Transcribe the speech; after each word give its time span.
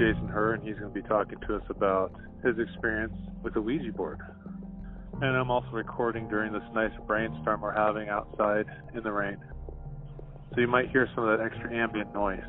Jason 0.00 0.28
Herr, 0.28 0.54
and 0.54 0.66
he's 0.66 0.76
going 0.78 0.94
to 0.94 1.02
be 1.02 1.06
talking 1.06 1.38
to 1.46 1.56
us 1.56 1.62
about 1.68 2.10
his 2.42 2.54
experience 2.58 3.12
with 3.42 3.52
the 3.52 3.60
Ouija 3.60 3.92
board. 3.92 4.18
And 5.20 5.36
I'm 5.36 5.50
also 5.50 5.68
recording 5.72 6.26
during 6.26 6.54
this 6.54 6.62
nice 6.72 6.92
brainstorm 7.06 7.60
we're 7.60 7.74
having 7.74 8.08
outside 8.08 8.64
in 8.94 9.02
the 9.02 9.12
rain. 9.12 9.36
So 10.54 10.60
you 10.62 10.68
might 10.68 10.88
hear 10.88 11.06
some 11.14 11.28
of 11.28 11.38
that 11.38 11.44
extra 11.44 11.76
ambient 11.76 12.14
noise. 12.14 12.40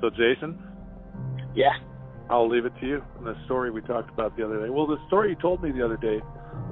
So, 0.00 0.10
Jason? 0.10 0.58
Yeah. 1.54 1.70
I'll 2.28 2.48
leave 2.48 2.64
it 2.64 2.72
to 2.80 2.86
you. 2.86 3.00
And 3.18 3.24
the 3.24 3.36
story 3.44 3.70
we 3.70 3.80
talked 3.82 4.10
about 4.10 4.36
the 4.36 4.44
other 4.44 4.60
day. 4.60 4.70
Well, 4.70 4.88
the 4.88 4.98
story 5.06 5.30
you 5.30 5.36
told 5.36 5.62
me 5.62 5.70
the 5.70 5.84
other 5.84 5.98
day, 5.98 6.18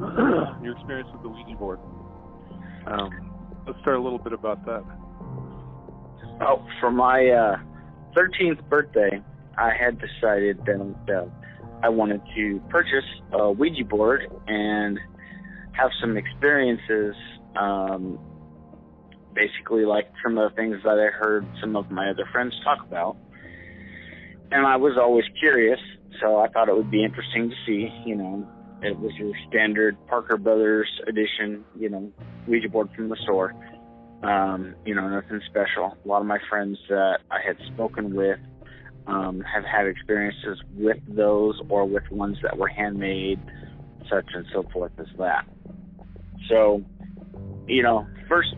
your 0.60 0.76
experience 0.76 1.08
with 1.12 1.22
the 1.22 1.28
Ouija 1.28 1.56
board. 1.56 1.78
Um, 2.88 3.32
let's 3.64 3.78
start 3.78 3.96
a 3.96 4.02
little 4.02 4.18
bit 4.18 4.32
about 4.32 4.66
that. 4.66 4.82
Oh, 6.40 6.66
for 6.80 6.90
my 6.90 7.28
uh, 7.28 7.69
13th 8.16 8.68
birthday, 8.68 9.22
I 9.56 9.70
had 9.78 10.00
decided 10.00 10.58
that 10.66 10.80
uh, 11.08 11.26
I 11.82 11.88
wanted 11.88 12.20
to 12.34 12.60
purchase 12.68 13.04
a 13.32 13.50
Ouija 13.50 13.84
board 13.84 14.22
and 14.46 14.98
have 15.72 15.90
some 16.00 16.16
experiences, 16.16 17.14
um, 17.56 18.18
basically 19.34 19.84
like 19.84 20.10
some 20.22 20.36
of 20.38 20.50
the 20.50 20.56
things 20.56 20.76
that 20.84 20.98
I 20.98 21.16
heard 21.16 21.46
some 21.60 21.76
of 21.76 21.90
my 21.90 22.10
other 22.10 22.28
friends 22.32 22.54
talk 22.64 22.84
about. 22.86 23.16
And 24.50 24.66
I 24.66 24.76
was 24.76 24.98
always 25.00 25.24
curious, 25.38 25.78
so 26.20 26.38
I 26.38 26.48
thought 26.48 26.68
it 26.68 26.76
would 26.76 26.90
be 26.90 27.04
interesting 27.04 27.50
to 27.50 27.56
see, 27.66 27.88
you 28.04 28.16
know, 28.16 28.48
it 28.82 28.98
was 28.98 29.12
your 29.14 29.32
standard 29.48 29.96
Parker 30.08 30.36
Brothers 30.36 30.88
edition, 31.06 31.64
you 31.78 31.88
know, 31.88 32.12
Ouija 32.48 32.68
board 32.68 32.88
from 32.96 33.08
the 33.08 33.16
store. 33.22 33.54
Um, 34.22 34.74
you 34.84 34.94
know, 34.94 35.08
nothing 35.08 35.40
special. 35.48 35.96
A 36.04 36.08
lot 36.08 36.20
of 36.20 36.26
my 36.26 36.38
friends 36.48 36.78
that 36.88 37.20
I 37.30 37.38
had 37.44 37.56
spoken 37.72 38.14
with 38.14 38.38
um, 39.06 39.42
have 39.52 39.64
had 39.64 39.86
experiences 39.86 40.62
with 40.76 40.98
those 41.08 41.60
or 41.68 41.86
with 41.86 42.04
ones 42.10 42.36
that 42.42 42.58
were 42.58 42.68
handmade, 42.68 43.40
such 44.10 44.26
and 44.34 44.46
so 44.52 44.64
forth 44.72 44.92
as 44.98 45.06
that. 45.18 45.46
So, 46.48 46.82
you 47.66 47.82
know, 47.82 48.06
first 48.28 48.54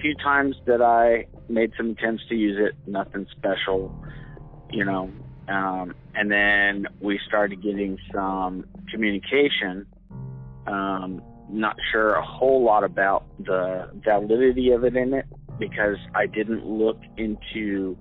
few 0.00 0.14
times 0.16 0.56
that 0.66 0.82
I 0.82 1.26
made 1.48 1.72
some 1.76 1.90
attempts 1.90 2.24
to 2.28 2.34
use 2.34 2.58
it, 2.60 2.74
nothing 2.86 3.26
special, 3.38 3.94
you 4.70 4.84
know, 4.84 5.10
um, 5.48 5.94
and 6.14 6.30
then 6.30 6.86
we 7.00 7.20
started 7.26 7.62
getting 7.62 7.98
some 8.12 8.64
communication. 8.90 9.86
Um, 10.66 11.22
not 11.48 11.76
sure 11.92 12.14
a 12.14 12.24
whole 12.24 12.64
lot 12.64 12.84
about 12.84 13.24
the 13.38 13.90
validity 14.04 14.70
of 14.70 14.84
it 14.84 14.96
in 14.96 15.14
it 15.14 15.26
because 15.58 15.96
I 16.14 16.26
didn't 16.26 16.66
look 16.66 16.98
into 17.16 17.96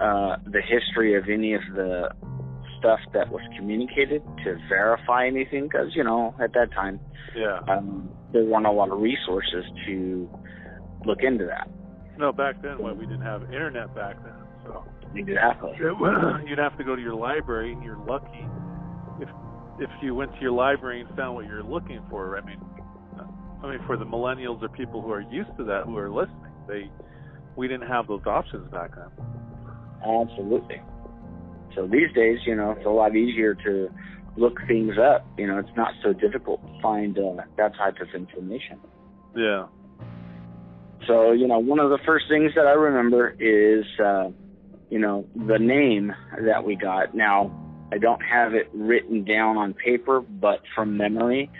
uh, 0.00 0.36
the 0.46 0.60
history 0.62 1.16
of 1.16 1.24
any 1.28 1.54
of 1.54 1.62
the 1.74 2.10
stuff 2.78 3.00
that 3.12 3.30
was 3.30 3.42
communicated 3.56 4.22
to 4.44 4.56
verify 4.68 5.26
anything 5.26 5.64
because 5.64 5.88
you 5.94 6.02
know 6.02 6.34
at 6.42 6.54
that 6.54 6.72
time 6.72 6.98
yeah. 7.36 7.60
um, 7.68 8.08
there 8.32 8.44
weren't 8.44 8.66
a 8.66 8.70
lot 8.70 8.90
of 8.90 8.98
resources 8.98 9.64
to 9.86 10.28
look 11.04 11.18
into 11.22 11.44
that. 11.44 11.68
No 12.18 12.32
back 12.32 12.62
then 12.62 12.78
what 12.78 12.96
we 12.96 13.04
didn't 13.04 13.22
have 13.22 13.42
internet 13.44 13.94
back 13.94 14.16
then 14.24 14.34
so. 14.64 14.84
Exactly. 15.14 15.72
You'd 16.46 16.58
have 16.58 16.76
to 16.78 16.84
go 16.84 16.94
to 16.94 17.02
your 17.02 17.14
library 17.14 17.72
and 17.72 17.82
you're 17.82 17.98
lucky 18.06 18.46
if 19.20 19.28
if 19.80 19.90
you 20.02 20.14
went 20.14 20.32
to 20.34 20.40
your 20.40 20.52
library 20.52 21.00
and 21.00 21.16
found 21.16 21.34
what 21.34 21.46
you're 21.46 21.62
looking 21.62 22.00
for. 22.08 22.38
I 22.38 22.42
mean 22.42 22.60
i 23.62 23.70
mean 23.70 23.80
for 23.86 23.96
the 23.96 24.04
millennials 24.04 24.62
or 24.62 24.68
people 24.68 25.00
who 25.02 25.10
are 25.10 25.20
used 25.20 25.50
to 25.56 25.64
that 25.64 25.84
who 25.84 25.96
are 25.96 26.10
listening 26.10 26.52
they 26.68 26.90
we 27.56 27.68
didn't 27.68 27.88
have 27.88 28.06
those 28.06 28.24
options 28.26 28.70
back 28.70 28.90
then 28.94 29.26
Absolutely. 30.04 30.80
So 31.74 31.86
these 31.86 32.12
days, 32.14 32.38
you 32.46 32.54
know, 32.54 32.72
it's 32.72 32.86
a 32.86 32.90
lot 32.90 33.14
easier 33.14 33.54
to 33.54 33.88
look 34.36 34.58
things 34.66 34.94
up. 34.98 35.26
You 35.38 35.46
know, 35.46 35.58
it's 35.58 35.76
not 35.76 35.92
so 36.02 36.12
difficult 36.12 36.66
to 36.66 36.82
find 36.82 37.18
uh, 37.18 37.42
that 37.56 37.76
type 37.76 37.96
of 38.00 38.08
information. 38.14 38.80
Yeah. 39.36 39.66
So, 41.06 41.32
you 41.32 41.46
know, 41.46 41.58
one 41.58 41.78
of 41.78 41.90
the 41.90 41.98
first 42.04 42.26
things 42.28 42.52
that 42.56 42.66
I 42.66 42.72
remember 42.72 43.30
is, 43.38 43.84
uh, 44.04 44.30
you 44.90 44.98
know, 44.98 45.26
the 45.34 45.58
name 45.58 46.12
that 46.44 46.64
we 46.64 46.76
got. 46.76 47.14
Now, 47.14 47.50
I 47.92 47.98
don't 47.98 48.22
have 48.22 48.54
it 48.54 48.68
written 48.72 49.24
down 49.24 49.56
on 49.56 49.74
paper, 49.74 50.20
but 50.20 50.60
from 50.74 50.96
memory, 50.96 51.50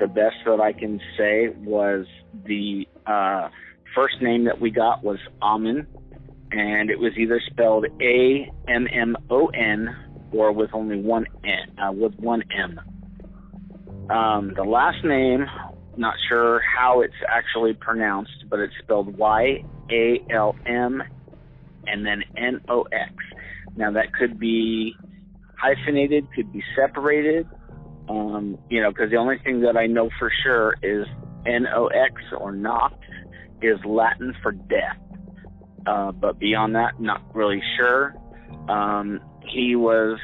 the 0.00 0.06
best 0.06 0.36
that 0.46 0.60
I 0.60 0.72
can 0.72 1.00
say 1.16 1.48
was 1.58 2.06
the 2.46 2.86
uh, 3.06 3.48
first 3.94 4.14
name 4.20 4.44
that 4.44 4.60
we 4.60 4.70
got 4.70 5.04
was 5.04 5.18
Ammon, 5.42 5.86
and 6.50 6.90
it 6.90 6.98
was 6.98 7.12
either 7.18 7.40
spelled 7.50 7.86
A 8.00 8.50
M 8.68 8.86
M 8.92 9.16
O 9.30 9.48
N 9.48 9.94
or 10.32 10.52
with 10.52 10.70
only 10.72 11.00
one 11.00 11.26
N, 11.44 11.78
uh, 11.78 11.92
with 11.92 12.14
one 12.14 12.42
M. 12.56 12.80
Um, 14.10 14.52
the 14.56 14.64
last 14.64 15.04
name, 15.04 15.46
not 15.96 16.14
sure 16.28 16.60
how 16.76 17.02
it's 17.02 17.14
actually 17.28 17.74
pronounced, 17.74 18.44
but 18.50 18.58
it's 18.58 18.74
spelled 18.82 19.16
Y 19.16 19.64
A 19.90 20.20
L 20.32 20.56
M 20.66 21.02
and 21.86 22.06
then 22.06 22.22
N 22.36 22.60
O 22.68 22.82
X. 22.82 23.12
Now 23.76 23.92
that 23.92 24.12
could 24.12 24.38
be 24.38 24.96
hyphenated, 25.60 26.26
could 26.34 26.52
be 26.52 26.62
separated. 26.76 27.46
Um, 28.08 28.58
you 28.68 28.82
know, 28.82 28.90
because 28.90 29.10
the 29.10 29.16
only 29.16 29.38
thing 29.42 29.62
that 29.62 29.76
I 29.76 29.86
know 29.86 30.10
for 30.18 30.30
sure 30.42 30.74
is 30.82 31.06
N 31.46 31.66
O 31.74 31.86
X 31.86 32.14
or 32.38 32.52
Nox 32.52 32.94
is 33.62 33.78
Latin 33.86 34.34
for 34.42 34.52
death. 34.52 34.98
Uh, 35.86 36.12
but 36.12 36.38
beyond 36.38 36.74
that, 36.74 37.00
not 37.00 37.22
really 37.34 37.62
sure. 37.76 38.14
Um, 38.68 39.20
he 39.46 39.76
was, 39.76 40.18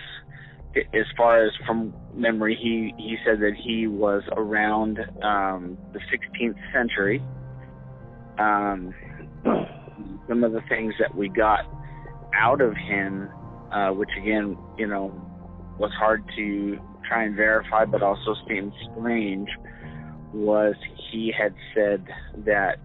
as 0.76 1.04
far 1.16 1.44
as 1.44 1.52
from 1.66 1.94
memory, 2.14 2.56
he, 2.60 2.94
he 3.02 3.16
said 3.24 3.40
that 3.40 3.52
he 3.62 3.86
was 3.86 4.22
around 4.36 4.98
um, 5.22 5.76
the 5.92 6.00
16th 6.00 6.56
century. 6.72 7.22
Um, 8.38 8.94
some 10.28 10.44
of 10.44 10.52
the 10.52 10.62
things 10.68 10.94
that 10.98 11.14
we 11.14 11.28
got 11.28 11.60
out 12.34 12.60
of 12.60 12.74
him, 12.74 13.28
uh, 13.72 13.90
which 13.90 14.10
again, 14.20 14.56
you 14.76 14.86
know, 14.86 15.12
was 15.78 15.92
hard 15.98 16.24
to 16.36 16.78
try 17.08 17.24
and 17.24 17.34
verify, 17.36 17.84
but 17.84 18.02
also 18.02 18.34
seemed 18.48 18.72
strange, 18.92 19.48
was 20.32 20.74
he 21.10 21.32
had 21.36 21.54
said 21.74 22.06
that 22.44 22.78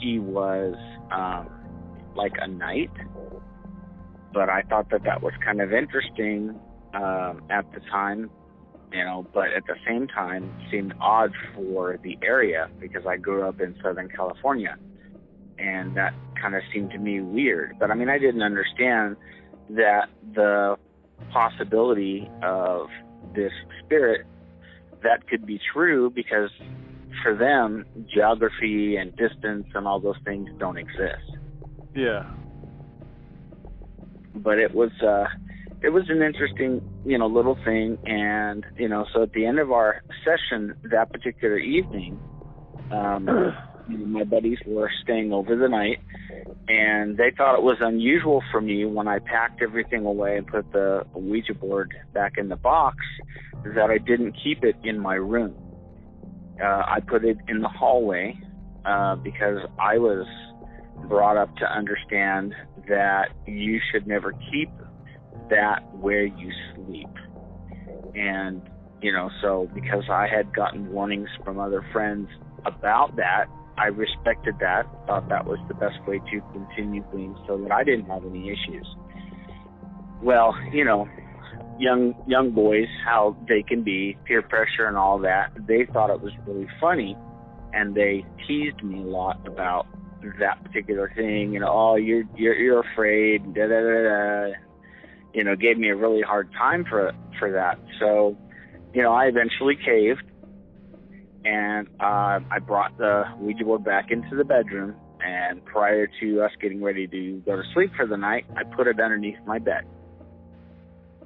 he 0.00 0.18
was 0.18 0.74
um, 1.10 1.50
like 2.14 2.32
a 2.40 2.48
knight. 2.48 2.90
But 4.32 4.48
I 4.48 4.62
thought 4.62 4.90
that 4.90 5.04
that 5.04 5.22
was 5.22 5.32
kind 5.44 5.60
of 5.60 5.72
interesting 5.72 6.58
um, 6.94 7.42
at 7.50 7.70
the 7.74 7.80
time, 7.90 8.30
you 8.90 9.04
know, 9.04 9.26
but 9.34 9.52
at 9.54 9.64
the 9.66 9.76
same 9.86 10.06
time 10.06 10.50
seemed 10.70 10.94
odd 11.00 11.32
for 11.54 11.98
the 12.02 12.18
area 12.22 12.68
because 12.80 13.02
I 13.06 13.16
grew 13.18 13.46
up 13.46 13.60
in 13.60 13.74
Southern 13.82 14.08
California. 14.08 14.76
And 15.58 15.96
that 15.96 16.14
kind 16.40 16.54
of 16.54 16.62
seemed 16.72 16.90
to 16.92 16.98
me 16.98 17.20
weird. 17.20 17.76
But 17.78 17.90
I 17.90 17.94
mean, 17.94 18.08
I 18.08 18.18
didn't 18.18 18.42
understand 18.42 19.16
that 19.76 20.08
the 20.34 20.76
possibility 21.32 22.28
of 22.42 22.88
this 23.34 23.52
spirit 23.84 24.26
that 25.02 25.26
could 25.28 25.46
be 25.46 25.60
true 25.72 26.10
because 26.10 26.50
for 27.22 27.34
them, 27.34 27.84
geography 28.12 28.96
and 28.96 29.14
distance 29.16 29.66
and 29.74 29.86
all 29.86 30.00
those 30.00 30.16
things 30.24 30.48
don't 30.58 30.78
exist. 30.78 31.38
Yeah. 31.94 32.24
But 34.34 34.58
it 34.58 34.74
was 34.74 34.90
uh 35.02 35.24
it 35.82 35.90
was 35.90 36.04
an 36.08 36.22
interesting, 36.22 36.80
you 37.04 37.18
know, 37.18 37.26
little 37.26 37.58
thing 37.64 37.98
and, 38.04 38.64
you 38.78 38.88
know, 38.88 39.04
so 39.12 39.24
at 39.24 39.32
the 39.32 39.44
end 39.44 39.58
of 39.58 39.72
our 39.72 40.02
session 40.24 40.74
that 40.84 41.12
particular 41.12 41.58
evening, 41.58 42.18
um 42.90 43.28
my 43.88 44.24
buddies 44.24 44.58
were 44.66 44.90
staying 45.02 45.32
over 45.32 45.56
the 45.56 45.68
night 45.68 45.98
and 46.68 47.16
they 47.16 47.30
thought 47.36 47.56
it 47.56 47.62
was 47.62 47.78
unusual 47.80 48.42
for 48.50 48.60
me 48.60 48.84
when 48.84 49.08
I 49.08 49.18
packed 49.18 49.62
everything 49.62 50.06
away 50.06 50.36
and 50.36 50.46
put 50.46 50.70
the 50.72 51.04
Ouija 51.14 51.54
board 51.54 51.92
back 52.12 52.38
in 52.38 52.48
the 52.48 52.56
box 52.56 52.96
that 53.64 53.90
I 53.90 53.98
didn't 53.98 54.36
keep 54.42 54.64
it 54.64 54.76
in 54.82 54.98
my 54.98 55.14
room. 55.14 55.54
Uh, 56.62 56.82
I 56.86 57.00
put 57.06 57.24
it 57.24 57.38
in 57.48 57.60
the 57.60 57.68
hallway 57.68 58.38
uh, 58.84 59.16
because 59.16 59.58
I 59.78 59.98
was 59.98 60.26
brought 61.08 61.36
up 61.36 61.54
to 61.56 61.64
understand 61.64 62.54
that 62.88 63.28
you 63.46 63.80
should 63.90 64.06
never 64.06 64.32
keep 64.50 64.70
that 65.50 65.80
where 65.96 66.24
you 66.24 66.52
sleep. 66.74 67.08
And, 68.14 68.62
you 69.00 69.12
know, 69.12 69.30
so 69.40 69.68
because 69.74 70.04
I 70.10 70.28
had 70.28 70.54
gotten 70.54 70.90
warnings 70.92 71.28
from 71.44 71.58
other 71.58 71.84
friends 71.92 72.28
about 72.64 73.16
that, 73.16 73.46
I 73.78 73.86
respected 73.86 74.56
that, 74.60 74.86
thought 75.06 75.28
that 75.28 75.46
was 75.46 75.58
the 75.68 75.74
best 75.74 75.96
way 76.06 76.18
to 76.18 76.40
continue 76.52 77.04
things 77.12 77.36
so 77.46 77.56
that 77.58 77.72
I 77.72 77.84
didn't 77.84 78.06
have 78.06 78.24
any 78.24 78.50
issues. 78.50 78.86
Well, 80.22 80.54
you 80.72 80.84
know, 80.84 81.08
young 81.78 82.14
young 82.26 82.52
boys, 82.52 82.86
how 83.04 83.36
they 83.48 83.62
can 83.62 83.82
be, 83.82 84.16
peer 84.24 84.42
pressure 84.42 84.86
and 84.86 84.96
all 84.96 85.18
that, 85.20 85.50
they 85.66 85.86
thought 85.92 86.10
it 86.10 86.20
was 86.20 86.32
really 86.46 86.68
funny 86.80 87.16
and 87.72 87.94
they 87.94 88.24
teased 88.46 88.82
me 88.82 89.00
a 89.00 89.06
lot 89.06 89.46
about 89.46 89.86
that 90.38 90.62
particular 90.62 91.10
thing, 91.16 91.52
know, 91.60 91.70
oh 91.70 91.96
you're 91.96 92.24
you're 92.36 92.54
you're 92.54 92.80
afraid, 92.92 93.54
da 93.54 93.62
da 93.62 93.80
da 93.80 94.02
da 94.02 94.52
you 95.34 95.44
know, 95.44 95.56
gave 95.56 95.78
me 95.78 95.88
a 95.88 95.96
really 95.96 96.22
hard 96.22 96.52
time 96.52 96.84
for 96.88 97.12
for 97.38 97.52
that. 97.52 97.78
So, 97.98 98.36
you 98.94 99.02
know, 99.02 99.12
I 99.12 99.26
eventually 99.26 99.76
caved, 99.76 100.22
and 101.44 101.88
uh, 102.00 102.40
I 102.50 102.58
brought 102.64 102.96
the 102.98 103.24
Ouija 103.38 103.64
board 103.64 103.84
back 103.84 104.10
into 104.10 104.36
the 104.36 104.44
bedroom. 104.44 104.94
And 105.24 105.64
prior 105.64 106.08
to 106.20 106.42
us 106.42 106.50
getting 106.60 106.82
ready 106.82 107.06
to 107.06 107.42
go 107.46 107.54
to 107.54 107.62
sleep 107.74 107.92
for 107.96 108.06
the 108.06 108.16
night, 108.16 108.44
I 108.56 108.64
put 108.64 108.88
it 108.88 108.98
underneath 108.98 109.38
my 109.46 109.60
bed. 109.60 109.84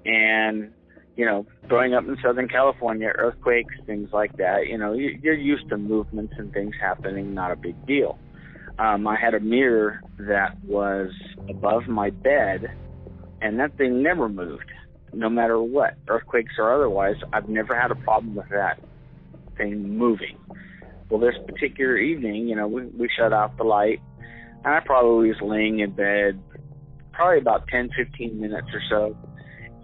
And 0.04 0.72
you 1.16 1.24
know, 1.24 1.46
growing 1.66 1.94
up 1.94 2.04
in 2.04 2.16
Southern 2.22 2.46
California, 2.46 3.08
earthquakes, 3.08 3.74
things 3.86 4.10
like 4.12 4.36
that, 4.36 4.66
you 4.68 4.76
know, 4.76 4.92
you're 4.92 5.34
used 5.34 5.68
to 5.70 5.78
movements 5.78 6.34
and 6.36 6.52
things 6.52 6.74
happening, 6.78 7.32
not 7.32 7.50
a 7.50 7.56
big 7.56 7.86
deal. 7.86 8.18
Um, 8.78 9.06
I 9.06 9.16
had 9.18 9.32
a 9.32 9.40
mirror 9.40 10.02
that 10.18 10.62
was 10.62 11.10
above 11.48 11.88
my 11.88 12.10
bed, 12.10 12.66
and 13.40 13.58
that 13.58 13.78
thing 13.78 14.02
never 14.02 14.28
moved, 14.28 14.70
no 15.14 15.30
matter 15.30 15.58
what, 15.60 15.94
earthquakes 16.06 16.52
or 16.58 16.74
otherwise. 16.74 17.16
I've 17.32 17.48
never 17.48 17.74
had 17.74 17.90
a 17.90 17.94
problem 17.94 18.34
with 18.34 18.50
that 18.50 18.78
thing 19.56 19.96
moving. 19.96 20.38
Well, 21.08 21.20
this 21.20 21.34
particular 21.46 21.96
evening, 21.96 22.48
you 22.48 22.56
know, 22.56 22.66
we, 22.66 22.86
we 22.86 23.08
shut 23.16 23.32
off 23.32 23.56
the 23.56 23.64
light, 23.64 24.00
and 24.64 24.74
I 24.74 24.80
probably 24.84 25.28
was 25.28 25.40
laying 25.40 25.80
in 25.80 25.92
bed 25.92 26.40
probably 27.12 27.38
about 27.38 27.66
10, 27.68 27.90
15 27.96 28.40
minutes 28.40 28.68
or 28.74 28.82
so 28.90 29.16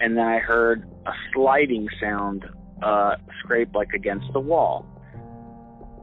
and 0.03 0.17
then 0.17 0.25
I 0.25 0.41
heard 0.41 0.83
a 1.07 1.13
sliding 1.33 1.89
sound 2.01 2.45
uh, 2.83 3.15
scrape 3.39 3.73
like 3.73 3.93
against 3.95 4.27
the 4.33 4.41
wall, 4.41 4.85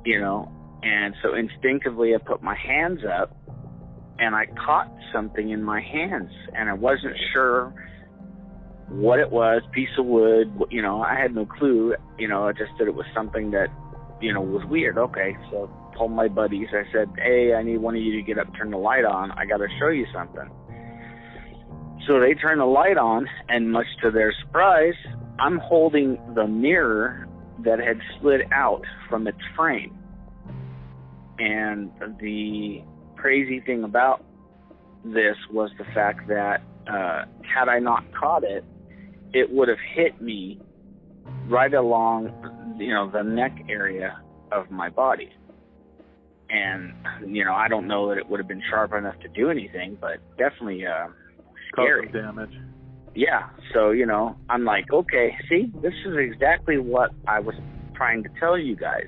you 0.05 0.19
know. 0.19 0.49
And 0.81 1.13
so 1.21 1.35
instinctively, 1.35 2.15
I 2.15 2.17
put 2.19 2.41
my 2.41 2.55
hands 2.55 3.01
up, 3.03 3.35
and 4.17 4.33
I 4.33 4.45
caught 4.65 4.89
something 5.13 5.49
in 5.49 5.61
my 5.61 5.81
hands, 5.81 6.31
and 6.55 6.69
I 6.69 6.73
wasn't 6.73 7.17
sure 7.33 7.73
what 8.89 9.19
it 9.19 9.31
was. 9.31 9.61
Piece 9.71 9.89
of 9.97 10.05
wood, 10.05 10.51
you 10.69 10.81
know. 10.81 11.01
I 11.01 11.15
had 11.15 11.33
no 11.33 11.45
clue, 11.45 11.95
you 12.17 12.27
know. 12.27 12.47
I 12.47 12.53
just 12.53 12.71
that 12.79 12.87
it 12.87 12.95
was 12.95 13.05
something 13.13 13.51
that, 13.51 13.67
you 14.21 14.33
know, 14.33 14.41
was 14.41 14.65
weird. 14.65 14.97
Okay, 14.97 15.37
so 15.51 15.69
told 15.97 16.11
my 16.11 16.27
buddies. 16.27 16.67
I 16.71 16.83
said, 16.91 17.09
"Hey, 17.17 17.53
I 17.53 17.63
need 17.63 17.77
one 17.77 17.95
of 17.95 18.01
you 18.01 18.13
to 18.17 18.21
get 18.21 18.37
up, 18.37 18.47
turn 18.55 18.71
the 18.71 18.77
light 18.77 19.05
on. 19.05 19.31
I 19.31 19.45
got 19.45 19.57
to 19.57 19.67
show 19.79 19.89
you 19.89 20.05
something." 20.13 20.49
So 22.07 22.19
they 22.19 22.33
turn 22.33 22.59
the 22.59 22.65
light 22.65 22.97
on, 22.97 23.27
and 23.49 23.71
much 23.71 23.85
to 24.01 24.09
their 24.09 24.33
surprise, 24.41 24.95
I'm 25.39 25.59
holding 25.59 26.17
the 26.33 26.47
mirror 26.47 27.27
that 27.63 27.79
had 27.79 27.99
slid 28.19 28.41
out 28.51 28.83
from 29.09 29.27
its 29.27 29.39
frame. 29.55 29.97
And 31.37 31.91
the 32.19 32.81
crazy 33.15 33.59
thing 33.59 33.83
about 33.83 34.23
this 35.03 35.35
was 35.51 35.69
the 35.77 35.85
fact 35.93 36.27
that 36.27 36.61
uh, 36.87 37.25
had 37.43 37.69
I 37.69 37.79
not 37.79 38.03
caught 38.13 38.43
it, 38.43 38.63
it 39.33 39.51
would 39.51 39.69
have 39.69 39.77
hit 39.95 40.21
me 40.21 40.59
right 41.47 41.73
along, 41.73 42.75
you 42.77 42.93
know, 42.93 43.09
the 43.11 43.23
neck 43.23 43.57
area 43.69 44.21
of 44.51 44.69
my 44.71 44.89
body. 44.89 45.29
And 46.49 46.93
you 47.27 47.45
know, 47.45 47.53
I 47.53 47.67
don't 47.67 47.87
know 47.87 48.09
that 48.09 48.17
it 48.17 48.27
would 48.27 48.39
have 48.39 48.47
been 48.47 48.63
sharp 48.69 48.93
enough 48.93 49.19
to 49.19 49.27
do 49.29 49.49
anything, 49.49 49.97
but 49.99 50.17
definitely 50.37 50.85
uh, 50.85 51.07
scary. 51.71 52.11
damage. 52.11 52.53
Yeah. 53.15 53.49
So, 53.73 53.91
you 53.91 54.05
know, 54.05 54.37
I'm 54.49 54.65
like, 54.65 54.85
okay, 54.91 55.35
see, 55.49 55.71
this 55.81 55.93
is 56.05 56.15
exactly 56.17 56.77
what 56.77 57.11
I 57.27 57.39
was 57.39 57.55
trying 57.95 58.23
to 58.23 58.29
tell 58.39 58.57
you 58.57 58.75
guys. 58.75 59.07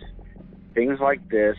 Things 0.74 1.00
like 1.02 1.28
this, 1.30 1.56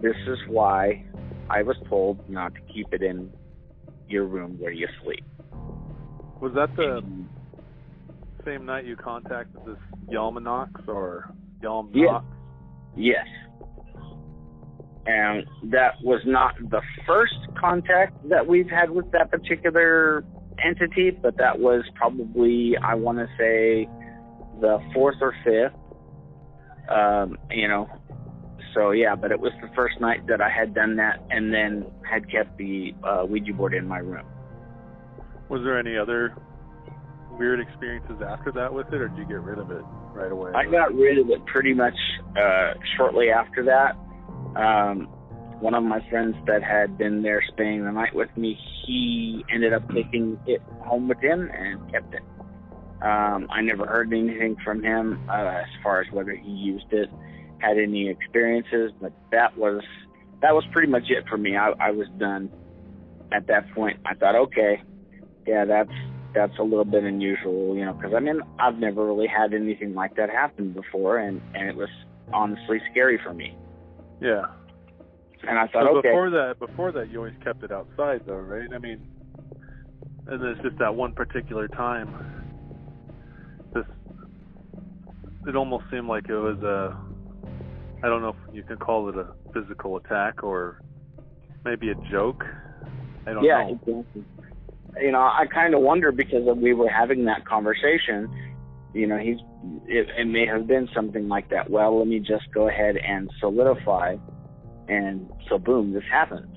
this 0.00 0.16
is 0.26 0.38
why 0.48 1.04
I 1.48 1.62
was 1.62 1.76
told 1.88 2.28
not 2.28 2.54
to 2.54 2.60
keep 2.72 2.86
it 2.92 3.02
in 3.02 3.30
your 4.08 4.24
room 4.24 4.58
where 4.58 4.72
you 4.72 4.88
sleep. 5.04 5.24
Was 6.40 6.52
that 6.54 6.74
the 6.76 7.02
same 8.44 8.66
night 8.66 8.84
you 8.84 8.96
contacted 8.96 9.60
this 9.66 9.76
Yalmanox 10.12 10.88
or 10.88 11.32
Yalmanox? 11.62 11.92
Yeah. 11.94 12.20
Yes 12.96 13.26
and 15.06 15.46
that 15.70 15.94
was 16.02 16.20
not 16.24 16.54
the 16.70 16.80
first 17.06 17.34
contact 17.58 18.28
that 18.28 18.46
we've 18.46 18.68
had 18.68 18.90
with 18.90 19.10
that 19.12 19.30
particular 19.30 20.24
entity, 20.64 21.10
but 21.10 21.36
that 21.38 21.58
was 21.58 21.82
probably 21.94 22.74
I 22.82 22.94
want 22.94 23.18
to 23.18 23.26
say 23.38 23.88
the 24.60 24.78
fourth 24.94 25.16
or 25.20 25.34
fifth. 25.44 25.78
Um, 26.88 27.36
you 27.50 27.68
know, 27.68 27.88
so 28.74 28.92
yeah, 28.92 29.16
but 29.16 29.32
it 29.32 29.40
was 29.40 29.52
the 29.60 29.68
first 29.74 30.00
night 30.00 30.26
that 30.28 30.40
I 30.40 30.48
had 30.48 30.74
done 30.74 30.96
that, 30.96 31.20
and 31.30 31.52
then 31.52 31.86
had 32.08 32.30
kept 32.30 32.56
the 32.58 32.92
uh, 33.02 33.24
Ouija 33.26 33.52
board 33.52 33.74
in 33.74 33.86
my 33.86 33.98
room. 33.98 34.26
Was 35.48 35.62
there 35.64 35.78
any 35.78 35.96
other 35.96 36.34
weird 37.38 37.60
experiences 37.60 38.16
after 38.26 38.52
that 38.52 38.72
with 38.72 38.88
it, 38.92 39.00
or 39.00 39.08
did 39.08 39.18
you 39.18 39.24
get 39.24 39.40
rid 39.40 39.58
of 39.58 39.70
it 39.70 39.82
right 40.12 40.30
away? 40.30 40.52
I 40.54 40.70
got 40.70 40.94
rid 40.94 41.18
of 41.18 41.30
it 41.30 41.44
pretty 41.46 41.74
much 41.74 41.96
uh, 42.36 42.74
shortly 42.96 43.30
after 43.30 43.64
that. 43.64 43.96
Um, 44.60 45.08
one 45.60 45.74
of 45.74 45.84
my 45.84 46.00
friends 46.10 46.34
that 46.46 46.62
had 46.62 46.98
been 46.98 47.22
there 47.22 47.42
spending 47.52 47.84
the 47.84 47.92
night 47.92 48.14
with 48.14 48.28
me, 48.36 48.58
he 48.86 49.44
ended 49.52 49.72
up 49.72 49.88
taking 49.90 50.38
it 50.46 50.60
home 50.80 51.08
with 51.08 51.20
him 51.20 51.48
and 51.52 51.90
kept 51.92 52.14
it. 52.14 52.22
Um, 53.00 53.48
I 53.50 53.62
never 53.62 53.86
heard 53.86 54.12
anything 54.12 54.56
from 54.64 54.82
him 54.82 55.28
uh, 55.28 55.60
as 55.62 55.66
far 55.82 56.00
as 56.00 56.06
whether 56.12 56.32
he 56.32 56.50
used 56.50 56.92
it, 56.92 57.08
had 57.58 57.78
any 57.78 58.08
experiences, 58.08 58.92
but 59.00 59.12
that 59.30 59.56
was 59.56 59.82
that 60.40 60.52
was 60.52 60.64
pretty 60.72 60.88
much 60.88 61.04
it 61.08 61.24
for 61.28 61.38
me. 61.38 61.56
I, 61.56 61.70
I 61.80 61.90
was 61.92 62.08
done 62.18 62.50
at 63.32 63.46
that 63.46 63.72
point. 63.72 64.00
I 64.04 64.14
thought, 64.14 64.34
okay, 64.34 64.82
yeah, 65.46 65.64
that's 65.64 65.90
that's 66.34 66.58
a 66.58 66.62
little 66.62 66.84
bit 66.84 67.04
unusual, 67.04 67.76
you 67.76 67.84
know, 67.84 67.92
because 67.92 68.12
I 68.14 68.20
mean 68.20 68.40
I've 68.58 68.76
never 68.76 69.06
really 69.06 69.26
had 69.26 69.54
anything 69.54 69.94
like 69.94 70.16
that 70.16 70.30
happen 70.30 70.72
before, 70.72 71.18
and 71.18 71.40
and 71.54 71.68
it 71.68 71.76
was 71.76 71.90
honestly 72.32 72.80
scary 72.90 73.18
for 73.22 73.34
me. 73.34 73.56
Yeah. 74.20 74.42
And 75.46 75.58
I 75.58 75.66
thought, 75.66 75.86
so 75.86 75.98
okay. 75.98 76.10
Before 76.10 76.30
that, 76.30 76.58
before 76.58 76.92
that, 76.92 77.10
you 77.10 77.18
always 77.18 77.34
kept 77.42 77.64
it 77.64 77.72
outside, 77.72 78.22
though, 78.26 78.36
right? 78.36 78.68
I 78.72 78.78
mean, 78.78 79.00
and 80.26 80.42
it's 80.44 80.62
just 80.62 80.78
that 80.78 80.94
one 80.94 81.12
particular 81.12 81.66
time. 81.68 82.14
This, 83.74 83.84
it 85.48 85.56
almost 85.56 85.84
seemed 85.90 86.06
like 86.06 86.28
it 86.28 86.34
was 86.34 86.58
a, 86.62 86.96
I 88.04 88.08
don't 88.08 88.22
know 88.22 88.36
if 88.48 88.54
you 88.54 88.62
can 88.62 88.76
call 88.76 89.08
it 89.08 89.16
a 89.16 89.34
physical 89.52 89.96
attack 89.96 90.44
or 90.44 90.80
maybe 91.64 91.90
a 91.90 91.96
joke. 92.08 92.44
I 93.26 93.32
don't 93.32 93.42
yeah, 93.42 93.64
know. 93.64 93.80
Exactly. 93.82 94.24
You 95.00 95.12
know, 95.12 95.20
I 95.20 95.46
kind 95.52 95.74
of 95.74 95.80
wonder 95.80 96.12
because 96.12 96.42
we 96.56 96.74
were 96.74 96.88
having 96.88 97.24
that 97.24 97.46
conversation. 97.46 98.28
You 98.94 99.06
know, 99.06 99.18
he's 99.18 99.38
it, 99.86 100.08
it 100.18 100.26
may 100.26 100.46
have 100.46 100.66
been 100.66 100.88
something 100.94 101.28
like 101.28 101.50
that. 101.50 101.70
Well, 101.70 101.98
let 101.98 102.06
me 102.06 102.18
just 102.18 102.52
go 102.52 102.68
ahead 102.68 102.96
and 102.96 103.30
solidify, 103.40 104.16
and 104.88 105.30
so 105.48 105.58
boom, 105.58 105.92
this 105.92 106.04
happens. 106.10 106.54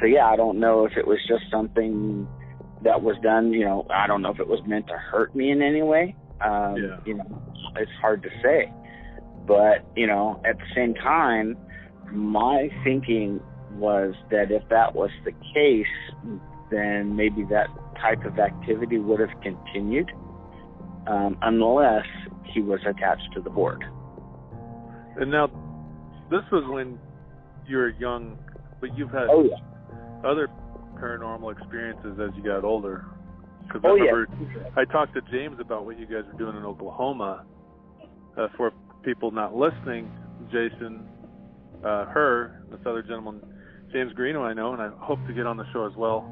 So 0.00 0.06
yeah, 0.06 0.26
I 0.26 0.36
don't 0.36 0.58
know 0.58 0.86
if 0.86 0.96
it 0.96 1.06
was 1.06 1.18
just 1.28 1.44
something 1.50 2.26
that 2.82 3.02
was 3.02 3.16
done. 3.22 3.52
You 3.52 3.64
know, 3.64 3.86
I 3.90 4.06
don't 4.06 4.22
know 4.22 4.30
if 4.30 4.40
it 4.40 4.48
was 4.48 4.60
meant 4.66 4.86
to 4.88 4.94
hurt 4.94 5.34
me 5.34 5.50
in 5.50 5.60
any 5.60 5.82
way. 5.82 6.16
Um, 6.40 6.76
yeah. 6.76 7.00
You 7.04 7.14
know, 7.14 7.42
it's 7.76 7.92
hard 8.00 8.22
to 8.22 8.30
say. 8.42 8.72
But 9.46 9.84
you 9.94 10.06
know, 10.06 10.40
at 10.44 10.56
the 10.58 10.64
same 10.74 10.94
time, 10.94 11.56
my 12.10 12.70
thinking 12.82 13.40
was 13.72 14.14
that 14.30 14.50
if 14.50 14.62
that 14.70 14.94
was 14.94 15.10
the 15.24 15.32
case, 15.52 15.86
then 16.74 17.14
maybe 17.16 17.44
that 17.50 17.68
type 18.00 18.24
of 18.24 18.38
activity 18.38 18.98
would 18.98 19.20
have 19.20 19.30
continued, 19.42 20.10
um, 21.06 21.38
unless 21.42 22.04
he 22.52 22.60
was 22.60 22.80
attached 22.86 23.28
to 23.34 23.40
the 23.40 23.50
board. 23.50 23.84
And 25.16 25.30
now, 25.30 25.46
this 26.30 26.42
was 26.50 26.64
when 26.68 26.98
you 27.66 27.76
were 27.76 27.90
young, 27.90 28.38
but 28.80 28.96
you've 28.96 29.10
had 29.10 29.28
Oh 29.30 29.44
yeah. 29.44 30.28
other 30.28 30.48
paranormal 30.96 31.52
experiences 31.56 32.18
as 32.20 32.30
you 32.36 32.42
got 32.42 32.64
older. 32.64 33.04
Because 33.66 33.82
I 33.84 33.88
Oh 33.88 33.94
yeah. 33.94 34.24
I 34.76 34.84
talked 34.84 35.14
to 35.14 35.20
James 35.30 35.58
about 35.60 35.84
what 35.86 35.98
you 35.98 36.06
guys 36.06 36.24
were 36.30 36.38
doing 36.38 36.56
in 36.56 36.64
Oklahoma. 36.64 37.44
Uh, 38.36 38.48
for 38.56 38.72
people 39.04 39.30
not 39.30 39.54
listening, 39.54 40.10
Jason, 40.50 41.06
uh, 41.84 42.06
Herr, 42.12 42.62
this 42.70 42.80
other 42.84 43.02
gentleman, 43.02 43.40
James 43.92 44.12
Greeno, 44.14 44.40
I 44.40 44.52
know, 44.54 44.72
and 44.72 44.82
I 44.82 44.90
hope 44.98 45.24
to 45.28 45.32
get 45.32 45.46
on 45.46 45.56
the 45.56 45.64
show 45.72 45.86
as 45.86 45.96
well. 45.96 46.28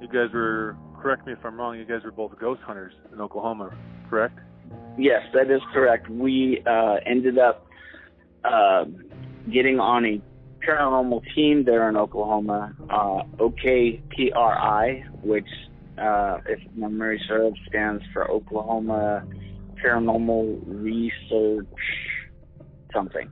You 0.00 0.08
guys 0.08 0.32
were, 0.32 0.76
correct 1.00 1.26
me 1.26 1.32
if 1.32 1.38
I'm 1.44 1.58
wrong, 1.58 1.78
you 1.78 1.84
guys 1.84 2.04
were 2.04 2.10
both 2.10 2.38
ghost 2.38 2.60
hunters 2.62 2.92
in 3.12 3.20
Oklahoma, 3.20 3.76
correct? 4.10 4.38
Yes, 4.98 5.22
that 5.34 5.50
is 5.50 5.60
correct. 5.72 6.08
We 6.08 6.62
uh, 6.66 6.96
ended 7.06 7.38
up 7.38 7.66
uh, 8.44 8.84
getting 9.52 9.80
on 9.80 10.04
a 10.04 10.20
paranormal 10.66 11.22
team 11.34 11.64
there 11.64 11.88
in 11.88 11.96
Oklahoma, 11.96 12.74
uh, 12.90 13.22
OKPRI, 13.38 15.22
which, 15.22 15.48
uh, 15.98 16.38
if 16.46 16.60
memory 16.74 17.20
serves, 17.28 17.58
stands 17.68 18.02
for 18.12 18.30
Oklahoma 18.30 19.24
Paranormal 19.82 20.62
Research 20.66 21.66
something. 22.92 23.30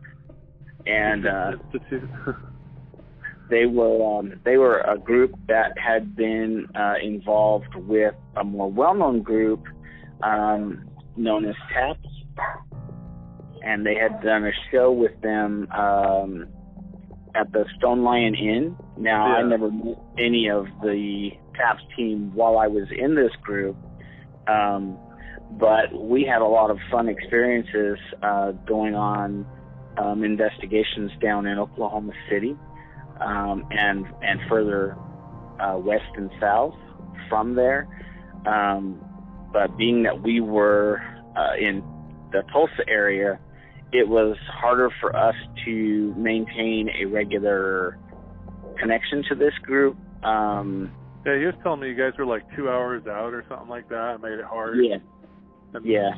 And 0.87 1.27
uh, 1.27 1.53
Institute. 1.73 2.09
they 3.51 3.67
were 3.67 4.19
um, 4.19 4.41
they 4.45 4.57
were 4.57 4.81
a 4.81 4.99
group 4.99 5.35
that 5.49 5.77
had 5.79 6.17
been 6.17 6.67
uh, 6.75 6.95
involved 7.03 7.75
with 7.75 8.15
a 8.37 8.45
more 8.45 8.71
well-known 8.71 9.23
group 9.23 9.65
um, 10.23 10.89
known 11.17 11.45
as 11.45 11.55
Taps, 11.73 12.09
and 13.63 13.85
they 13.85 13.95
had 13.95 14.23
done 14.23 14.45
a 14.45 14.53
show 14.71 14.91
with 14.93 15.21
them 15.21 15.69
um, 15.73 16.47
at 17.35 17.53
the 17.53 17.65
Stone 17.79 18.03
Lion 18.03 18.35
Inn. 18.35 18.77
Now 18.97 19.27
Yeah. 19.27 19.35
I 19.35 19.43
never 19.43 19.71
met 19.71 19.99
any 20.19 20.49
of 20.49 20.67
the 20.83 21.31
Taps 21.55 21.83
team 21.97 22.33
while 22.35 22.59
I 22.59 22.67
was 22.67 22.89
in 22.97 23.15
this 23.15 23.33
group, 23.43 23.77
um, 24.49 24.97
but 25.53 25.93
we 25.93 26.25
had 26.25 26.41
a 26.41 26.47
lot 26.47 26.71
of 26.71 26.79
fun 26.91 27.09
experiences 27.09 27.99
uh, 28.23 28.53
going 28.67 28.95
on 28.95 29.47
um, 29.99 30.25
investigations 30.25 31.13
down 31.21 31.47
in 31.47 31.59
Oklahoma 31.59 32.13
City 32.31 32.57
um, 33.25 33.67
and 33.71 34.07
and 34.23 34.41
further 34.49 34.97
uh, 35.61 35.77
west 35.79 36.05
and 36.17 36.31
south 36.41 36.75
from 37.29 37.55
there. 37.55 37.89
Um, 38.47 39.01
but 39.53 39.77
being 39.77 40.03
that 40.03 40.23
we 40.23 40.41
were 40.41 41.01
uh, 41.37 41.55
in 41.59 41.83
the 42.33 42.43
Tulsa 42.53 42.89
area, 42.89 43.39
it 43.93 44.09
was 44.09 44.37
harder 44.53 44.91
for 45.01 45.15
us 45.17 45.37
to 45.65 46.15
maintain 46.17 46.91
a 47.01 47.07
regular 47.07 47.99
connection 48.79 49.25
to 49.29 49.35
this 49.35 49.55
group. 49.63 49.97
Um, 50.25 50.91
Yeah, 51.25 51.39
he 51.39 51.47
was 51.47 51.55
telling 51.63 51.81
me 51.81 51.89
you 51.89 51.95
guys 51.95 52.13
were 52.19 52.27
like 52.27 52.43
two 52.57 52.69
hours 52.69 53.07
out 53.07 53.33
or 53.33 53.45
something 53.49 53.69
like 53.69 53.89
that. 53.89 54.17
It 54.17 54.21
made 54.23 54.39
it 54.39 54.45
hard. 54.45 54.77
yeah, 54.83 54.97
yeah. 55.83 56.11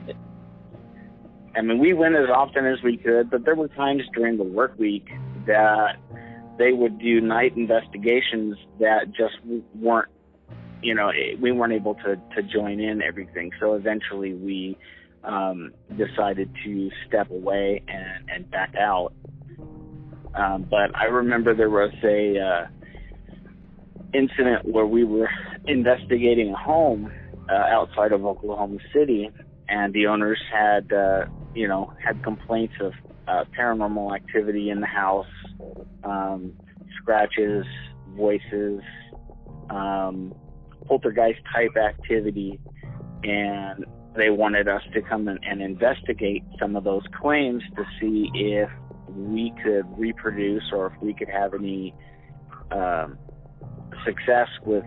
I 1.54 1.62
mean, 1.62 1.78
we 1.78 1.92
went 1.92 2.14
as 2.16 2.28
often 2.28 2.66
as 2.66 2.82
we 2.82 2.96
could, 2.96 3.30
but 3.30 3.44
there 3.44 3.54
were 3.54 3.68
times 3.68 4.02
during 4.14 4.36
the 4.36 4.44
work 4.44 4.78
week 4.78 5.06
that 5.46 5.96
they 6.58 6.72
would 6.72 6.98
do 6.98 7.20
night 7.20 7.56
investigations 7.56 8.56
that 8.80 9.08
just 9.08 9.34
weren't, 9.74 10.08
you 10.82 10.94
know, 10.94 11.10
we 11.40 11.52
weren't 11.52 11.72
able 11.72 11.94
to 11.96 12.16
to 12.34 12.42
join 12.42 12.80
in 12.80 13.02
everything. 13.02 13.50
So 13.60 13.74
eventually, 13.74 14.34
we 14.34 14.78
um, 15.24 15.72
decided 15.96 16.50
to 16.64 16.90
step 17.06 17.30
away 17.30 17.82
and 17.88 18.30
and 18.30 18.50
back 18.50 18.74
out. 18.76 19.12
Um, 20.34 20.66
but 20.70 20.94
I 20.94 21.04
remember 21.04 21.54
there 21.54 21.70
was 21.70 21.92
a 22.04 22.38
uh, 22.38 22.66
incident 24.12 24.66
where 24.66 24.86
we 24.86 25.04
were 25.04 25.30
investigating 25.66 26.52
a 26.52 26.56
home 26.56 27.10
uh, 27.48 27.52
outside 27.52 28.12
of 28.12 28.24
Oklahoma 28.24 28.78
City, 28.92 29.30
and 29.68 29.92
the 29.92 30.06
owners 30.06 30.40
had, 30.52 30.92
uh, 30.92 31.26
you 31.54 31.68
know, 31.68 31.92
had 32.04 32.22
complaints 32.22 32.74
of 32.80 32.92
uh, 33.28 33.44
paranormal 33.58 34.14
activity 34.14 34.70
in 34.70 34.80
the 34.80 34.86
house, 34.86 35.26
um, 36.04 36.52
scratches, 37.00 37.64
voices, 38.16 38.80
um, 39.70 40.34
poltergeist 40.86 41.40
type 41.52 41.76
activity, 41.76 42.60
and 43.24 43.84
they 44.16 44.30
wanted 44.30 44.68
us 44.68 44.82
to 44.94 45.02
come 45.02 45.28
in 45.28 45.38
and 45.42 45.60
investigate 45.60 46.42
some 46.58 46.76
of 46.76 46.84
those 46.84 47.02
claims 47.20 47.62
to 47.76 47.84
see 48.00 48.30
if 48.34 48.70
we 49.08 49.52
could 49.62 49.84
reproduce 49.98 50.64
or 50.72 50.86
if 50.86 51.02
we 51.02 51.12
could 51.12 51.28
have 51.28 51.54
any 51.54 51.94
um, 52.70 53.18
success 54.04 54.48
with 54.64 54.84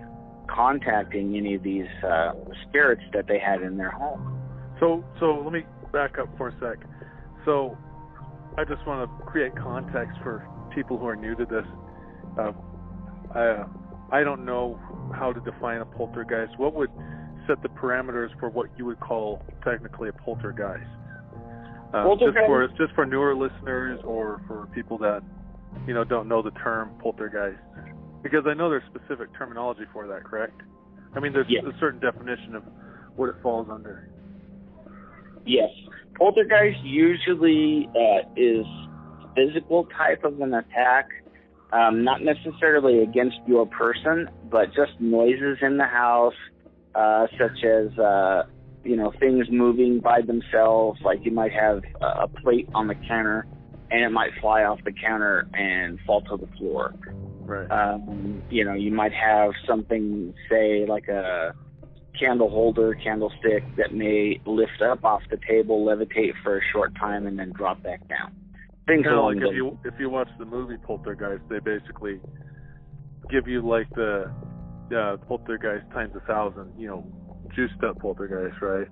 contacting 0.48 1.36
any 1.36 1.55
of 1.55 1.63
these 1.63 1.88
uh, 2.03 2.31
spirits 2.67 3.03
that 3.13 3.27
they 3.27 3.39
had 3.39 3.62
in 3.62 3.77
their 3.77 3.91
home. 3.91 4.39
So, 4.79 5.03
so 5.19 5.41
let 5.43 5.53
me 5.53 5.63
back 5.91 6.17
up 6.17 6.29
for 6.38 6.50
a 6.50 6.53
sec. 6.60 6.86
So, 7.46 7.77
I 8.59 8.65
just 8.65 8.85
want 8.85 9.09
to 9.09 9.25
create 9.25 9.55
context 9.55 10.17
for 10.21 10.45
people 10.75 10.97
who 10.97 11.07
are 11.07 11.15
new 11.15 11.33
to 11.33 11.45
this. 11.45 11.63
Uh, 12.37 12.51
I, 13.33 13.63
I 14.11 14.23
don't 14.25 14.43
know 14.43 14.77
how 15.15 15.31
to 15.31 15.39
define 15.39 15.79
a 15.79 15.85
poltergeist. 15.85 16.59
What 16.59 16.75
would 16.75 16.89
set 17.47 17.61
the 17.63 17.69
parameters 17.69 18.37
for 18.37 18.49
what 18.49 18.67
you 18.77 18.85
would 18.85 18.99
call 18.99 19.41
technically 19.63 20.09
a 20.09 20.13
poltergeist? 20.13 20.83
Uh, 21.93 22.03
Poltergeist- 22.03 22.35
Just 22.35 22.47
for 22.47 22.67
just 22.77 22.93
for 22.95 23.05
newer 23.05 23.33
listeners 23.33 23.99
or 24.03 24.41
for 24.45 24.67
people 24.75 24.97
that 24.97 25.23
you 25.87 25.93
know 25.93 26.03
don't 26.03 26.27
know 26.27 26.41
the 26.41 26.51
term 26.51 26.91
poltergeist, 27.01 27.57
because 28.21 28.43
I 28.45 28.53
know 28.53 28.69
there's 28.69 28.83
specific 28.93 29.29
terminology 29.37 29.83
for 29.93 30.05
that. 30.07 30.25
Correct? 30.25 30.59
I 31.15 31.21
mean, 31.21 31.31
there's 31.31 31.47
Yeah. 31.47 31.61
a 31.61 31.79
certain 31.79 32.01
definition 32.01 32.55
of 32.55 32.63
what 33.15 33.29
it 33.29 33.35
falls 33.41 33.69
under. 33.71 34.09
Yes, 35.45 35.69
poltergeist 36.19 36.83
usually 36.83 37.89
uh, 37.95 38.29
is 38.35 38.65
physical 39.35 39.85
type 39.97 40.23
of 40.23 40.39
an 40.41 40.53
attack, 40.53 41.07
um, 41.71 42.03
not 42.03 42.21
necessarily 42.21 43.01
against 43.01 43.38
your 43.47 43.65
person, 43.65 44.29
but 44.51 44.67
just 44.67 44.91
noises 44.99 45.57
in 45.61 45.77
the 45.77 45.85
house, 45.85 46.33
uh, 46.93 47.27
such 47.39 47.63
as 47.63 47.97
uh, 47.97 48.43
you 48.83 48.95
know 48.95 49.13
things 49.19 49.47
moving 49.49 49.99
by 49.99 50.21
themselves. 50.21 50.99
Like 51.03 51.19
you 51.23 51.31
might 51.31 51.53
have 51.53 51.81
a 52.01 52.23
a 52.23 52.27
plate 52.27 52.67
on 52.75 52.88
the 52.88 52.95
counter, 52.95 53.47
and 53.89 54.03
it 54.03 54.09
might 54.09 54.31
fly 54.41 54.63
off 54.63 54.79
the 54.83 54.91
counter 54.91 55.47
and 55.53 55.99
fall 56.05 56.21
to 56.21 56.38
the 56.38 56.47
floor. 56.57 56.93
Right. 57.49 57.71
Um, 57.71 58.43
you 58.51 58.63
know, 58.63 58.73
you 58.73 58.91
might 58.91 59.13
have 59.13 59.51
something, 59.67 60.35
say, 60.49 60.85
like 60.85 61.07
a 61.07 61.55
candle 62.19 62.49
holder, 62.49 62.95
candlestick 62.95 63.63
that 63.77 63.93
may 63.93 64.41
lift 64.45 64.81
up 64.81 65.03
off 65.03 65.21
the 65.29 65.38
table, 65.47 65.85
levitate 65.85 66.33
for 66.43 66.57
a 66.57 66.61
short 66.73 66.95
time, 66.95 67.27
and 67.27 67.38
then 67.39 67.51
drop 67.55 67.81
back 67.83 68.07
down. 68.07 68.33
Things 68.88 69.05
kind 69.05 69.17
of 69.17 69.25
like 69.25 69.38
if 69.38 69.55
you 69.55 69.77
if 69.85 69.93
you 69.99 70.09
watch 70.09 70.29
the 70.39 70.45
movie 70.45 70.77
Poltergeist, 70.77 71.43
they 71.49 71.59
basically 71.59 72.19
give 73.29 73.47
you 73.47 73.67
like 73.67 73.89
the 73.95 74.31
uh, 74.95 75.17
Poltergeist 75.27 75.89
times 75.91 76.13
a 76.15 76.25
thousand, 76.25 76.73
you 76.77 76.88
know, 76.88 77.05
juiced 77.55 77.83
up 77.83 77.99
Poltergeist, 77.99 78.61
right? 78.61 78.88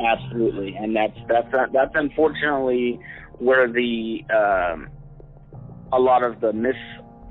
Absolutely, 0.00 0.74
and 0.76 0.94
that's 0.94 1.16
that's 1.28 1.48
that's 1.72 1.92
unfortunately 1.94 2.98
where 3.38 3.70
the 3.70 4.24
um, 4.34 4.88
a 5.92 5.98
lot 5.98 6.22
of 6.22 6.40
the 6.40 6.52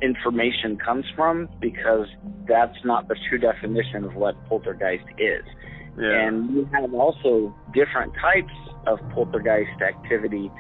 misinformation 0.02 0.78
comes 0.78 1.06
from 1.16 1.50
because 1.60 2.08
that's 2.48 2.78
not 2.84 3.08
the 3.08 3.16
true 3.30 3.38
definition 3.38 4.04
of 4.04 4.16
what 4.16 4.36
poltergeist 4.48 5.06
is. 5.18 5.44
Yeah. 6.00 6.28
And 6.28 6.56
we 6.56 6.68
have 6.74 6.94
also 6.94 7.56
different 7.74 8.14
types 8.22 8.54
of 8.86 9.00
poltergeist 9.14 9.82
activity, 9.82 10.52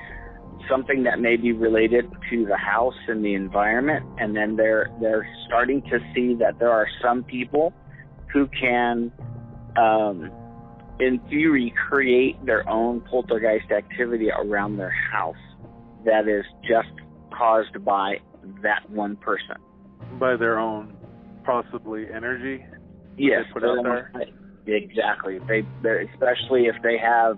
something 0.69 1.03
that 1.03 1.19
may 1.19 1.37
be 1.37 1.51
related 1.51 2.05
to 2.29 2.45
the 2.45 2.57
house 2.57 2.97
and 3.07 3.23
the 3.23 3.35
environment, 3.35 4.05
and 4.17 4.35
then 4.35 4.55
they're 4.55 4.89
they're 4.99 5.27
starting 5.45 5.81
to 5.83 5.99
see 6.13 6.33
that 6.35 6.59
there 6.59 6.71
are 6.71 6.87
some 7.01 7.23
people 7.23 7.73
who 8.33 8.47
can, 8.47 9.11
um, 9.77 10.31
in 10.99 11.19
theory, 11.29 11.73
create 11.87 12.43
their 12.45 12.67
own 12.67 13.01
poltergeist 13.01 13.71
activity 13.71 14.29
around 14.31 14.77
their 14.77 14.93
house 15.11 15.35
that 16.05 16.27
is 16.27 16.45
just 16.67 16.89
caused 17.31 17.85
by 17.85 18.17
that 18.63 18.89
one 18.89 19.15
person. 19.17 19.57
by 20.19 20.35
their 20.35 20.59
own 20.59 20.95
possibly 21.45 22.05
energy. 22.13 22.63
Yes, 23.17 23.45
put 23.53 23.63
out 23.63 23.83
they're- 23.83 24.11
exactly. 24.67 25.39
They, 25.47 25.63
they're, 25.81 26.01
especially 26.01 26.65
if 26.65 26.75
they 26.83 26.97
have 26.97 27.37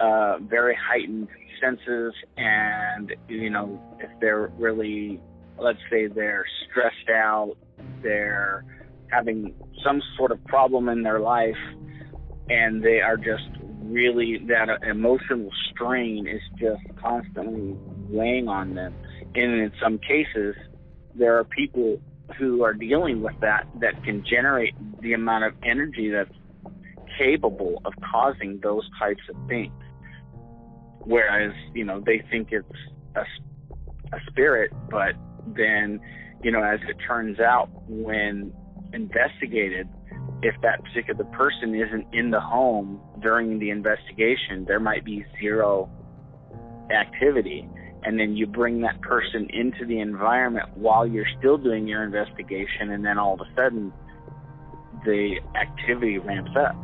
uh, 0.00 0.38
very 0.40 0.76
heightened 0.76 1.28
senses, 1.60 2.12
and 2.36 3.12
you 3.28 3.48
know, 3.50 3.80
if 4.00 4.10
they're 4.20 4.50
really, 4.58 5.20
let's 5.58 5.78
say, 5.90 6.06
they're 6.08 6.44
stressed 6.68 7.10
out, 7.10 7.54
they're 8.02 8.64
having 9.10 9.54
some 9.84 10.02
sort 10.18 10.32
of 10.32 10.44
problem 10.44 10.88
in 10.88 11.02
their 11.02 11.20
life, 11.20 11.54
and 12.48 12.82
they 12.82 13.00
are 13.00 13.16
just 13.16 13.48
really 13.84 14.38
that 14.48 14.68
emotional 14.88 15.48
strain 15.70 16.26
is 16.26 16.40
just 16.58 16.82
constantly 17.00 17.76
weighing 18.10 18.48
on 18.48 18.74
them. 18.74 18.94
And 19.36 19.60
in 19.60 19.72
some 19.82 19.98
cases, 19.98 20.56
there 21.14 21.38
are 21.38 21.44
people 21.44 22.00
who 22.38 22.64
are 22.64 22.72
dealing 22.72 23.22
with 23.22 23.34
that 23.42 23.66
that 23.80 24.02
can 24.02 24.24
generate 24.28 24.74
the 25.02 25.12
amount 25.12 25.44
of 25.44 25.52
energy 25.62 26.10
that's 26.10 26.30
capable 27.18 27.82
of 27.84 27.92
causing 28.10 28.58
those 28.62 28.88
types 28.98 29.20
of 29.28 29.36
things. 29.46 29.72
Whereas, 31.00 31.52
you 31.74 31.84
know, 31.84 32.02
they 32.04 32.24
think 32.30 32.48
it's 32.50 32.66
a, 33.14 33.20
a 34.16 34.20
spirit, 34.30 34.72
but 34.90 35.12
then, 35.54 36.00
you 36.42 36.50
know, 36.50 36.62
as 36.62 36.80
it 36.88 36.96
turns 37.06 37.38
out, 37.38 37.68
when 37.88 38.52
investigated, 38.94 39.86
if 40.42 40.54
that 40.62 40.82
particular 40.82 41.24
person 41.26 41.74
isn't 41.74 42.06
in 42.12 42.30
the 42.30 42.40
home 42.40 43.00
during 43.22 43.58
the 43.58 43.68
investigation, 43.68 44.64
there 44.66 44.80
might 44.80 45.04
be 45.04 45.24
zero 45.40 45.90
activity 46.90 47.68
and 48.06 48.18
then 48.20 48.36
you 48.36 48.46
bring 48.46 48.80
that 48.82 49.00
person 49.00 49.48
into 49.52 49.84
the 49.84 49.98
environment 49.98 50.68
while 50.76 51.04
you're 51.06 51.26
still 51.38 51.58
doing 51.58 51.88
your 51.88 52.04
investigation, 52.04 52.92
and 52.92 53.04
then 53.04 53.18
all 53.18 53.34
of 53.34 53.40
a 53.40 53.54
sudden 53.56 53.92
the 55.04 55.36
activity 55.60 56.16
ramps 56.18 56.52
up. 56.56 56.74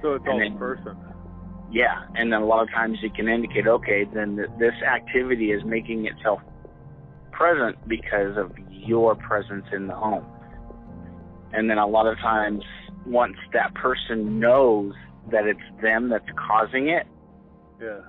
So 0.00 0.14
it's 0.14 0.24
And 0.24 0.32
all 0.32 0.38
then- 0.38 0.52
the 0.54 0.58
person. 0.58 0.96
Yeah, 1.70 2.04
and 2.14 2.32
then 2.32 2.42
a 2.42 2.44
lot 2.44 2.62
of 2.62 2.70
times 2.70 3.02
you 3.02 3.10
can 3.10 3.28
indicate, 3.28 3.66
okay, 3.66 4.04
then 4.04 4.36
th- 4.36 4.50
this 4.58 4.74
activity 4.82 5.52
is 5.52 5.64
making 5.64 6.06
itself 6.06 6.40
present 7.30 7.76
because 7.88 8.36
of 8.36 8.52
your 8.70 9.14
presence 9.16 9.64
in 9.72 9.86
the 9.86 9.94
home. 9.94 10.24
And 11.54 11.68
then 11.70 11.78
a 11.78 11.86
lot 11.86 12.06
of 12.06 12.18
times, 12.18 12.62
once 13.06 13.36
that 13.52 13.74
person 13.74 14.38
knows 14.38 14.92
that 15.30 15.46
it's 15.46 15.60
them 15.80 16.08
that's 16.10 16.28
causing 16.36 16.88
it, 16.88 17.06
Yeah. 17.80 18.00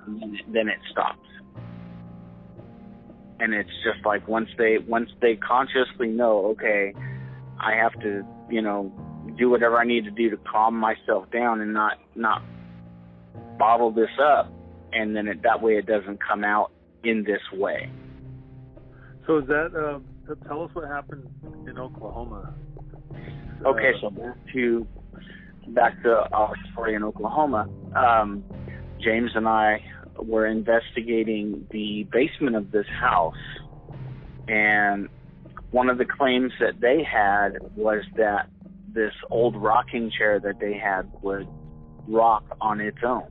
then 0.50 0.68
it 0.68 0.80
stops. 0.92 1.20
And 3.39 3.53
it's 3.53 3.69
just 3.83 4.05
like 4.05 4.27
once 4.27 4.49
they 4.57 4.77
once 4.87 5.09
they 5.21 5.35
consciously 5.35 6.07
know, 6.07 6.45
okay, 6.51 6.93
I 7.59 7.73
have 7.75 7.93
to, 8.01 8.23
you 8.49 8.61
know, 8.61 8.91
do 9.37 9.49
whatever 9.49 9.77
I 9.77 9.85
need 9.85 10.05
to 10.05 10.11
do 10.11 10.29
to 10.29 10.37
calm 10.37 10.75
myself 10.75 11.29
down 11.31 11.61
and 11.61 11.73
not 11.73 11.97
not 12.15 12.41
bottle 13.57 13.91
this 13.91 14.09
up, 14.21 14.51
and 14.91 15.15
then 15.15 15.27
it, 15.27 15.41
that 15.43 15.61
way 15.61 15.73
it 15.73 15.85
doesn't 15.85 16.19
come 16.25 16.43
out 16.43 16.71
in 17.03 17.23
this 17.23 17.41
way. 17.53 17.89
So 19.25 19.39
is 19.39 19.47
that? 19.47 19.71
Uh, 19.75 20.35
tell 20.47 20.63
us 20.63 20.69
what 20.73 20.87
happened 20.87 21.27
in 21.67 21.77
Oklahoma. 21.77 22.53
Okay, 23.65 23.91
Uh, 23.97 24.01
so 24.01 24.09
back 24.09 24.35
to 24.53 24.87
back 25.69 26.03
to 26.03 26.27
our 26.33 26.53
story 26.71 26.95
in 26.95 27.03
Oklahoma. 27.03 27.67
Um, 27.95 28.43
James 29.01 29.31
and 29.35 29.47
I 29.47 29.83
were 30.17 30.46
investigating 30.46 31.67
the 31.72 32.08
basement 32.12 32.55
of 32.55 32.72
this 32.72 32.88
house, 33.00 33.36
and 34.48 35.10
one 35.72 35.89
of 35.89 35.98
the 35.98 36.05
claims 36.05 36.51
that 36.60 36.79
they 36.82 37.03
had 37.03 37.58
was 37.75 38.03
that 38.17 38.48
this 38.93 39.13
old 39.32 39.55
rocking 39.55 40.12
chair 40.15 40.39
that 40.39 40.60
they 40.60 40.74
had 40.77 41.12
would 41.22 41.48
rock 42.08 42.43
on 42.62 42.79
its 42.79 43.00
own. 43.03 43.27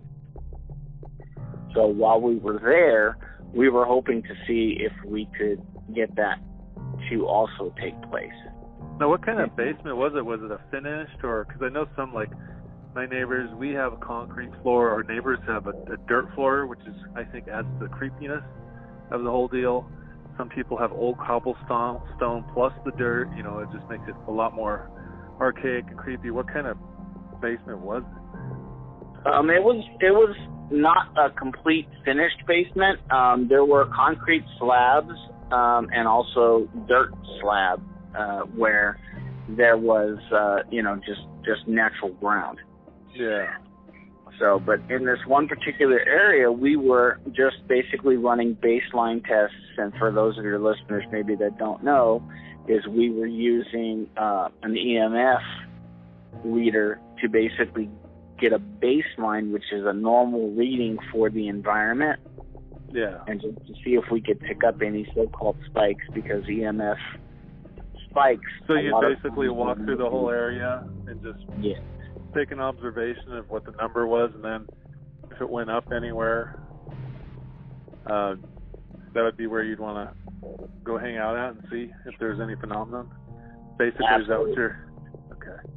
So 1.75 1.87
while 1.87 2.21
we 2.21 2.37
were 2.37 2.59
there, 2.59 3.17
we 3.55 3.69
were 3.69 3.85
hoping 3.85 4.23
to 4.23 4.35
see 4.47 4.77
if 4.81 4.93
we 5.05 5.29
could 5.39 5.63
get 5.95 6.15
that 6.17 6.39
to 7.11 7.27
also 7.27 7.75
take 7.81 8.01
place. 8.11 8.31
Now, 8.99 9.09
what 9.09 9.25
kind 9.25 9.41
of 9.41 9.57
basement 9.57 9.97
was 9.97 10.13
it? 10.17 10.25
Was 10.25 10.41
it 10.43 10.51
a 10.51 10.61
finished 10.71 11.25
or? 11.25 11.45
Because 11.45 11.63
I 11.63 11.69
know 11.71 11.87
some 11.97 12.13
like 12.13 12.31
my 12.95 13.07
neighbors, 13.07 13.49
we 13.57 13.73
have 13.73 13.93
a 13.93 13.97
concrete 13.97 14.51
floor. 14.63 14.91
Our 14.91 15.03
neighbors 15.03 15.39
have 15.47 15.67
a, 15.67 15.71
a 15.71 15.97
dirt 16.09 16.27
floor, 16.35 16.67
which 16.67 16.81
is 16.81 16.95
I 17.17 17.25
think 17.25 17.49
adds 17.49 17.67
to 17.79 17.87
the 17.87 17.89
creepiness 17.89 18.43
of 19.11 19.23
the 19.23 19.31
whole 19.31 19.49
deal. 19.49 19.89
Some 20.37 20.49
people 20.49 20.77
have 20.79 20.93
old 20.93 21.19
cobblestone 21.19 22.03
stone 22.17 22.45
plus 22.55 22.73
the 22.85 22.93
dirt. 22.93 23.31
You 23.37 23.43
know, 23.43 23.59
it 23.61 23.69
just 23.73 23.89
makes 23.89 24.05
it 24.09 24.15
a 24.29 24.31
lot 24.31 24.55
more 24.55 24.91
archaic 25.41 25.87
and 25.89 25.99
creepy. 25.99 26.31
What 26.31 26.53
kind 26.53 26.67
of 26.67 26.77
basement 27.41 27.81
was 27.81 28.03
it? 28.03 29.27
Um, 29.27 29.51
it 29.51 29.63
was 29.63 29.85
it 30.01 30.11
was 30.11 30.37
not 30.71 31.07
a 31.17 31.31
complete 31.31 31.89
finished 32.05 32.43
basement. 32.47 32.99
Um, 33.11 33.47
there 33.49 33.65
were 33.65 33.87
concrete 33.95 34.45
slabs 34.59 35.13
um, 35.53 35.89
and 35.93 36.09
also 36.09 36.69
dirt 36.89 37.13
slab 37.41 37.83
uh, 38.19 38.41
where 38.57 38.99
there 39.49 39.77
was 39.77 40.19
uh, 40.33 40.69
you 40.71 40.83
know 40.83 40.97
just 40.97 41.23
just 41.45 41.67
natural 41.69 42.11
ground. 42.15 42.59
Yeah. 43.15 43.57
So, 44.39 44.61
but 44.65 44.81
in 44.89 45.05
this 45.05 45.19
one 45.27 45.47
particular 45.47 46.01
area, 46.01 46.51
we 46.51 46.77
were 46.77 47.21
just 47.29 47.67
basically 47.69 48.17
running 48.17 48.57
baseline 48.57 49.23
tests. 49.23 49.55
And 49.79 49.93
for 49.99 50.11
those 50.11 50.39
of 50.39 50.45
your 50.45 50.59
listeners 50.59 51.05
maybe 51.13 51.35
that 51.37 51.59
don't 51.59 51.85
know, 51.85 52.23
is 52.69 52.87
we 52.87 53.11
were 53.11 53.27
using 53.27 54.09
uh, 54.17 54.49
an 54.63 54.75
EMF 54.75 55.43
reader 56.45 57.01
to 57.21 57.29
basically 57.29 57.91
get 58.41 58.53
a 58.53 58.59
baseline, 58.59 59.53
which 59.53 59.65
is 59.73 59.85
a 59.87 59.93
normal 59.93 60.51
reading 60.53 60.99
for 61.13 61.31
the 61.31 61.49
environment, 61.49 62.19
Yeah. 62.91 63.19
and 63.27 63.41
just 63.41 63.67
to 63.67 63.75
see 63.85 63.95
if 63.95 64.05
we 64.11 64.21
could 64.21 64.41
pick 64.41 64.65
up 64.65 64.83
any 64.83 65.07
so-called 65.15 65.57
spikes 65.71 66.05
because 66.13 66.45
EMF 66.45 66.97
spikes. 68.11 68.43
So 68.67 68.75
you 68.75 68.93
basically 69.01 69.49
walk 69.49 69.77
through 69.79 69.97
the 69.97 70.11
whole 70.11 70.31
area 70.31 70.85
and 71.07 71.23
just 71.23 71.39
Yeah. 71.61 71.79
Take 72.35 72.51
an 72.51 72.61
observation 72.61 73.33
of 73.33 73.49
what 73.51 73.65
the 73.65 73.73
number 73.73 74.07
was, 74.07 74.31
and 74.35 74.45
then 74.45 74.67
if 75.31 75.41
it 75.41 75.49
went 75.49 75.71
up 75.71 75.85
anywhere, 75.95 76.59
uh, 78.07 78.35
that 79.15 79.23
would 79.23 79.37
be 79.37 79.47
where 79.47 79.63
you'd 79.63 79.81
want 79.81 80.09
to 80.09 80.69
go 80.85 80.99
hang 80.99 81.17
out 81.17 81.37
at 81.37 81.55
and 81.55 81.63
see 81.71 81.91
if 82.07 82.15
there's 82.19 82.41
any 82.41 82.57
phenomenon. 82.57 83.11
Basically, 83.79 84.07
is 84.07 84.29
that 84.29 84.39
what 84.39 84.51
Absolutely. 84.51 84.55
you're? 84.57 84.89
Okay. 85.33 85.69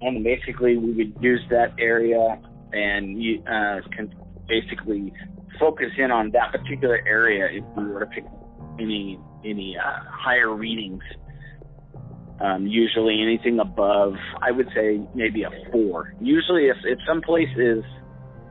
and 0.00 0.24
basically 0.24 0.76
we 0.76 0.92
would 0.92 1.14
use 1.20 1.40
that 1.50 1.72
area 1.78 2.40
and 2.72 3.22
you 3.22 3.42
uh, 3.44 3.80
can 3.94 4.12
basically 4.48 5.12
focus 5.58 5.88
in 5.98 6.10
on 6.10 6.30
that 6.32 6.52
particular 6.52 7.00
area 7.06 7.46
if 7.50 7.64
we 7.76 7.84
were 7.84 8.00
to 8.00 8.06
pick 8.06 8.24
any 8.78 9.18
any 9.44 9.76
uh, 9.76 10.00
higher 10.10 10.54
readings. 10.54 11.02
Um, 12.42 12.66
usually 12.66 13.22
anything 13.22 13.60
above, 13.60 14.14
I 14.40 14.50
would 14.50 14.66
say 14.74 15.00
maybe 15.14 15.44
a 15.44 15.50
four. 15.70 16.12
Usually, 16.20 16.66
if 16.66 16.76
if 16.84 16.98
some 17.06 17.22
place 17.22 17.48
is 17.56 17.84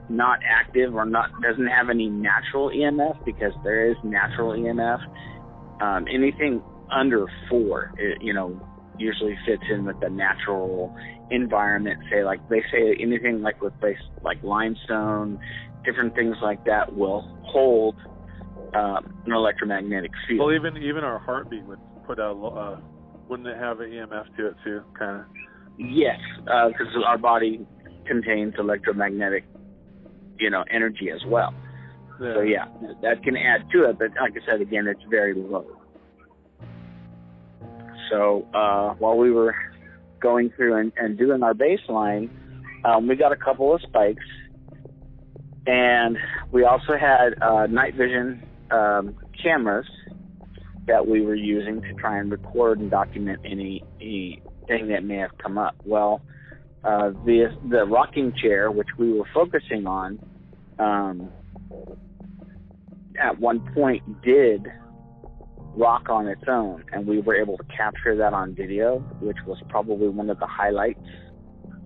not 0.08 0.40
active 0.50 0.96
or 0.96 1.06
not 1.06 1.30
doesn't 1.42 1.68
have 1.68 1.90
any 1.90 2.08
natural 2.10 2.70
EMF, 2.70 3.26
because 3.26 3.52
there 3.64 3.92
is 3.92 3.98
natural 4.04 4.52
EMF, 4.54 5.00
um, 5.82 6.06
anything 6.14 6.62
under 6.90 7.26
four, 7.50 7.92
it, 7.98 8.22
you 8.22 8.34
know, 8.34 8.60
usually 8.98 9.38
fits 9.46 9.64
in 9.70 9.84
with 9.84 10.00
the 10.00 10.10
natural 10.10 10.96
environment. 11.30 12.00
Say 12.10 12.24
like 12.24 12.40
they 12.50 12.62
say 12.72 12.96
anything 12.98 13.42
like 13.42 13.62
with 13.62 13.78
place 13.82 13.98
like 14.24 14.42
limestone, 14.42 15.38
different 15.84 16.16
things 16.16 16.38
like 16.42 16.64
that 16.64 16.96
will 16.96 17.22
hold 17.44 17.96
um, 18.74 19.22
an 19.26 19.34
electromagnetic 19.34 20.12
field. 20.28 20.40
Well, 20.40 20.56
even 20.56 20.78
even 20.78 21.04
our 21.04 21.20
heartbeat 21.20 21.66
would 21.66 21.80
put 22.08 22.20
out. 22.20 22.38
Uh, 22.42 22.91
wouldn't 23.32 23.48
it 23.48 23.58
have 23.58 23.80
an 23.80 23.90
EMF 23.90 24.36
to 24.36 24.48
it 24.48 24.56
too? 24.64 24.82
Kind 25.00 25.22
of. 25.22 25.26
Yes, 25.80 26.20
because 26.44 26.88
our 27.08 27.18
body 27.18 27.66
contains 28.06 28.54
electromagnetic, 28.60 29.46
you 30.38 30.50
know, 30.50 30.66
energy 30.70 31.10
as 31.10 31.22
well. 31.26 31.54
So 32.20 32.42
yeah, 32.42 32.66
that 33.02 33.24
can 33.24 33.38
add 33.38 33.70
to 33.72 33.90
it. 33.90 33.98
But 33.98 34.10
like 34.22 34.34
I 34.34 34.46
said, 34.46 34.60
again, 34.60 34.86
it's 34.86 35.02
very 35.10 35.34
low. 35.34 35.66
So 38.12 38.46
uh, 38.54 38.96
while 38.96 39.18
we 39.18 39.32
were 39.32 39.56
going 40.20 40.52
through 40.58 40.76
and, 40.76 40.92
and 40.98 41.18
doing 41.18 41.42
our 41.42 41.54
baseline, 41.54 42.30
um, 42.84 43.08
we 43.08 43.16
got 43.16 43.32
a 43.32 43.38
couple 43.38 43.74
of 43.74 43.82
spikes, 43.82 44.26
and 45.66 46.18
we 46.52 46.66
also 46.66 46.98
had 47.00 47.42
uh, 47.42 47.66
night 47.68 47.96
vision 47.96 48.44
um, 48.72 49.16
cameras 49.42 49.88
that 50.92 51.08
we 51.08 51.22
were 51.22 51.36
using 51.36 51.82
to 51.82 51.94
try 51.94 52.20
and 52.20 52.30
record 52.30 52.80
and 52.80 52.92
document 52.92 53.40
any 53.46 53.82
anything 54.02 54.90
that 54.90 55.04
may 55.06 55.16
have 55.16 55.32
come 55.42 55.58
up. 55.58 55.74
Well, 55.86 56.22
uh, 56.84 57.12
the 57.26 57.46
the 57.70 57.86
rocking 57.86 58.34
chair, 58.42 58.70
which 58.72 58.90
we 58.98 59.14
were 59.14 59.28
focusing 59.34 59.88
on, 59.88 60.20
um, 60.80 61.30
at 63.18 63.40
one 63.40 63.60
point 63.74 64.04
did 64.22 64.68
rock 65.78 66.10
on 66.10 66.28
its 66.28 66.44
own, 66.50 66.84
and 66.92 67.08
we 67.08 67.22
were 67.22 67.36
able 67.36 67.58
to 67.58 67.64
capture 67.76 68.18
that 68.18 68.34
on 68.34 68.54
video, 68.54 69.00
which 69.22 69.38
was 69.48 69.58
probably 69.70 70.10
one 70.10 70.30
of 70.30 70.40
the 70.40 70.48
highlights 70.48 71.00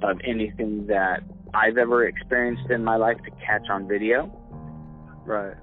of 0.01 0.17
anything 0.25 0.87
that 0.87 1.19
I've 1.53 1.77
ever 1.77 2.07
experienced 2.07 2.71
in 2.71 2.83
my 2.83 2.95
life 2.95 3.17
to 3.17 3.31
catch 3.45 3.69
on 3.69 3.87
video. 3.87 4.31
Right. 5.25 5.55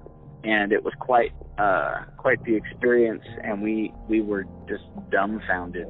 And 0.43 0.73
it 0.73 0.83
was 0.83 0.93
quite 0.99 1.31
uh, 1.57 2.03
quite 2.17 2.43
the 2.43 2.55
experience, 2.55 3.23
and 3.43 3.61
we 3.61 3.93
we 4.09 4.21
were 4.21 4.45
just 4.67 4.83
dumbfounded 5.09 5.87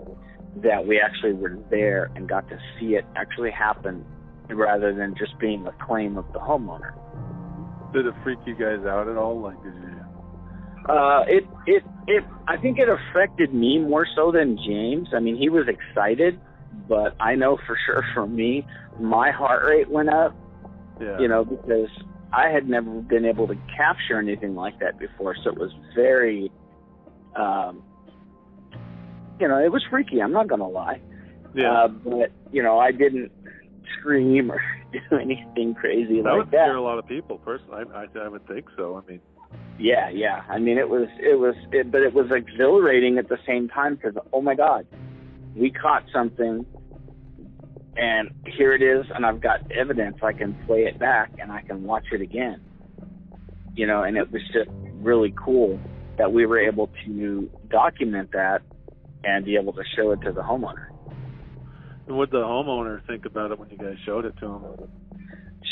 that 0.58 0.86
we 0.86 1.00
actually 1.00 1.34
were 1.34 1.58
there 1.72 2.12
and 2.16 2.30
got 2.30 2.48
to 2.50 2.60
see 2.80 2.94
it 2.94 3.04
actually 3.16 3.50
happen, 3.50 4.06
rather 4.50 4.94
than 4.94 5.16
just 5.18 5.40
being 5.40 5.66
a 5.66 5.86
claim 5.86 6.18
of 6.18 6.32
the 6.34 6.40
homeowner. 6.40 6.94
Did 7.94 8.06
it 8.06 8.14
freak 8.24 8.38
you 8.46 8.54
guys 8.54 8.86
out 8.86 9.08
at 9.08 9.18
all? 9.18 9.42
Like, 9.42 9.62
did 9.64 9.74
you? 9.74 9.90
Uh, 10.88 11.24
it 11.28 11.44
it 11.66 11.84
it. 12.08 12.24
I 12.48 12.58
think 12.58 12.78
it 12.78 12.90
affected 12.90 13.54
me 13.54 13.80
more 13.80 14.06
so 14.16 14.32
than 14.32 14.58
James. 14.58 15.08
I 15.16 15.20
mean, 15.20 15.36
he 15.36 15.50
was 15.50 15.66
excited, 15.68 16.40
but 16.88 17.16
I 17.20 17.36
know 17.36 17.58
for 17.66 17.78
sure 17.86 18.04
for 18.14 18.28
me, 18.28 18.68
my 19.00 19.32
heart 19.32 19.66
rate 19.66 19.90
went 19.90 20.10
up. 20.10 20.36
Yeah. 21.02 21.20
You 21.20 21.28
know, 21.28 21.44
because 21.44 21.90
I 22.34 22.50
had 22.50 22.68
never 22.68 22.90
been 23.02 23.26
able 23.26 23.48
to 23.48 23.56
capture 23.76 24.18
anything 24.20 24.56
like 24.56 24.80
that 24.80 24.98
before, 25.00 25.36
so 25.44 25.52
it 25.52 25.58
was 25.58 25.72
very, 25.96 26.52
um, 27.36 27.84
you 29.40 29.48
know, 29.48 29.60
it 29.64 29.72
was 29.72 29.84
freaky. 29.90 30.22
I'm 30.22 30.32
not 30.32 30.48
gonna 30.48 30.68
lie. 30.68 31.00
Yeah. 31.54 31.72
Uh, 31.72 31.88
but 31.90 32.32
you 32.52 32.64
know, 32.64 32.80
I 32.80 32.92
didn't 32.92 33.32
scream 34.00 34.52
or 34.52 34.62
do 34.92 35.18
anything 35.18 35.76
crazy 35.76 36.22
that 36.22 36.30
like 36.30 36.38
would 36.38 36.48
that. 36.48 36.66
scare 36.66 36.76
a 36.76 36.82
lot 36.82 36.98
of 36.98 37.08
people. 37.08 37.38
Personally, 37.38 37.86
I, 37.94 38.04
I, 38.04 38.24
I 38.26 38.28
would 38.28 38.48
think 38.48 38.66
so. 38.76 39.02
I 39.04 39.10
mean, 39.12 39.22
Yeah, 39.80 40.10
yeah. 40.10 40.44
I 40.50 40.60
mean, 40.60 40.78
it 40.78 40.90
was, 40.90 41.08
it 41.20 41.40
was, 41.40 41.56
it, 41.72 41.92
but 41.92 42.02
it 42.02 42.14
was 42.14 42.32
exhilarating 42.32 43.18
at 43.18 43.30
the 43.30 43.38
same 43.46 43.70
time 43.70 43.96
because, 43.96 44.16
oh 44.32 44.42
my 44.42 44.56
God, 44.56 44.86
we 45.56 45.72
caught 45.72 46.04
something, 46.14 46.66
and 47.96 48.30
here 48.46 48.74
it 48.74 48.82
is, 48.82 49.06
and 49.14 49.26
I've 49.26 49.42
got 49.42 49.60
evidence. 49.72 50.18
I 50.24 50.34
can 50.34 50.54
play 50.66 50.82
it 50.82 51.00
back, 51.00 51.32
and 51.40 51.52
I 51.52 51.62
can 51.62 51.84
watch 51.84 52.06
it 52.12 52.22
again. 52.22 52.62
You 53.76 53.88
know, 53.88 54.04
and 54.04 54.18
it 54.18 54.32
was 54.32 54.42
just 54.54 54.70
really 55.02 55.34
cool 55.44 55.80
that 56.18 56.32
we 56.32 56.46
were 56.46 56.60
able 56.60 56.92
to 57.06 57.50
document 57.70 58.32
that 58.34 58.62
and 59.24 59.46
be 59.46 59.56
able 59.56 59.74
to 59.74 59.84
show 59.96 60.12
it 60.12 60.22
to 60.22 60.32
the 60.32 60.42
homeowner. 60.42 60.90
And 62.08 62.18
what 62.18 62.32
did 62.32 62.42
the 62.42 62.46
homeowner 62.46 63.06
think 63.08 63.26
about 63.26 63.52
it 63.52 63.60
when 63.60 63.70
you 63.70 63.78
guys 63.78 63.96
showed 64.06 64.26
it 64.26 64.36
to 64.40 64.46
him? 64.46 64.64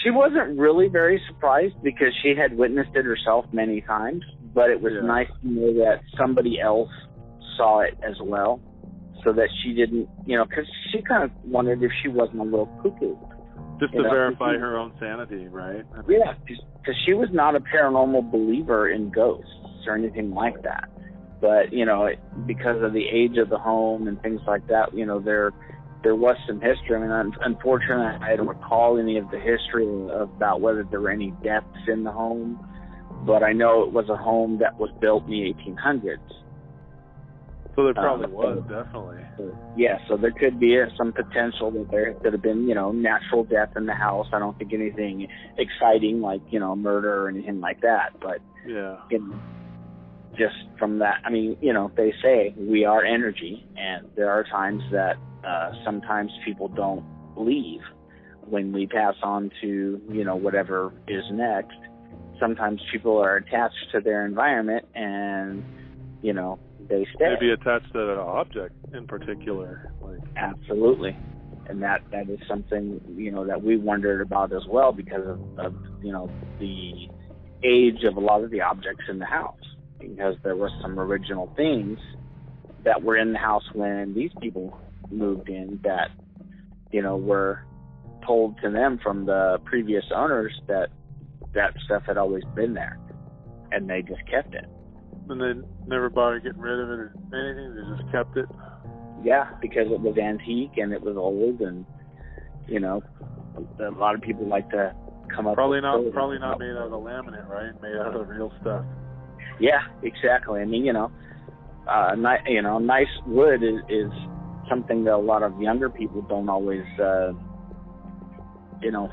She 0.03 0.09
wasn't 0.09 0.57
really 0.57 0.87
very 0.87 1.21
surprised 1.27 1.75
because 1.83 2.13
she 2.23 2.33
had 2.35 2.57
witnessed 2.57 2.91
it 2.95 3.05
herself 3.05 3.45
many 3.51 3.81
times, 3.81 4.23
but 4.53 4.69
it 4.69 4.81
was 4.81 4.93
Yeah. 4.93 5.01
nice 5.01 5.29
to 5.41 5.47
know 5.47 5.73
that 5.85 6.01
somebody 6.17 6.59
else 6.59 6.89
saw 7.57 7.81
it 7.81 7.97
as 8.01 8.19
well, 8.21 8.61
so 9.23 9.33
that 9.33 9.49
she 9.63 9.73
didn't, 9.73 10.09
you 10.25 10.37
know, 10.37 10.45
because 10.45 10.65
she 10.91 11.01
kind 11.01 11.23
of 11.23 11.31
wondered 11.45 11.83
if 11.83 11.91
she 12.01 12.07
wasn't 12.07 12.39
a 12.39 12.43
little 12.43 12.67
cuckoo. 12.81 13.15
Just 13.79 13.93
to 13.93 14.03
know, 14.03 14.09
verify 14.09 14.53
she- 14.53 14.59
her 14.59 14.77
own 14.77 14.93
sanity, 14.99 15.47
right? 15.47 15.85
I 15.93 16.01
mean, 16.07 16.19
Yeah, 16.19 16.33
because 16.45 16.95
she 17.05 17.13
was 17.13 17.29
not 17.31 17.55
a 17.55 17.59
paranormal 17.59 18.31
believer 18.31 18.89
in 18.89 19.09
ghosts 19.09 19.49
or 19.87 19.95
anything 19.95 20.31
like 20.31 20.61
that. 20.63 20.89
But 21.39 21.73
you 21.73 21.85
know, 21.85 22.05
it, 22.05 22.19
because 22.45 22.81
of 22.83 22.93
the 22.93 23.07
age 23.07 23.37
of 23.37 23.49
the 23.49 23.57
home 23.57 24.07
and 24.07 24.21
things 24.21 24.41
like 24.45 24.67
that, 24.67 24.93
you 24.93 25.05
know, 25.05 25.19
there 25.19 25.51
there 26.03 26.15
was 26.15 26.35
some 26.47 26.61
history. 26.61 26.95
I 26.95 26.99
mean, 26.99 27.11
un- 27.11 27.33
unfortunately, 27.41 28.05
I 28.21 28.35
don't 28.35 28.47
recall 28.47 28.99
any 28.99 29.17
of 29.17 29.29
the 29.31 29.39
history 29.39 29.87
about 30.13 30.61
whether 30.61 30.83
there 30.83 31.01
were 31.01 31.11
any 31.11 31.31
deaths 31.43 31.67
in 31.87 32.03
the 32.03 32.11
home. 32.11 32.59
But 33.25 33.43
I 33.43 33.53
know 33.53 33.83
it 33.83 33.91
was 33.91 34.09
a 34.09 34.15
home 34.15 34.57
that 34.59 34.79
was 34.79 34.89
built 34.99 35.25
in 35.25 35.31
the 35.31 35.53
1800s. 35.53 36.17
So 37.75 37.85
there 37.85 37.93
probably 37.93 38.25
Um, 38.25 38.33
was, 38.33 38.63
definitely. 38.67 39.17
Yeah, 39.77 39.97
so 40.07 40.17
there 40.17 40.31
could 40.31 40.59
be 40.59 40.79
uh, 40.79 40.87
some 40.97 41.13
potential 41.13 41.71
that 41.71 41.89
there 41.89 42.13
could 42.15 42.33
have 42.33 42.41
been, 42.41 42.67
you 42.67 42.75
know, 42.75 42.91
natural 42.91 43.43
death 43.45 43.69
in 43.77 43.85
the 43.85 43.93
house. 43.93 44.27
I 44.33 44.39
don't 44.39 44.57
think 44.57 44.73
anything 44.73 45.27
exciting 45.57 46.21
like, 46.21 46.41
you 46.49 46.59
know, 46.59 46.75
murder 46.75 47.23
or 47.23 47.29
anything 47.29 47.61
like 47.61 47.79
that. 47.81 48.19
But 48.19 48.41
Yeah. 48.67 48.97
you 49.09 49.19
know, 49.19 49.39
just 50.37 50.55
from 50.77 50.99
that, 50.99 51.21
I 51.25 51.29
mean, 51.29 51.57
you 51.61 51.73
know, 51.73 51.91
they 51.95 52.13
say 52.21 52.53
we 52.57 52.85
are 52.85 53.03
energy, 53.03 53.65
and 53.77 54.07
there 54.15 54.29
are 54.29 54.43
times 54.43 54.83
that 54.91 55.17
uh, 55.45 55.71
sometimes 55.85 56.31
people 56.45 56.67
don't 56.67 57.03
leave 57.37 57.81
when 58.45 58.71
we 58.73 58.85
pass 58.87 59.15
on 59.23 59.49
to, 59.61 60.01
you 60.09 60.23
know, 60.23 60.35
whatever 60.35 60.93
is 61.07 61.23
next. 61.31 61.77
Sometimes 62.39 62.81
people 62.91 63.17
are 63.17 63.37
attached 63.37 63.91
to 63.93 64.01
their 64.01 64.25
environment, 64.25 64.85
and 64.95 65.63
you 66.21 66.33
know, 66.33 66.59
they 66.91 67.07
stay. 67.15 67.33
Maybe 67.33 67.51
attached 67.51 67.91
to 67.93 68.11
an 68.11 68.19
object 68.19 68.75
in 68.93 69.07
particular. 69.07 69.91
Like 70.01 70.19
Absolutely. 70.35 71.17
And 71.69 71.81
that 71.81 72.01
that 72.11 72.29
is 72.29 72.39
something, 72.47 72.99
you 73.15 73.31
know, 73.31 73.45
that 73.47 73.63
we 73.63 73.77
wondered 73.77 74.21
about 74.21 74.51
as 74.51 74.63
well 74.67 74.91
because 74.91 75.25
of, 75.25 75.59
of 75.59 75.73
you 76.03 76.11
know, 76.11 76.29
the 76.59 77.07
age 77.63 78.03
of 78.03 78.17
a 78.17 78.19
lot 78.19 78.43
of 78.43 78.51
the 78.51 78.61
objects 78.61 79.05
in 79.09 79.19
the 79.19 79.25
house. 79.25 79.55
Because 79.99 80.35
there 80.43 80.55
were 80.55 80.71
some 80.81 80.99
original 80.99 81.53
things 81.55 81.97
that 82.83 83.01
were 83.03 83.15
in 83.15 83.33
the 83.33 83.39
house 83.39 83.63
when 83.73 84.13
these 84.13 84.31
people 84.41 84.77
moved 85.11 85.47
in 85.47 85.79
that, 85.83 86.09
you 86.91 87.01
know, 87.01 87.15
were 87.15 87.63
told 88.25 88.59
to 88.63 88.69
them 88.69 88.99
from 89.01 89.25
the 89.25 89.59
previous 89.63 90.03
owners 90.13 90.59
that 90.67 90.89
that 91.53 91.73
stuff 91.85 92.03
had 92.05 92.17
always 92.17 92.43
been 92.55 92.73
there. 92.73 92.99
And 93.71 93.89
they 93.89 94.01
just 94.01 94.27
kept 94.29 94.53
it. 94.55 94.65
And 95.31 95.41
they 95.41 95.53
never 95.87 96.09
bothered 96.09 96.43
getting 96.43 96.59
rid 96.61 96.79
of 96.79 96.89
it 96.89 96.99
or 96.99 97.11
anything, 97.33 97.75
they 97.75 97.95
just 97.97 98.11
kept 98.11 98.37
it. 98.37 98.45
Yeah, 99.23 99.45
because 99.61 99.87
it 99.91 99.99
was 100.01 100.17
antique 100.17 100.77
and 100.77 100.93
it 100.93 101.01
was 101.01 101.15
old, 101.17 101.61
and 101.61 101.85
you 102.67 102.79
know, 102.79 103.01
a 103.79 103.91
lot 103.91 104.15
of 104.15 104.21
people 104.21 104.47
like 104.47 104.69
to 104.71 104.93
come 105.35 105.47
up. 105.47 105.55
Probably 105.55 105.77
with 105.77 105.83
not 105.83 106.11
probably 106.13 106.39
not 106.39 106.59
made 106.59 106.71
out 106.71 106.91
of 106.91 107.01
laminate, 107.01 107.47
right? 107.47 107.71
Made 107.81 107.95
out 107.97 108.15
of 108.15 108.27
real 108.27 108.51
stuff. 108.61 108.83
Yeah, 109.59 109.79
exactly. 110.01 110.61
I 110.61 110.65
mean, 110.65 110.83
you 110.85 110.93
know, 110.93 111.11
uh, 111.87 112.15
ni- 112.15 112.53
you 112.53 112.61
know, 112.61 112.79
nice 112.79 113.07
wood 113.27 113.61
is, 113.63 113.79
is 113.89 114.11
something 114.69 115.03
that 115.03 115.13
a 115.13 115.17
lot 115.17 115.43
of 115.43 115.59
younger 115.61 115.89
people 115.89 116.21
don't 116.23 116.49
always, 116.49 116.85
uh, 116.99 117.33
you 118.81 118.91
know, 118.91 119.09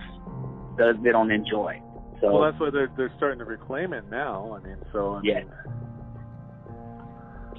they, 0.79 0.93
they 1.03 1.11
don't 1.11 1.31
enjoy. 1.31 1.81
So 2.21 2.33
Well 2.33 2.43
that's 2.51 2.59
why 2.61 2.71
they're 2.71 2.91
they're 2.97 3.13
starting 3.17 3.39
to 3.41 3.45
reclaim 3.45 3.93
it 3.93 4.05
now. 4.11 4.59
I 4.59 4.67
mean 4.67 4.77
so 4.93 5.15
I 5.15 5.21
Yeah. 5.23 5.35
mean, 5.41 5.51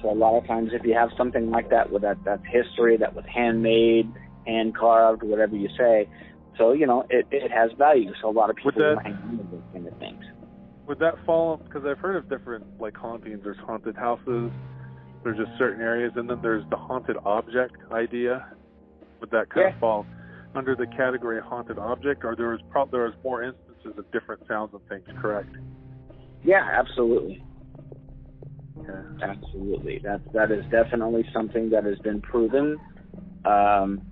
So 0.02 0.10
a 0.10 0.14
lot 0.14 0.38
of 0.38 0.46
times, 0.46 0.70
if 0.72 0.84
you 0.84 0.94
have 0.94 1.10
something 1.16 1.50
like 1.50 1.70
that, 1.70 1.92
with 1.92 2.02
that 2.02 2.18
that's 2.24 2.42
history, 2.50 2.96
that 2.96 3.14
was 3.14 3.24
handmade, 3.32 4.10
hand 4.46 4.74
carved, 4.76 5.22
whatever 5.22 5.54
you 5.56 5.68
say, 5.76 6.08
so 6.56 6.72
you 6.72 6.86
know 6.86 7.04
it, 7.10 7.26
it 7.30 7.50
has 7.52 7.70
value. 7.78 8.12
So 8.22 8.28
a 8.28 8.32
lot 8.32 8.50
of 8.50 8.56
people 8.56 8.72
Would 8.74 8.82
that- 8.84 8.94
will 8.96 9.02
hang 9.04 9.14
on 9.22 9.38
to 9.38 9.44
those 9.50 9.62
kind 9.72 9.86
of 9.86 9.96
things. 9.98 10.24
would 10.86 10.98
that 10.98 11.14
fall 11.24 11.58
because 11.58 11.84
I've 11.84 11.98
heard 11.98 12.16
of 12.16 12.28
different 12.28 12.64
like 12.80 12.96
hauntings. 12.96 13.40
There's 13.44 13.58
haunted 13.58 13.96
houses, 13.96 14.50
there's 15.22 15.36
just 15.38 15.50
certain 15.58 15.80
areas 15.82 16.12
and 16.16 16.28
then 16.28 16.38
there's 16.42 16.64
the 16.70 16.76
haunted 16.76 17.16
object 17.24 17.76
idea. 17.92 18.44
Would 19.20 19.30
that 19.30 19.50
kind 19.50 19.66
Yeah. 19.68 19.74
of 19.74 19.80
fall 19.80 20.06
under 20.54 20.74
the 20.74 20.86
category 20.86 21.40
haunted 21.40 21.78
object 21.78 22.24
or 22.24 22.34
there 22.34 22.48
was 22.48 22.60
prob 22.70 22.90
there 22.90 23.04
was 23.04 23.14
more 23.22 23.42
instances 23.42 23.96
of 23.98 24.10
different 24.10 24.44
sounds 24.48 24.72
and 24.72 24.82
things, 24.88 25.04
correct? 25.20 25.54
Yeah, 26.42 26.66
absolutely, 26.72 27.42
Okay. 28.78 29.22
absolutely. 29.22 30.00
That 30.02 30.20
that 30.32 30.50
is 30.50 30.64
definitely 30.70 31.24
something 31.32 31.70
that 31.70 31.84
has 31.84 31.98
been 31.98 32.20
proven. 32.20 32.78
Um, 33.44 34.02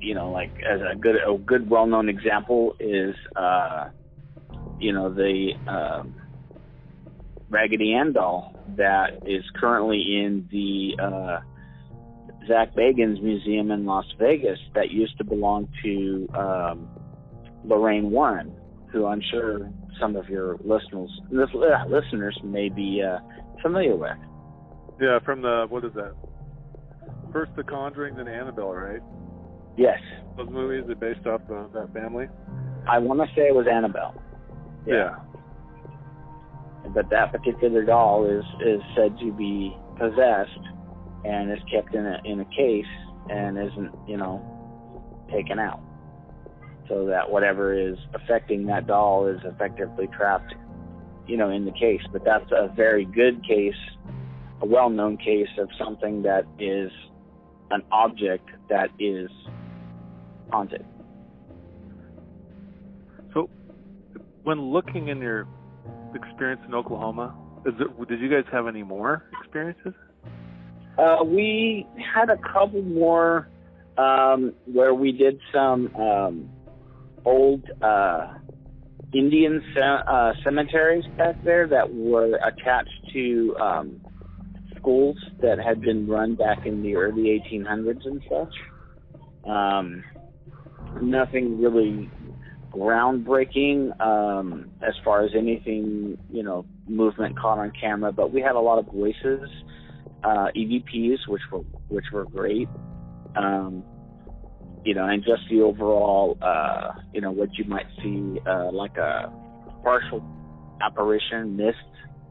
you 0.00 0.14
know, 0.14 0.30
like 0.30 0.50
as 0.68 0.80
a 0.80 0.96
good 0.96 1.16
a 1.16 1.36
good 1.38 1.68
well 1.68 1.86
known 1.86 2.08
example 2.08 2.74
is, 2.80 3.14
uh, 3.36 3.88
you 4.78 4.92
know, 4.92 5.12
the 5.12 5.52
um, 5.66 6.14
Raggedy 7.50 7.94
Ann 7.94 8.12
doll 8.12 8.54
that 8.76 9.22
is 9.26 9.44
currently 9.56 9.98
in 9.98 10.48
the 10.50 11.02
uh, 11.02 11.40
Zak 12.46 12.74
Bagans 12.74 13.22
Museum 13.22 13.70
in 13.70 13.84
Las 13.86 14.06
Vegas 14.18 14.58
that 14.74 14.90
used 14.90 15.16
to 15.18 15.24
belong 15.24 15.68
to 15.82 16.28
um, 16.36 16.88
Lorraine 17.64 18.10
Warren, 18.10 18.54
who 18.92 19.06
I'm 19.06 19.22
sure 19.30 19.70
some 20.00 20.16
of 20.16 20.28
your 20.28 20.56
listeners 20.64 21.10
uh, 21.32 21.88
listeners 21.88 22.38
may 22.44 22.68
be 22.68 23.02
uh, 23.02 23.18
familiar 23.62 23.96
with. 23.96 24.16
Yeah, 25.00 25.18
from 25.24 25.42
the 25.42 25.66
what 25.68 25.84
is 25.84 25.92
that? 25.94 26.14
First 27.32 27.52
The 27.56 27.62
Conjuring, 27.62 28.16
then 28.16 28.26
Annabelle, 28.28 28.72
right? 28.72 29.00
Yes, 29.76 29.98
Those 30.36 30.48
movies 30.50 30.90
are 30.90 30.94
based 30.96 31.26
off 31.26 31.40
the, 31.46 31.68
that 31.74 31.92
family. 31.92 32.26
I 32.90 32.98
want 32.98 33.20
to 33.20 33.26
say 33.36 33.42
it 33.42 33.54
was 33.54 33.66
Annabelle, 33.70 34.14
Yeah. 34.86 35.16
but 36.94 37.08
that 37.10 37.30
particular 37.32 37.84
doll 37.84 38.24
is 38.26 38.44
is 38.66 38.80
said 38.96 39.16
to 39.20 39.32
be 39.32 39.76
possessed 39.98 40.64
and 41.24 41.52
is 41.52 41.58
kept 41.72 41.94
in 41.94 42.06
a 42.06 42.18
in 42.24 42.40
a 42.40 42.44
case 42.46 42.86
and 43.28 43.58
isn't 43.58 43.92
you 44.08 44.16
know 44.16 44.42
taken 45.30 45.58
out, 45.58 45.80
so 46.88 47.06
that 47.06 47.30
whatever 47.30 47.72
is 47.72 47.96
affecting 48.14 48.66
that 48.66 48.86
doll 48.86 49.26
is 49.26 49.40
effectively 49.44 50.08
trapped, 50.16 50.54
you 51.26 51.36
know, 51.36 51.50
in 51.50 51.64
the 51.64 51.72
case. 51.72 52.00
But 52.12 52.24
that's 52.24 52.50
a 52.50 52.72
very 52.74 53.04
good 53.04 53.44
case, 53.46 53.74
a 54.62 54.66
well-known 54.66 55.18
case 55.18 55.48
of 55.58 55.68
something 55.78 56.22
that 56.22 56.44
is 56.58 56.90
an 57.70 57.82
object 57.92 58.48
that 58.68 58.88
is 58.98 59.30
haunted. 60.50 60.84
So, 63.34 63.50
when 64.44 64.60
looking 64.60 65.08
in 65.08 65.18
your 65.18 65.46
experience 66.14 66.62
in 66.66 66.74
Oklahoma, 66.74 67.36
is 67.66 67.74
it, 67.78 68.08
did 68.08 68.20
you 68.20 68.30
guys 68.30 68.44
have 68.50 68.66
any 68.66 68.82
more 68.82 69.24
experiences? 69.40 69.92
Uh, 70.96 71.22
we 71.24 71.86
had 72.14 72.30
a 72.30 72.38
couple 72.38 72.82
more 72.82 73.48
um, 73.98 74.54
where 74.72 74.94
we 74.94 75.12
did 75.12 75.38
some 75.52 75.94
um, 75.96 76.50
old 77.24 77.62
uh, 77.82 78.34
Indian 79.14 79.62
uh, 79.76 80.32
cemeteries 80.44 81.04
back 81.16 81.42
there 81.44 81.66
that 81.68 81.92
were 81.92 82.36
attached 82.36 83.12
to 83.12 83.56
um, 83.60 84.00
schools 84.76 85.16
that 85.40 85.58
had 85.58 85.80
been 85.80 86.06
run 86.06 86.34
back 86.34 86.66
in 86.66 86.82
the 86.82 86.96
early 86.96 87.40
1800s 87.50 88.06
and 88.06 88.22
such. 88.28 89.50
Um, 89.50 90.04
nothing 91.02 91.60
really 91.60 92.10
groundbreaking 92.70 93.98
um, 94.00 94.70
as 94.86 94.94
far 95.04 95.24
as 95.24 95.30
anything, 95.36 96.18
you 96.30 96.42
know, 96.42 96.66
movement 96.86 97.38
caught 97.38 97.58
on 97.58 97.72
camera, 97.80 98.12
but 98.12 98.32
we 98.32 98.40
had 98.40 98.56
a 98.56 98.60
lot 98.60 98.78
of 98.78 98.86
voices 98.86 99.48
uh, 100.24 100.48
EVPs, 100.56 101.26
which 101.28 101.42
were 101.50 101.60
which 101.88 102.04
were 102.12 102.24
great. 102.24 102.68
Um, 103.36 103.84
you 104.88 104.94
know, 104.94 105.04
and 105.06 105.22
just 105.22 105.42
the 105.50 105.60
overall, 105.60 106.38
uh, 106.40 106.92
you 107.12 107.20
know, 107.20 107.30
what 107.30 107.50
you 107.58 107.64
might 107.66 107.84
see, 108.02 108.40
uh, 108.48 108.72
like 108.72 108.96
a 108.96 109.30
partial 109.82 110.24
apparition, 110.80 111.58
mist, 111.58 111.76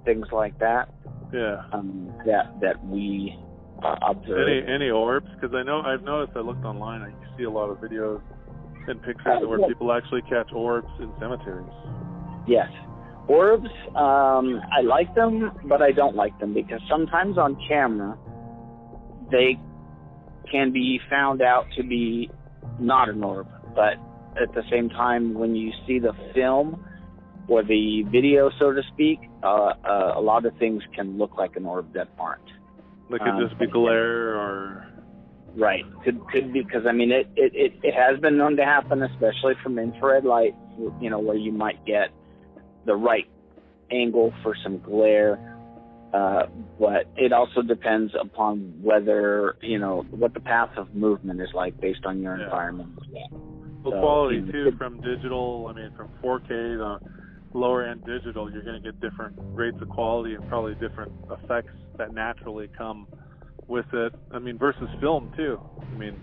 things 0.05 0.25
like 0.31 0.57
that. 0.57 0.89
Yeah. 1.31 1.61
Um, 1.71 2.11
that 2.25 2.59
that 2.61 2.83
we 2.83 3.37
uh, 3.85 3.95
observed. 4.09 4.49
Any 4.49 4.73
any 4.73 4.89
orbs? 4.89 5.27
Because 5.35 5.53
I 5.53 5.61
know 5.61 5.81
I've 5.81 6.01
noticed. 6.01 6.35
I 6.35 6.39
looked 6.39 6.65
online. 6.65 7.03
I 7.03 7.37
see 7.37 7.43
a 7.43 7.51
lot 7.51 7.69
of 7.69 7.77
videos 7.77 8.21
and 8.87 9.03
pictures 9.03 9.43
Uh, 9.43 9.47
where 9.47 9.59
yeah. 9.59 9.67
people 9.67 9.91
actually 9.91 10.23
catch 10.23 10.51
orbs 10.51 10.89
in 10.99 11.11
cemeteries. 11.19 11.77
Yes, 12.47 12.71
Orbs, 13.27 13.69
um, 13.89 14.61
I 14.75 14.81
like 14.81 15.13
them, 15.13 15.51
but 15.65 15.81
I 15.81 15.91
don't 15.91 16.15
like 16.15 16.39
them 16.39 16.53
because 16.53 16.79
sometimes 16.89 17.37
on 17.37 17.57
camera 17.67 18.17
they 19.29 19.59
can 20.49 20.71
be 20.71 20.97
found 21.09 21.41
out 21.41 21.65
to 21.75 21.83
be 21.83 22.31
not 22.79 23.09
an 23.09 23.23
orb. 23.23 23.47
But 23.75 23.95
at 24.41 24.53
the 24.53 24.63
same 24.69 24.89
time, 24.89 25.33
when 25.33 25.55
you 25.55 25.71
see 25.85 25.99
the 25.99 26.13
film 26.33 26.83
or 27.47 27.63
the 27.63 28.03
video, 28.11 28.49
so 28.59 28.73
to 28.73 28.81
speak, 28.93 29.19
uh, 29.43 29.73
uh, 29.83 30.13
a 30.15 30.21
lot 30.21 30.45
of 30.45 30.55
things 30.57 30.83
can 30.95 31.17
look 31.17 31.37
like 31.37 31.55
an 31.55 31.65
orb 31.65 31.93
that 31.93 32.09
aren't. 32.19 32.41
They 33.09 33.19
could 33.19 33.27
Um, 33.27 33.47
just 33.47 33.57
be 33.59 33.67
glare 33.67 34.35
or 34.35 34.87
Right. 35.55 35.85
Could 36.03 36.19
could 36.27 36.53
be 36.53 36.61
because 36.61 36.85
I 36.85 36.91
mean 36.91 37.11
it, 37.11 37.27
it 37.35 37.51
it 37.55 37.73
it 37.81 37.93
has 37.95 38.19
been 38.19 38.37
known 38.37 38.57
to 38.57 38.63
happen, 38.65 39.01
especially 39.01 39.55
from 39.63 39.79
infrared 39.79 40.23
light. 40.23 40.53
You 41.01 41.09
know 41.09 41.17
where 41.17 41.35
you 41.35 41.51
might 41.51 41.83
get 41.83 42.09
the 42.85 42.95
right 42.95 43.27
angle 43.89 44.33
for 44.43 44.55
some 44.63 44.79
glare, 44.79 45.56
uh, 46.13 46.43
but 46.79 47.05
it 47.17 47.33
also 47.33 47.61
depends 47.61 48.13
upon 48.19 48.73
whether 48.81 49.55
you 49.61 49.77
know 49.79 50.05
what 50.11 50.33
the 50.33 50.39
path 50.39 50.69
of 50.77 50.93
movement 50.93 51.41
is 51.41 51.49
like 51.53 51.79
based 51.81 52.05
on 52.05 52.21
your 52.21 52.37
Yeah. 52.37 52.45
environment. 52.45 52.97
the 53.83 53.91
So, 53.91 53.99
quality 53.99 54.41
too 54.51 54.71
from 54.77 54.99
digital. 55.01 55.67
I 55.69 55.73
mean, 55.73 55.91
from 55.95 56.09
4K 56.21 56.47
to 56.77 56.99
lower 57.53 57.83
end 57.83 58.03
digital, 58.05 58.51
you're 58.51 58.63
going 58.63 58.81
to 58.81 58.91
get 58.91 58.99
different 59.01 59.35
rates 59.53 59.77
of 59.81 59.89
quality 59.89 60.33
and 60.35 60.47
probably 60.49 60.75
different 60.75 61.11
effects 61.31 61.73
that 61.97 62.13
naturally 62.13 62.69
come 62.77 63.07
with 63.67 63.85
it. 63.93 64.13
I 64.31 64.39
mean, 64.39 64.57
versus 64.57 64.89
film 64.99 65.31
too. 65.37 65.59
I 65.91 65.95
mean, 65.97 66.15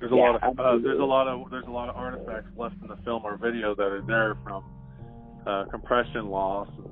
there's 0.00 0.12
a 0.12 0.14
Yeah, 0.14 0.32
lot 0.32 0.42
of 0.42 0.58
uh, 0.58 0.78
there's 0.82 1.00
a 1.00 1.04
lot 1.04 1.26
of 1.28 1.50
there's 1.50 1.66
a 1.66 1.70
lot 1.70 1.88
of 1.88 1.96
artifacts 1.96 2.50
left 2.56 2.76
in 2.82 2.88
the 2.88 2.96
film 3.04 3.22
or 3.24 3.36
video 3.36 3.74
that 3.74 3.82
are 3.82 4.02
there 4.06 4.36
from 4.44 4.64
uh, 5.46 5.64
compression 5.70 6.28
loss 6.28 6.68
and 6.78 6.86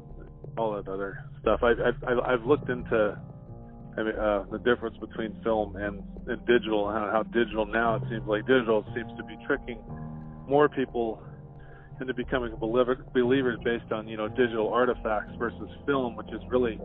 all 0.57 0.75
that 0.75 0.89
other 0.91 1.19
stuff. 1.47 1.61
I, 1.63 1.71
I've 1.71 2.03
I've 2.03 2.19
I've 2.27 2.45
looked 2.45 2.69
into 2.69 3.17
I 3.97 4.03
mean, 4.03 4.15
uh, 4.19 4.45
the 4.51 4.59
difference 4.59 4.97
between 4.99 5.41
film 5.43 5.77
and, 5.77 6.03
and 6.27 6.45
digital, 6.45 6.91
and 6.91 6.99
how, 6.99 7.11
how 7.11 7.23
digital 7.23 7.65
now 7.65 7.95
it 7.97 8.03
seems 8.11 8.27
like 8.27 8.47
digital 8.47 8.85
seems 8.95 9.11
to 9.17 9.25
be 9.25 9.39
tricking 9.47 9.79
more 10.47 10.69
people 10.69 11.23
into 12.01 12.13
becoming 12.13 12.55
believer, 12.57 13.07
believers 13.15 13.59
based 13.65 13.91
on 13.93 14.07
you 14.09 14.17
know 14.17 14.29
digital 14.29 14.69
artifacts 14.69 15.33
versus 15.39 15.71
film, 15.87 16.17
which 16.17 16.29
is 16.29 16.43
really 16.51 16.79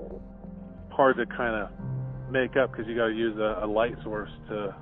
hard 0.92 1.18
to 1.18 1.26
kind 1.26 1.56
of 1.56 1.70
make 2.32 2.56
up 2.56 2.72
because 2.72 2.88
you 2.88 2.96
got 2.96 3.08
to 3.08 3.18
use 3.18 3.38
a, 3.38 3.66
a 3.66 3.68
light 3.68 3.96
source 4.04 4.32
to 4.48 4.74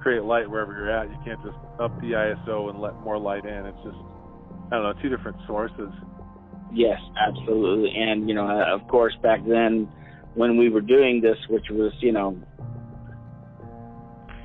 create 0.00 0.22
light 0.22 0.48
wherever 0.48 0.72
you're 0.72 0.90
at. 0.90 1.08
You 1.08 1.18
can't 1.24 1.42
just 1.42 1.56
up 1.80 1.98
the 2.00 2.12
ISO 2.12 2.70
and 2.70 2.78
let 2.78 2.94
more 3.00 3.18
light 3.18 3.46
in. 3.46 3.66
It's 3.66 3.82
just 3.82 3.98
I 4.70 4.76
don't 4.76 4.84
know, 4.84 4.94
two 5.02 5.08
different 5.08 5.38
sources. 5.46 5.90
Yes, 6.74 6.98
absolutely. 7.16 7.92
And, 7.96 8.28
you 8.28 8.34
know, 8.34 8.48
of 8.48 8.86
course, 8.88 9.14
back 9.22 9.40
then 9.46 9.88
when 10.34 10.56
we 10.56 10.68
were 10.68 10.80
doing 10.80 11.20
this, 11.20 11.36
which 11.48 11.66
was, 11.70 11.92
you 12.00 12.12
know, 12.12 12.36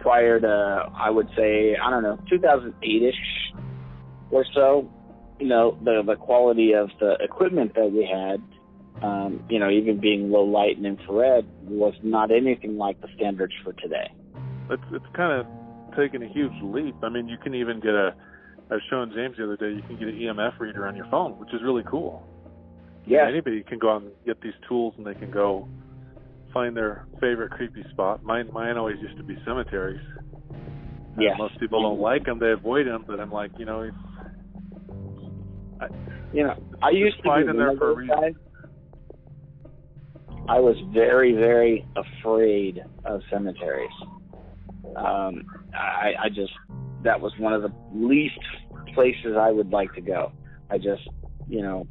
prior 0.01 0.39
to, 0.39 0.83
I 0.95 1.09
would 1.09 1.27
say, 1.35 1.75
I 1.75 1.89
don't 1.89 2.03
know, 2.03 2.19
2008 2.29 3.03
ish 3.03 3.15
or 4.31 4.45
so, 4.53 4.89
you 5.39 5.47
know, 5.47 5.77
the, 5.83 6.03
the 6.05 6.15
quality 6.15 6.73
of 6.73 6.89
the 6.99 7.15
equipment 7.21 7.73
that 7.75 7.91
we 7.91 8.05
had, 8.05 8.41
um, 9.03 9.43
you 9.49 9.57
know, 9.57 9.69
even 9.69 9.99
being 9.99 10.29
low 10.29 10.43
light 10.43 10.77
and 10.77 10.85
infrared, 10.85 11.47
was 11.63 11.93
not 12.03 12.31
anything 12.31 12.77
like 12.77 12.99
the 13.01 13.07
standards 13.15 13.53
for 13.63 13.73
today. 13.73 14.11
it's 14.69 14.83
it's 14.91 15.05
kind 15.15 15.39
of 15.39 15.47
taken 15.95 16.21
a 16.21 16.27
huge 16.27 16.51
leap. 16.61 16.95
I 17.01 17.09
mean, 17.09 17.27
you 17.27 17.37
can 17.37 17.55
even 17.55 17.79
get 17.79 17.95
a. 17.95 18.13
I 18.69 18.75
was 18.75 18.83
showing 18.89 19.11
James 19.15 19.35
the 19.37 19.45
other 19.45 19.57
day. 19.57 19.75
You 19.75 19.81
can 19.81 19.97
get 19.97 20.07
an 20.09 20.15
EMF 20.15 20.59
reader 20.59 20.87
on 20.87 20.95
your 20.95 21.07
phone, 21.09 21.39
which 21.39 21.49
is 21.53 21.61
really 21.63 21.83
cool. 21.89 22.23
Yeah. 23.05 23.27
Anybody 23.27 23.63
can 23.63 23.79
go 23.79 23.95
out 23.95 24.03
and 24.03 24.11
get 24.25 24.39
these 24.41 24.53
tools, 24.67 24.93
and 24.97 25.05
they 25.05 25.15
can 25.15 25.31
go 25.31 25.67
find 26.53 26.77
their 26.77 27.07
favorite 27.15 27.51
creepy 27.51 27.83
spot. 27.91 28.23
Mine, 28.23 28.49
mine 28.53 28.77
always 28.77 28.97
used 29.01 29.17
to 29.17 29.23
be 29.23 29.35
cemeteries. 29.45 30.01
Yes. 31.17 31.35
Most 31.37 31.59
people 31.59 31.81
don't 31.81 31.99
like 31.99 32.25
them; 32.25 32.37
they 32.37 32.51
avoid 32.51 32.85
them. 32.85 33.03
But 33.07 33.19
I'm 33.19 33.31
like, 33.31 33.51
you 33.57 33.65
know, 33.65 33.81
it's, 33.81 33.95
You 36.33 36.43
know, 36.43 36.55
I 36.83 36.91
used 36.91 37.17
to 37.17 37.23
be 37.23 37.51
there 37.51 37.75
for 37.77 37.91
a 37.91 37.95
reason. 37.95 38.35
I 40.47 40.59
was 40.59 40.75
very, 40.93 41.33
very 41.33 41.85
afraid 41.95 42.83
of 43.05 43.21
cemeteries. 43.31 43.89
Um, 44.95 45.45
I, 45.73 46.13
I 46.23 46.29
just 46.29 46.51
that 47.03 47.21
was 47.21 47.33
one 47.39 47.53
of 47.53 47.61
the 47.61 47.71
least 47.93 48.39
places 48.93 49.35
I 49.37 49.51
would 49.51 49.71
like 49.71 49.93
to 49.95 50.01
go. 50.01 50.31
I 50.69 50.77
just, 50.77 51.07
you 51.47 51.61
know, 51.61 51.87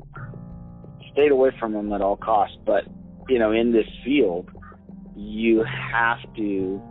stayed 1.13 1.33
away 1.33 1.51
from 1.59 1.73
them 1.73 1.93
at 1.93 2.01
all 2.01 2.17
costs. 2.17 2.57
But 2.67 2.85
you 3.29 3.39
know, 3.39 3.53
in 3.53 3.73
this 3.73 3.87
field, 4.05 4.49
you 5.17 5.65
have 5.93 6.19
to 6.37 6.83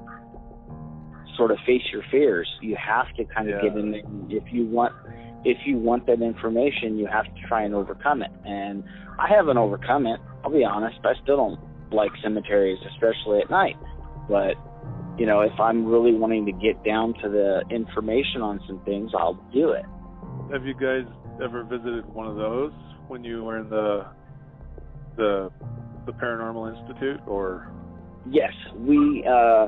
sort 1.36 1.52
of 1.52 1.58
face 1.66 1.82
your 1.94 2.04
fears. 2.12 2.50
You 2.62 2.76
have 2.76 3.06
to 3.16 3.26
kind 3.26 3.50
of 3.50 3.56
Yeah. 3.64 3.70
get 3.70 3.78
in 3.78 3.92
there. 3.92 4.02
If 4.30 4.52
you 4.52 4.66
want, 4.66 4.94
if 5.46 5.66
you 5.66 5.78
want 5.78 6.06
that 6.08 6.22
information, 6.22 6.98
you 6.98 7.08
have 7.08 7.26
to 7.26 7.42
try 7.48 7.64
and 7.64 7.74
overcome 7.74 8.22
it. 8.22 8.32
And 8.44 8.84
I 9.20 9.28
haven't 9.28 9.58
overcome 9.58 10.08
it. 10.08 10.20
I'll 10.44 10.52
be 10.52 10.66
honest. 10.66 11.00
I 11.04 11.14
still 11.24 11.38
don't 11.38 11.60
like 11.92 12.12
cemeteries, 12.22 12.80
especially 12.92 13.40
at 13.40 13.50
night. 13.50 13.78
But 14.28 14.56
you 15.18 15.26
know, 15.26 15.42
if 15.42 15.60
I'm 15.60 15.86
really 15.86 16.14
wanting 16.14 16.46
to 16.46 16.52
get 16.52 16.84
down 16.84 17.14
to 17.24 17.30
the 17.30 17.64
information 17.74 18.42
on 18.42 18.60
some 18.68 18.80
things, 18.86 19.12
I'll 19.18 19.42
do 19.54 19.72
it. 19.72 19.86
Have 20.52 20.66
you 20.66 20.74
guys 20.74 21.06
ever 21.44 21.64
visited 21.64 22.06
one 22.14 22.28
of 22.28 22.36
those 22.36 22.72
when 23.08 23.24
you 23.24 23.44
were 23.44 23.60
in 23.60 23.70
the 23.70 24.06
the 25.18 25.50
the 26.06 26.12
Paranormal 26.14 26.78
Institute 26.78 27.20
or? 27.28 27.72
Yes, 28.30 28.52
we. 28.76 29.26
uh 29.28 29.68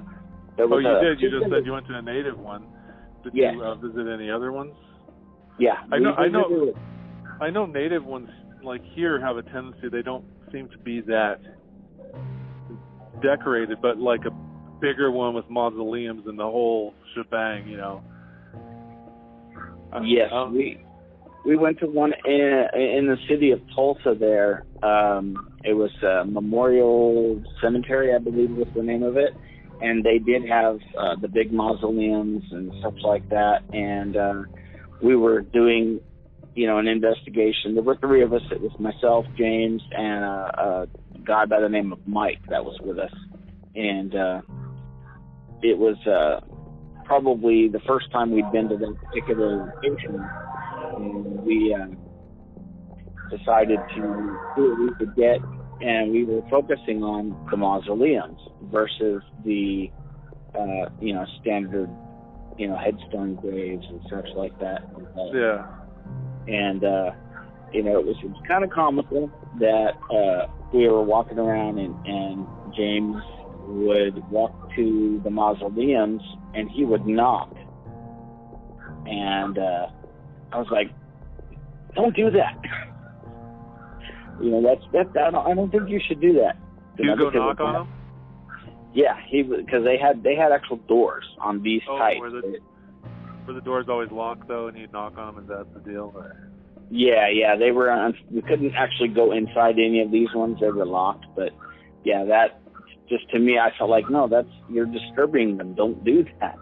Oh, 0.61 0.77
you 0.77 0.89
a- 0.89 1.01
did. 1.01 1.21
You 1.21 1.29
just 1.31 1.49
said 1.51 1.65
you 1.65 1.71
went 1.71 1.87
to 1.87 1.95
a 1.95 2.01
native 2.01 2.37
one. 2.37 2.67
Did 3.23 3.33
Yes. 3.33 3.53
you 3.55 3.63
uh, 3.63 3.75
visit 3.75 4.07
any 4.13 4.29
other 4.29 4.51
ones? 4.51 4.73
Yeah, 5.57 5.75
I 5.91 5.99
know- 5.99 6.13
I 6.15 6.27
know- 6.27 6.73
I 7.41 7.49
know 7.49 7.65
native 7.65 8.05
ones 8.05 8.29
like 8.63 8.81
here 8.93 9.19
have 9.21 9.37
a 9.37 9.41
tendency 9.43 9.87
they 9.89 10.01
don't 10.01 10.25
seem 10.51 10.67
to 10.69 10.77
be 10.79 10.99
that 11.01 11.39
decorated, 13.21 13.77
but 13.81 13.97
like 13.97 14.25
a 14.25 14.31
bigger 14.81 15.11
one 15.11 15.33
with 15.33 15.49
mausoleums 15.49 16.23
and 16.27 16.37
the 16.37 16.43
whole 16.43 16.93
shebang, 17.13 17.67
you 17.67 17.77
know. 17.77 18.03
Yes, 20.03 20.29
um, 20.31 20.53
we 20.53 20.79
we 21.45 21.55
went 21.55 21.79
to 21.79 21.87
one 21.87 22.13
in 22.25 22.67
in 22.75 23.07
the 23.07 23.17
city 23.27 23.51
of 23.51 23.59
Tulsa. 23.75 24.15
There, 24.19 24.65
um, 24.83 25.51
it 25.63 25.73
was 25.73 25.91
uh, 26.03 26.25
Memorial 26.25 27.43
Cemetery, 27.61 28.13
I 28.13 28.19
believe 28.19 28.51
was 28.51 28.67
the 28.75 28.83
name 28.83 29.03
of 29.03 29.17
it, 29.17 29.33
and 29.81 30.03
they 30.03 30.19
did 30.19 30.47
have 30.47 30.79
uh, 30.97 31.15
the 31.19 31.27
big 31.27 31.51
mausoleums 31.51 32.43
and 32.51 32.71
stuff 32.79 32.93
like 33.03 33.27
that. 33.29 33.63
And 33.73 34.15
uh, 34.15 34.43
we 35.01 35.15
were 35.15 35.41
doing, 35.41 35.99
you 36.53 36.67
know, 36.67 36.77
an 36.77 36.87
investigation. 36.87 37.73
There 37.73 37.83
were 37.83 37.97
three 37.97 38.21
of 38.21 38.33
us. 38.33 38.41
It 38.51 38.61
was 38.61 38.71
myself, 38.79 39.25
James, 39.37 39.81
and 39.91 40.23
uh, 40.23 40.51
a 40.59 40.87
guy 41.23 41.45
by 41.45 41.61
the 41.61 41.69
name 41.69 41.91
of 41.91 41.99
Mike 42.07 42.41
that 42.49 42.63
was 42.63 42.77
with 42.83 42.99
us, 42.99 43.13
and 43.75 44.13
uh, 44.15 44.41
it 45.61 45.77
was. 45.77 45.97
Uh, 46.05 46.45
probably 47.09 47.67
the 47.67 47.79
first 47.87 48.05
time 48.11 48.29
we'd 48.29 48.49
been 48.51 48.69
to 48.69 48.77
that 48.77 48.95
particular 49.03 49.65
location, 49.65 50.23
and 50.95 51.41
we 51.41 51.73
uh, 51.73 51.87
decided 53.35 53.79
to 53.95 54.37
see 54.55 54.61
what 54.61 54.79
we 54.79 54.89
could 54.99 55.15
get, 55.15 55.39
and 55.81 56.11
we 56.11 56.23
were 56.23 56.41
focusing 56.51 57.01
on 57.01 57.35
the 57.49 57.57
mausoleums 57.57 58.39
versus 58.71 59.23
the, 59.43 59.89
uh, 60.53 60.85
you 61.01 61.11
know, 61.15 61.25
standard, 61.41 61.89
you 62.59 62.67
know, 62.67 62.77
headstone 62.77 63.33
graves 63.33 63.85
and 63.89 64.01
such 64.07 64.27
like 64.35 64.57
that. 64.59 64.83
yeah. 65.33 65.65
And 66.47 66.83
uh, 66.83 67.11
you 67.73 67.81
know, 67.81 67.99
it 67.99 68.05
was, 68.05 68.17
it 68.23 68.29
was 68.29 68.41
kind 68.47 68.63
of 68.63 68.69
comical 68.69 69.31
that 69.59 69.93
uh, 70.13 70.45
we 70.73 70.87
were 70.87 71.03
walking 71.03 71.39
around 71.39 71.79
and, 71.79 71.95
and 72.05 72.45
James 72.75 73.17
would 73.67 74.29
walk 74.29 74.53
to 74.79 75.21
the 75.23 75.29
mausoleums 75.29 76.21
and 76.55 76.69
he 76.69 76.85
would 76.85 77.05
knock. 77.05 77.51
And 79.05 79.57
uh, 79.57 79.87
I 80.51 80.57
was 80.57 80.67
like, 80.71 80.89
"Don't 81.95 82.15
do 82.15 82.29
that." 82.31 82.57
You 84.41 84.51
know, 84.51 84.61
that's 84.63 84.85
that. 84.93 85.21
I 85.21 85.31
don't, 85.31 85.47
I 85.51 85.53
don't 85.53 85.69
think 85.69 85.89
you 85.89 85.99
should 86.07 86.21
do 86.21 86.31
that. 86.35 86.55
Do 86.95 87.03
you 87.03 87.15
go 87.17 87.29
knock 87.29 87.59
on 87.59 87.73
them? 87.73 87.87
Yeah, 88.93 89.17
he 89.27 89.43
because 89.43 89.83
they 89.83 89.97
had 89.97 90.23
they 90.23 90.33
had 90.35 90.53
actual 90.53 90.77
doors 90.87 91.25
on 91.41 91.61
these 91.61 91.81
Oh, 91.89 91.97
types. 91.97 92.21
were 92.21 92.29
the 92.29 92.59
were 93.45 93.53
the 93.53 93.59
doors 93.59 93.87
always 93.89 94.09
locked 94.11 94.47
though, 94.47 94.67
and 94.67 94.77
you'd 94.77 94.93
knock 94.93 95.17
on 95.17 95.35
them? 95.35 95.43
Is 95.43 95.49
that 95.49 95.73
the 95.73 95.81
deal? 95.81 96.13
Or? 96.15 96.49
Yeah, 96.89 97.27
yeah, 97.29 97.57
they 97.57 97.71
were. 97.71 97.91
On, 97.91 98.15
we 98.31 98.41
couldn't 98.41 98.73
actually 98.75 99.09
go 99.09 99.33
inside 99.33 99.75
any 99.75 100.01
of 100.01 100.09
these 100.09 100.29
ones; 100.33 100.57
they 100.61 100.71
were 100.71 100.85
locked. 100.85 101.25
But 101.35 101.49
yeah, 102.05 102.23
that 102.23 102.61
just 103.09 103.29
to 103.31 103.39
me, 103.39 103.57
I 103.57 103.71
felt 103.77 103.89
like 103.89 104.09
no, 104.09 104.27
that's 104.27 104.47
you're 104.69 104.85
disturbing 104.85 105.57
them. 105.57 105.73
Don't 105.75 106.03
do 106.03 106.25
that. 106.39 106.57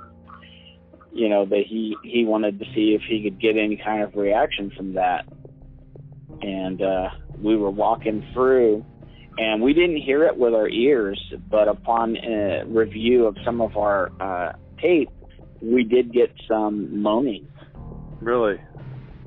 You 1.13 1.29
know, 1.29 1.45
that 1.45 1.63
he 1.67 1.95
he 2.03 2.25
wanted 2.25 2.59
to 2.59 2.65
see 2.75 2.95
if 2.99 3.01
he 3.07 3.23
could 3.23 3.39
get 3.41 3.57
any 3.57 3.77
kind 3.83 4.03
of 4.03 4.15
reaction 4.15 4.71
from 4.75 4.93
that. 4.93 5.25
and 6.41 6.81
uh, 6.81 7.09
we 7.41 7.55
were 7.55 7.71
walking 7.71 8.25
through, 8.33 8.85
and 9.37 9.61
we 9.61 9.73
didn't 9.73 9.97
hear 9.97 10.23
it 10.25 10.37
with 10.37 10.53
our 10.53 10.69
ears, 10.69 11.21
but 11.49 11.67
upon 11.67 12.17
a 12.17 12.63
review 12.65 13.25
of 13.25 13.35
some 13.45 13.61
of 13.61 13.77
our 13.77 14.11
uh, 14.19 14.53
tape, 14.81 15.09
we 15.61 15.83
did 15.83 16.13
get 16.13 16.31
some 16.47 17.01
moaning. 17.01 17.47
Really? 18.21 18.59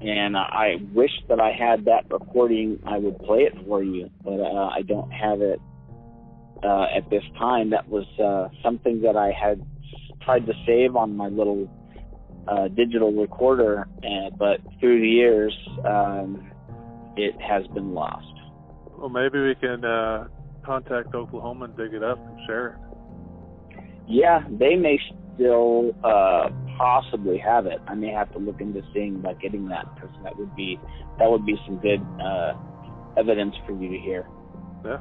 And 0.03 0.37
I 0.37 0.77
wish 0.95 1.11
that 1.29 1.41
I 1.41 1.53
had 1.53 1.85
that 1.85 2.11
recording. 2.11 2.81
I 2.87 2.99
would 2.99 3.19
play 3.19 3.41
it 3.41 3.55
for 3.67 3.83
you, 3.83 4.11
but 4.25 4.41
uh, 4.41 4.69
I 4.69 4.83
don't 4.83 5.11
have 5.11 5.43
it 5.43 5.61
uh, 6.63 6.87
at 6.95 7.09
this 7.11 7.23
time. 7.39 7.71
That 7.71 7.89
was 7.89 8.07
uh, 8.19 8.49
something 8.63 9.03
that 9.03 9.17
I 9.17 9.33
had 9.33 9.61
tried 10.23 10.47
to 10.47 10.53
save 10.67 10.97
on 10.97 11.17
my 11.17 11.29
little 11.29 11.69
uh, 12.49 12.69
digital 12.69 13.13
recorder, 13.13 13.87
and, 14.03 14.37
but 14.39 14.61
through 14.81 15.01
the 15.01 15.09
years, 15.09 15.57
um, 15.85 16.51
it 17.17 17.35
has 17.41 17.67
been 17.69 17.95
lost. 17.95 18.27
Well, 18.99 19.09
maybe 19.09 19.41
we 19.41 19.55
can 19.55 19.85
uh, 19.85 20.29
contact 20.65 21.15
Oklahoma 21.15 21.67
and 21.67 21.77
dig 21.77 21.95
it 21.95 22.03
up 22.03 22.19
and 22.19 22.39
share 22.47 22.69
it. 22.69 23.81
Yeah, 24.09 24.41
they 24.51 24.75
may 24.75 24.99
still 25.35 25.93
uh, 26.05 26.51
possibly 26.77 27.39
have 27.39 27.67
it. 27.67 27.79
I 27.87 27.95
may 27.95 28.09
have 28.09 28.33
to 28.33 28.39
look 28.39 28.61
into 28.61 28.83
seeing 28.93 29.17
about 29.17 29.41
getting 29.41 29.69
that 29.69 29.87
because 29.95 30.11
that 30.25 30.37
would 30.37 30.55
be 30.57 30.79
that 31.19 31.31
would 31.31 31.47
be 31.47 31.57
some 31.67 31.79
good 31.79 32.01
uh, 32.21 32.55
evidence 33.17 33.55
for 33.67 33.73
you 33.73 33.89
to 33.91 33.99
hear. 33.99 34.27
Yeah. 34.85 34.99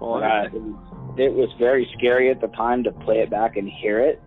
Well, 0.00 0.22
uh, 0.22 0.44
it, 0.44 0.52
was, 0.52 1.18
it 1.18 1.32
was 1.34 1.48
very 1.58 1.88
scary 1.96 2.30
at 2.30 2.40
the 2.40 2.48
time 2.48 2.84
to 2.84 2.92
play 2.92 3.16
it 3.16 3.30
back 3.30 3.56
and 3.56 3.68
hear 3.68 4.00
it, 4.00 4.20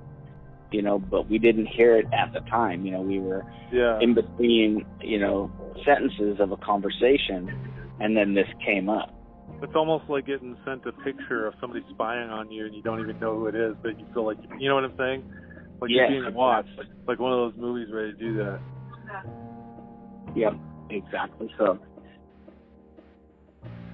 you 0.72 0.82
know, 0.82 1.00
but 1.00 1.30
we 1.30 1.38
didn't 1.38 1.68
hear 1.68 1.98
it 1.98 2.06
at 2.14 2.34
the 2.34 2.42
time. 2.50 2.86
You 2.86 2.92
know, 2.92 3.02
we 3.02 3.20
were 3.20 3.46
yeah. 3.72 4.00
in 4.02 4.14
between, 4.14 4.86
you 5.02 5.20
know, 5.20 5.52
sentences 5.86 6.40
of 6.40 6.52
a 6.52 6.58
conversation, 6.58 7.50
and 8.00 8.16
then 8.16 8.34
this 8.34 8.48
came 8.66 8.90
up. 8.90 9.16
It's 9.64 9.76
almost 9.76 10.10
like 10.10 10.26
getting 10.26 10.58
sent 10.66 10.86
a 10.86 10.92
picture 10.92 11.46
of 11.46 11.54
somebody 11.62 11.86
spying 11.92 12.30
on 12.30 12.52
you, 12.52 12.66
and 12.66 12.76
you 12.76 12.82
don't 12.82 13.00
even 13.00 13.20
know 13.20 13.36
who 13.36 13.48
it 13.48 13.56
is, 13.56 13.76
but 13.82 14.00
you 14.00 14.06
feel 14.14 14.26
like 14.26 14.38
you 14.60 14.68
know 14.68 14.76
what 14.76 14.86
I'm 14.86 14.98
saying. 14.98 15.24
Like 15.80 15.92
yes, 15.92 16.10
you're 16.12 16.24
being 16.24 16.36
watched, 16.36 16.70
like, 16.78 16.88
like 17.08 17.20
one 17.20 17.32
of 17.32 17.54
those 17.54 17.62
movies 17.62 17.92
where 17.92 18.12
they 18.12 18.18
do 18.18 18.38
that. 18.38 18.60
Yep, 20.36 20.54
exactly 20.90 21.50
so. 21.58 21.80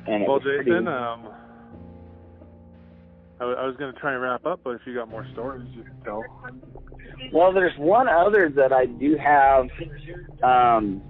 And 0.06 0.26
well, 0.28 0.40
Jason, 0.40 0.64
pretty... 0.66 0.88
um, 0.88 1.28
I, 3.40 3.44
I 3.44 3.66
was 3.66 3.76
going 3.78 3.94
to 3.94 4.00
try 4.00 4.14
and 4.14 4.22
wrap 4.22 4.46
up, 4.46 4.62
but 4.64 4.72
if 4.72 4.82
you 4.86 4.96
got 4.96 5.10
more 5.10 5.26
stories, 5.34 5.68
you 5.74 5.84
can 5.84 6.02
tell. 6.04 6.24
Well, 7.34 7.54
there's 7.54 7.78
one 7.78 8.08
other 8.08 8.52
that 8.56 8.72
I 8.74 8.86
do 8.86 9.18
have 9.18 9.66
um, 10.44 11.02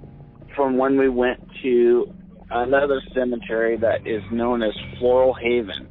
from 0.56 0.78
when 0.78 0.98
we 0.98 1.10
went 1.10 1.40
to 1.64 2.14
another 2.50 3.02
cemetery 3.14 3.78
that 3.78 4.08
is 4.08 4.22
known 4.32 4.64
as 4.64 4.72
Floral 5.00 5.34
Haven. 5.34 5.88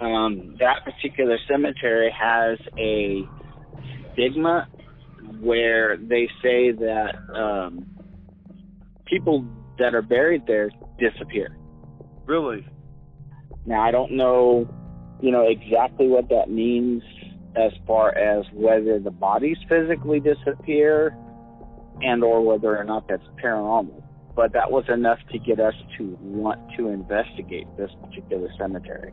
Um, 0.00 0.56
that 0.58 0.84
particular 0.84 1.38
cemetery 1.48 2.14
has 2.18 2.58
a 2.78 3.22
stigma 4.12 4.68
where 5.40 5.96
they 5.96 6.28
say 6.42 6.72
that 6.72 7.12
um, 7.34 7.86
people 9.06 9.46
that 9.78 9.94
are 9.94 10.02
buried 10.02 10.42
there 10.46 10.70
disappear. 10.98 11.56
Really? 12.26 12.66
Now 13.64 13.82
I 13.82 13.90
don't 13.90 14.12
know, 14.12 14.68
you 15.20 15.30
know, 15.30 15.46
exactly 15.48 16.08
what 16.08 16.28
that 16.28 16.50
means 16.50 17.02
as 17.56 17.72
far 17.86 18.16
as 18.16 18.44
whether 18.52 18.98
the 18.98 19.10
bodies 19.10 19.56
physically 19.68 20.20
disappear 20.20 21.16
and 22.02 22.22
or 22.22 22.44
whether 22.44 22.76
or 22.76 22.84
not 22.84 23.08
that's 23.08 23.22
paranormal. 23.42 24.02
But 24.34 24.52
that 24.52 24.70
was 24.70 24.84
enough 24.92 25.18
to 25.32 25.38
get 25.38 25.58
us 25.58 25.72
to 25.96 26.18
want 26.20 26.60
to 26.76 26.88
investigate 26.88 27.66
this 27.78 27.90
particular 28.04 28.48
cemetery. 28.58 29.12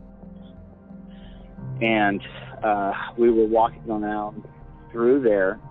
And 1.81 2.21
uh, 2.61 2.91
we 3.17 3.31
were 3.31 3.47
walking 3.47 3.89
around 3.89 4.43
through 4.91 5.23
there, 5.23 5.61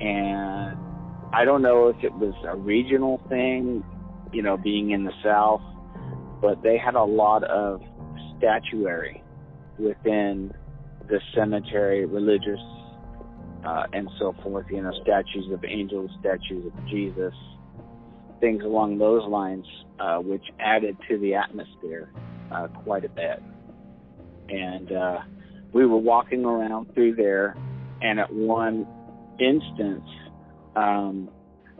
and 0.00 0.76
I 1.32 1.44
don't 1.44 1.62
know 1.62 1.88
if 1.88 2.02
it 2.02 2.12
was 2.12 2.34
a 2.46 2.56
regional 2.56 3.22
thing, 3.28 3.84
you 4.32 4.42
know, 4.42 4.56
being 4.56 4.90
in 4.90 5.04
the 5.04 5.12
South, 5.22 5.62
but 6.40 6.62
they 6.64 6.76
had 6.76 6.96
a 6.96 7.04
lot 7.04 7.44
of 7.44 7.80
statuary 8.38 9.21
within 9.82 10.52
the 11.08 11.20
cemetery, 11.34 12.06
religious 12.06 12.60
uh, 13.64 13.84
and 13.92 14.08
so 14.18 14.34
forth, 14.42 14.66
you 14.70 14.82
know, 14.82 14.92
statues 15.02 15.50
of 15.52 15.64
angels, 15.64 16.10
statues 16.20 16.66
of 16.66 16.86
Jesus, 16.88 17.34
things 18.40 18.62
along 18.64 18.98
those 18.98 19.28
lines, 19.28 19.66
uh, 20.00 20.18
which 20.18 20.44
added 20.58 20.96
to 21.08 21.18
the 21.18 21.34
atmosphere 21.34 22.10
uh, 22.50 22.66
quite 22.68 23.04
a 23.04 23.08
bit. 23.08 23.42
And 24.48 24.92
uh, 24.92 25.18
we 25.72 25.86
were 25.86 25.98
walking 25.98 26.44
around 26.44 26.92
through 26.94 27.14
there, 27.14 27.56
and 28.00 28.18
at 28.18 28.32
one 28.32 28.86
instance, 29.38 30.08
um, 30.74 31.30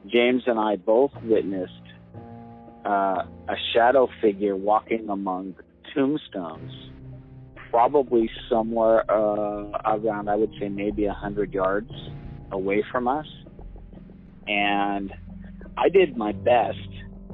James 0.07 0.43
and 0.47 0.59
I 0.59 0.77
both 0.77 1.11
witnessed 1.25 1.73
uh, 2.85 3.25
a 3.49 3.55
shadow 3.75 4.09
figure 4.21 4.57
walking 4.57 5.09
among 5.09 5.55
tombstones, 5.95 6.73
probably 7.73 8.31
somewhere 8.51 9.11
uh, 9.11 9.65
around, 9.87 10.29
I 10.29 10.37
would 10.37 10.53
say, 10.61 10.69
maybe 10.69 11.07
a 11.07 11.13
hundred 11.13 11.53
yards 11.53 11.91
away 12.53 12.85
from 12.93 13.09
us. 13.09 13.27
And 14.47 15.11
I 15.77 15.89
did 15.89 16.17
my 16.17 16.33
best 16.33 16.77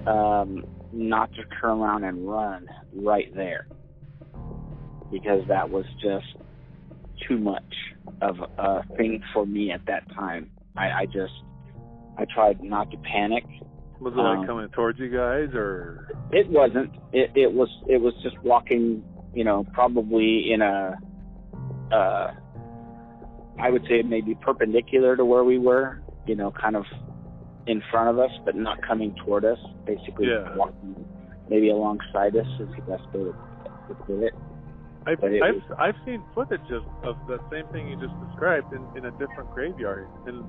um, 0.06 0.64
not 0.92 1.30
to 1.34 1.42
turn 1.60 1.80
around 1.80 2.04
and 2.04 2.28
run 2.28 2.68
right 2.94 3.34
there 3.34 3.66
because 5.10 5.42
that 5.48 5.68
was 5.68 5.84
just 6.00 6.26
too 7.26 7.38
much 7.38 7.62
of 8.22 8.36
a 8.58 8.82
thing 8.96 9.22
for 9.34 9.44
me 9.44 9.72
at 9.72 9.84
that 9.86 10.08
time. 10.14 10.50
I, 10.76 10.90
I 10.90 11.06
just 11.06 11.32
I 12.16 12.26
tried 12.32 12.62
not 12.62 12.90
to 12.90 12.96
panic. 12.98 13.44
Was 14.00 14.14
it 14.14 14.18
like 14.18 14.38
um, 14.38 14.46
coming 14.46 14.68
towards 14.68 14.98
you 15.00 15.08
guys, 15.08 15.48
or 15.54 16.08
it 16.30 16.48
wasn't? 16.48 16.92
It 17.12 17.32
it 17.34 17.52
was 17.52 17.68
it 17.88 18.00
was 18.00 18.14
just 18.22 18.38
walking, 18.44 19.02
you 19.34 19.44
know, 19.44 19.64
probably 19.72 20.52
in 20.52 20.62
a, 20.62 20.98
uh, 21.92 22.32
I 23.60 23.70
would 23.70 23.82
say 23.88 24.02
maybe 24.02 24.34
perpendicular 24.34 25.16
to 25.16 25.24
where 25.24 25.44
we 25.44 25.58
were, 25.58 26.02
you 26.26 26.34
know, 26.34 26.52
kind 26.52 26.76
of 26.76 26.84
in 27.66 27.82
front 27.90 28.08
of 28.08 28.18
us, 28.18 28.30
but 28.44 28.56
not 28.56 28.78
coming 28.86 29.14
toward 29.24 29.44
us. 29.44 29.58
Basically, 29.86 30.28
yeah. 30.28 30.56
walking 30.56 31.04
maybe 31.48 31.70
alongside 31.70 32.36
us 32.36 32.46
is 32.60 32.68
the 32.76 32.82
best 32.82 33.04
way 33.14 33.24
to, 33.24 33.34
to 33.88 33.94
put 34.06 34.22
it. 34.22 34.34
I've 35.06 35.24
I've, 35.24 35.54
was, 35.54 35.62
I've 35.78 35.94
seen 36.04 36.22
footage 36.34 36.60
of, 36.70 36.84
of 37.02 37.16
the 37.28 37.38
same 37.50 37.66
thing 37.72 37.88
you 37.88 37.96
just 37.96 38.14
described 38.28 38.72
in, 38.74 38.84
in 38.96 39.06
a 39.06 39.10
different 39.12 39.50
graveyard, 39.54 40.06
and 40.26 40.44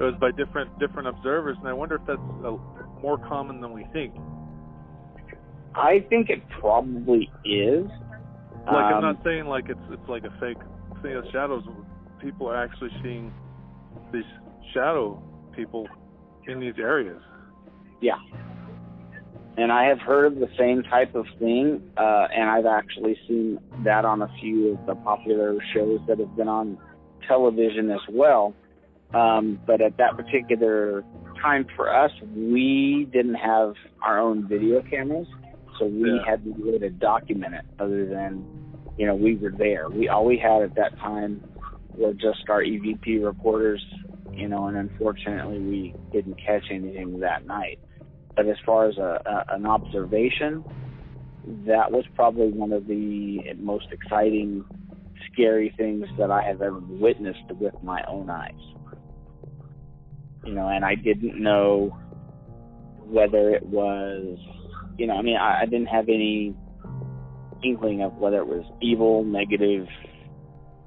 it 0.00 0.02
was 0.02 0.14
by 0.20 0.30
different 0.32 0.76
different 0.78 1.08
observers. 1.08 1.56
And 1.60 1.68
I 1.68 1.72
wonder 1.72 1.96
if 1.96 2.02
that's 2.06 2.18
a, 2.18 2.56
more 3.00 3.18
common 3.18 3.60
than 3.60 3.72
we 3.72 3.86
think. 3.92 4.14
I 5.74 6.04
think 6.08 6.30
it 6.30 6.42
probably 6.60 7.30
is. 7.44 7.86
Like 8.72 8.84
um, 8.84 8.94
I'm 8.94 9.02
not 9.02 9.16
um, 9.16 9.22
saying 9.24 9.46
like 9.46 9.68
it's 9.68 9.80
it's 9.90 10.08
like 10.08 10.24
a 10.24 10.34
fake 10.40 10.58
thing 11.02 11.16
of 11.16 11.24
shadows. 11.32 11.64
People 12.20 12.48
are 12.48 12.62
actually 12.62 12.90
seeing 13.02 13.32
these 14.12 14.24
shadow 14.74 15.22
people 15.54 15.88
in 16.46 16.60
these 16.60 16.74
areas. 16.78 17.20
Yeah, 18.00 18.16
and 19.56 19.70
I 19.72 19.84
have 19.84 19.98
heard 19.98 20.36
the 20.36 20.48
same 20.58 20.82
type 20.84 21.14
of 21.14 21.26
thing, 21.38 21.82
uh, 21.96 22.28
and 22.34 22.48
I've 22.48 22.66
actually 22.66 23.16
seen 23.28 23.58
that 23.84 24.04
on 24.04 24.22
a 24.22 24.28
few 24.40 24.72
of 24.72 24.86
the 24.86 24.94
popular 24.94 25.58
shows 25.74 26.00
that 26.08 26.18
have 26.18 26.34
been 26.36 26.48
on 26.48 26.78
television 27.26 27.90
as 27.90 28.00
well. 28.10 28.54
Um, 29.12 29.60
but 29.66 29.80
at 29.80 29.96
that 29.98 30.16
particular 30.16 31.04
time 31.42 31.66
for 31.76 31.94
us, 31.94 32.12
we 32.34 33.08
didn't 33.12 33.34
have 33.34 33.74
our 34.02 34.20
own 34.20 34.48
video 34.48 34.82
cameras, 34.82 35.26
so 35.78 35.86
we 35.86 36.10
yeah. 36.10 36.30
had 36.30 36.44
to 36.44 36.54
be 36.54 36.68
able 36.68 36.78
to 36.78 36.90
document 36.90 37.54
it. 37.54 37.64
Other 37.80 38.06
than, 38.06 38.44
you 39.00 39.06
know, 39.06 39.14
we 39.14 39.34
were 39.34 39.50
there. 39.50 39.88
We 39.88 40.10
all 40.10 40.26
we 40.26 40.36
had 40.36 40.60
at 40.60 40.74
that 40.74 40.98
time 40.98 41.42
were 41.96 42.12
just 42.12 42.50
our 42.50 42.62
EVP 42.62 43.24
recorders, 43.24 43.82
you 44.30 44.46
know, 44.46 44.66
and 44.66 44.76
unfortunately 44.76 45.58
we 45.58 45.94
didn't 46.12 46.34
catch 46.34 46.64
anything 46.70 47.18
that 47.20 47.46
night. 47.46 47.78
But 48.36 48.46
as 48.46 48.58
far 48.66 48.90
as 48.90 48.98
a, 48.98 49.22
a, 49.24 49.54
an 49.54 49.64
observation, 49.64 50.62
that 51.66 51.90
was 51.90 52.04
probably 52.14 52.48
one 52.48 52.74
of 52.74 52.86
the 52.86 53.40
most 53.56 53.86
exciting, 53.90 54.66
scary 55.32 55.72
things 55.78 56.04
that 56.18 56.30
I 56.30 56.42
have 56.42 56.60
ever 56.60 56.80
witnessed 56.80 57.50
with 57.58 57.72
my 57.82 58.04
own 58.06 58.28
eyes. 58.28 58.52
You 60.44 60.52
know, 60.52 60.68
and 60.68 60.84
I 60.84 60.94
didn't 60.94 61.42
know 61.42 61.98
whether 63.06 63.48
it 63.48 63.62
was, 63.62 64.36
you 64.98 65.06
know, 65.06 65.14
I 65.14 65.22
mean, 65.22 65.38
I, 65.38 65.62
I 65.62 65.64
didn't 65.64 65.86
have 65.86 66.10
any 66.10 66.54
inkling 67.64 68.02
of 68.02 68.14
whether 68.14 68.38
it 68.38 68.46
was 68.46 68.64
evil, 68.80 69.24
negative, 69.24 69.86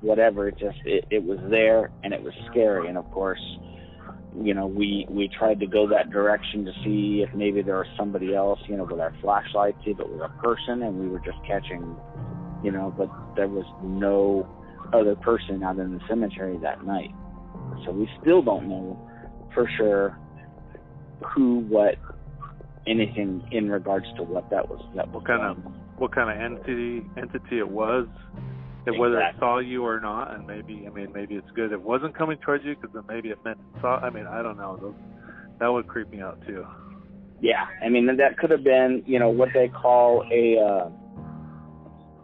whatever. 0.01 0.47
It 0.47 0.57
just, 0.57 0.77
it, 0.85 1.05
it 1.09 1.23
was 1.23 1.39
there 1.49 1.91
and 2.03 2.13
it 2.13 2.21
was 2.21 2.33
scary. 2.49 2.87
And 2.87 2.97
of 2.97 3.09
course, 3.11 3.41
you 4.41 4.53
know, 4.53 4.65
we 4.65 5.05
we 5.09 5.29
tried 5.37 5.59
to 5.59 5.67
go 5.67 5.87
that 5.89 6.09
direction 6.09 6.65
to 6.65 6.71
see 6.83 7.23
if 7.27 7.33
maybe 7.35 7.61
there 7.61 7.77
was 7.77 7.87
somebody 7.97 8.33
else, 8.33 8.59
you 8.67 8.75
know, 8.75 8.83
with 8.83 8.99
our 8.99 9.15
flashlights, 9.21 9.77
if 9.85 9.99
it 9.99 10.09
was 10.09 10.21
a 10.21 10.41
person, 10.41 10.81
and 10.81 10.99
we 10.99 11.07
were 11.07 11.19
just 11.19 11.37
catching, 11.45 11.95
you 12.63 12.71
know, 12.71 12.93
but 12.97 13.09
there 13.35 13.47
was 13.47 13.65
no 13.83 14.47
other 14.91 15.15
person 15.15 15.63
out 15.63 15.77
in 15.77 15.93
the 15.93 15.99
cemetery 16.09 16.57
that 16.61 16.83
night. 16.83 17.11
So 17.85 17.91
we 17.91 18.09
still 18.21 18.41
don't 18.41 18.67
know 18.67 19.09
for 19.53 19.69
sure 19.77 20.17
who, 21.35 21.59
what, 21.69 21.95
anything 22.87 23.47
in 23.51 23.69
regards 23.69 24.05
to 24.17 24.23
what 24.23 24.49
that 24.49 24.67
was. 24.67 24.81
That 24.95 25.07
was 25.07 25.15
what 25.15 25.27
kind 25.27 25.41
of 25.43 25.73
what 25.97 26.13
kind 26.13 26.29
of 26.29 26.51
entity 26.51 27.05
entity 27.17 27.59
it 27.59 27.69
was, 27.69 28.07
and 28.85 28.97
whether 28.99 29.19
it 29.19 29.35
saw 29.39 29.59
you 29.59 29.85
or 29.85 29.99
not. 29.99 30.33
And 30.33 30.47
maybe 30.47 30.85
I 30.87 30.89
mean 30.89 31.11
maybe 31.13 31.35
it's 31.35 31.49
good 31.55 31.71
it 31.71 31.81
wasn't 31.81 32.17
coming 32.17 32.37
towards 32.37 32.63
you 32.63 32.75
because 32.75 32.91
then 32.93 33.03
maybe 33.07 33.29
it 33.29 33.37
meant 33.43 33.59
it 33.59 33.81
saw. 33.81 33.97
I 33.97 34.09
mean 34.09 34.27
I 34.27 34.41
don't 34.41 34.57
know. 34.57 34.77
Those, 34.81 34.95
that 35.59 35.67
would 35.67 35.87
creep 35.87 36.09
me 36.09 36.21
out 36.21 36.39
too. 36.47 36.65
Yeah, 37.41 37.65
I 37.83 37.89
mean 37.89 38.05
that 38.07 38.37
could 38.37 38.51
have 38.51 38.63
been 38.63 39.03
you 39.05 39.19
know 39.19 39.29
what 39.29 39.49
they 39.53 39.67
call 39.69 40.23
a. 40.31 40.59
Uh, 40.59 40.89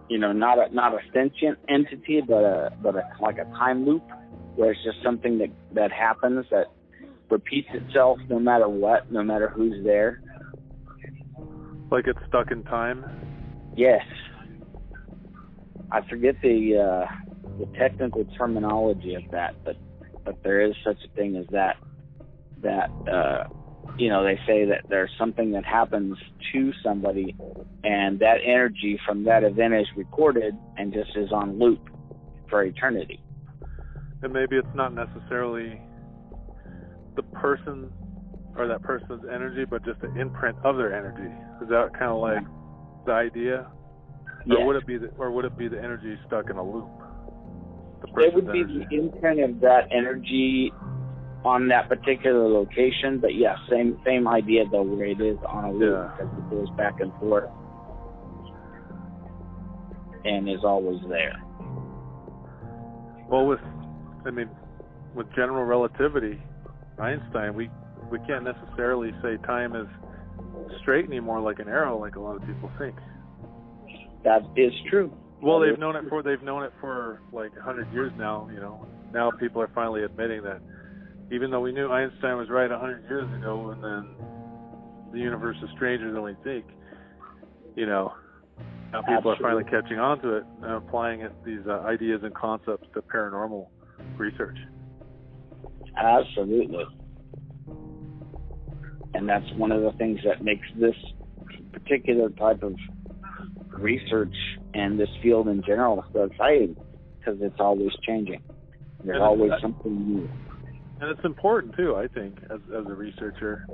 you 0.09 0.17
know, 0.17 0.33
not 0.33 0.57
a 0.57 0.73
not 0.73 0.93
a 0.93 0.99
sentient 1.13 1.59
entity, 1.69 2.21
but 2.27 2.43
a 2.43 2.71
but 2.81 2.95
a 2.95 3.03
like 3.21 3.37
a 3.37 3.45
time 3.51 3.85
loop, 3.85 4.03
where 4.55 4.71
it's 4.71 4.83
just 4.83 4.97
something 5.03 5.37
that 5.37 5.49
that 5.73 5.91
happens 5.91 6.45
that 6.49 6.65
repeats 7.29 7.69
itself 7.73 8.17
no 8.27 8.39
matter 8.39 8.67
what, 8.67 9.11
no 9.11 9.23
matter 9.23 9.49
who's 9.49 9.83
there. 9.85 10.21
Like 11.91 12.05
it's 12.07 12.19
stuck 12.27 12.51
in 12.51 12.63
time. 12.63 13.05
Yes. 13.79 14.03
I 15.89 16.01
forget 16.09 16.35
the 16.43 16.75
uh, 16.75 17.49
the 17.59 17.65
technical 17.77 18.25
terminology 18.37 19.15
of 19.15 19.23
that, 19.31 19.55
but 19.63 19.77
but 20.25 20.35
there 20.43 20.59
is 20.59 20.73
such 20.83 20.97
a 21.05 21.15
thing 21.15 21.37
as 21.37 21.45
that 21.51 21.77
that 22.61 22.89
uh, 23.09 23.45
you 23.97 24.09
know 24.09 24.21
they 24.21 24.37
say 24.45 24.65
that 24.65 24.81
there's 24.89 25.09
something 25.17 25.53
that 25.53 25.63
happens 25.63 26.17
to 26.51 26.73
somebody, 26.83 27.33
and 27.85 28.19
that 28.19 28.39
energy 28.45 28.99
from 29.05 29.23
that 29.23 29.45
event 29.45 29.73
is 29.73 29.87
recorded 29.95 30.53
and 30.75 30.91
just 30.91 31.15
is 31.15 31.31
on 31.31 31.57
loop 31.57 31.79
for 32.49 32.65
eternity. 32.65 33.23
And 34.21 34.33
maybe 34.33 34.57
it's 34.57 34.75
not 34.75 34.93
necessarily 34.93 35.79
the 37.15 37.23
person 37.23 37.89
or 38.57 38.67
that 38.67 38.81
person's 38.81 39.23
energy, 39.33 39.63
but 39.63 39.85
just 39.85 40.01
the 40.01 40.13
imprint 40.19 40.57
of 40.65 40.75
their 40.75 40.93
energy. 40.93 41.33
Is 41.63 41.69
that 41.69 41.91
kind 41.93 42.11
of 42.11 42.17
like 42.19 42.43
the 43.05 43.11
idea? 43.11 43.67
Yes. 44.45 44.57
Or 44.59 44.67
would 44.67 44.75
it 44.77 44.87
be 44.87 44.97
the, 44.97 45.11
or 45.17 45.31
would 45.31 45.45
it 45.45 45.57
be 45.57 45.67
the 45.67 45.77
energy 45.77 46.17
stuck 46.27 46.49
in 46.49 46.57
a 46.57 46.63
loop? 46.63 46.89
it 48.15 48.33
would 48.33 48.51
be 48.51 48.61
energy. 48.61 48.85
the 48.89 48.95
imprint 48.97 49.39
of 49.41 49.59
that 49.61 49.87
energy 49.91 50.71
on 51.43 51.67
that 51.67 51.89
particular 51.89 52.47
location. 52.47 53.19
But 53.19 53.35
yes, 53.35 53.57
yeah, 53.69 53.77
same 53.77 53.99
same 54.05 54.27
idea 54.27 54.63
though, 54.71 54.83
where 54.83 55.05
it 55.05 55.21
is 55.21 55.37
on 55.47 55.65
a 55.65 55.71
loop 55.71 55.93
yeah. 55.93 56.25
because 56.25 56.37
it 56.37 56.49
goes 56.49 56.69
back 56.77 56.99
and 56.99 57.11
forth 57.19 57.49
and 60.25 60.49
is 60.49 60.63
always 60.63 60.99
there. 61.09 61.41
Well, 63.29 63.45
with 63.45 63.59
I 64.25 64.31
mean, 64.31 64.49
with 65.15 65.27
general 65.35 65.63
relativity, 65.63 66.41
Einstein, 66.97 67.55
we 67.55 67.69
we 68.11 68.19
can't 68.27 68.43
necessarily 68.43 69.11
say 69.21 69.37
time 69.45 69.75
is 69.75 69.87
straight 70.81 71.05
anymore 71.05 71.39
like 71.41 71.59
an 71.59 71.67
arrow, 71.67 71.99
like 71.99 72.15
a 72.15 72.19
lot 72.19 72.35
of 72.35 72.45
people 72.45 72.71
think. 72.77 72.95
That 74.23 74.41
is 74.55 74.73
true. 74.89 75.11
Well, 75.41 75.59
they've 75.59 75.79
known 75.79 75.95
it 75.95 76.03
for 76.09 76.21
they've 76.21 76.41
known 76.41 76.63
it 76.63 76.73
for 76.81 77.21
like 77.31 77.51
a 77.57 77.61
hundred 77.61 77.91
years 77.93 78.11
now. 78.17 78.49
You 78.53 78.59
know, 78.59 78.85
now 79.13 79.31
people 79.31 79.61
are 79.61 79.71
finally 79.73 80.03
admitting 80.03 80.43
that 80.43 80.61
even 81.31 81.51
though 81.51 81.61
we 81.61 81.71
knew 81.71 81.89
Einstein 81.89 82.37
was 82.37 82.49
right 82.49 82.69
a 82.69 82.77
hundred 82.77 83.03
years 83.09 83.27
ago, 83.39 83.69
and 83.69 83.83
then 83.83 84.15
the 85.13 85.19
universe 85.19 85.57
is 85.63 85.69
stranger 85.75 86.11
than 86.11 86.23
we 86.23 86.35
think. 86.43 86.65
You 87.75 87.85
know, 87.85 88.13
now 88.91 89.01
people 89.01 89.31
Absolutely. 89.31 89.31
are 89.31 89.49
finally 89.49 89.63
catching 89.63 89.99
on 89.99 90.21
to 90.21 90.37
it 90.37 90.43
and 90.61 90.71
applying 90.73 91.21
it, 91.21 91.31
these 91.45 91.61
uh, 91.67 91.81
ideas 91.81 92.21
and 92.23 92.33
concepts 92.33 92.87
to 92.93 93.01
paranormal 93.01 93.67
research. 94.17 94.57
Absolutely. 95.95 96.85
And 99.13 99.27
that's 99.27 99.45
one 99.55 99.71
of 99.71 99.81
the 99.81 99.91
things 99.97 100.19
that 100.25 100.43
makes 100.43 100.67
this 100.79 100.95
particular 101.71 102.29
type 102.29 102.63
of 102.63 102.75
research 103.71 104.35
and 104.73 104.99
this 104.99 105.09
field 105.23 105.47
in 105.47 105.63
general 105.65 106.03
so 106.13 106.23
exciting 106.23 106.75
because 107.17 107.39
it's 107.41 107.59
always 107.59 107.91
changing. 108.05 108.41
There's 109.03 109.21
always 109.21 109.51
something 109.61 110.07
new. 110.07 110.29
And 111.01 111.09
it's 111.11 111.25
important 111.25 111.75
too, 111.77 111.95
I 111.95 112.07
think, 112.07 112.37
as 112.51 112.59
as 112.77 112.85
a 112.85 112.93
researcher. 112.93 113.65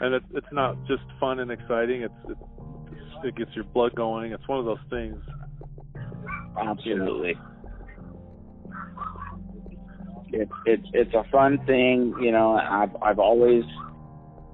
And 0.00 0.14
it's 0.14 0.26
it's 0.34 0.52
not 0.52 0.76
just 0.86 1.02
fun 1.20 1.38
and 1.38 1.50
exciting. 1.50 2.02
It's, 2.02 2.14
it's 2.28 2.40
it 3.24 3.36
gets 3.36 3.50
your 3.54 3.64
blood 3.64 3.94
going. 3.94 4.32
It's 4.32 4.46
one 4.48 4.58
of 4.58 4.64
those 4.64 4.78
things. 4.90 5.16
Absolutely. 6.60 7.34
It's 10.32 10.52
it's 10.66 10.86
it's 10.92 11.14
a 11.14 11.24
fun 11.30 11.58
thing, 11.66 12.14
you 12.20 12.32
know. 12.32 12.54
I've 12.54 12.96
I've 13.02 13.18
always, 13.18 13.64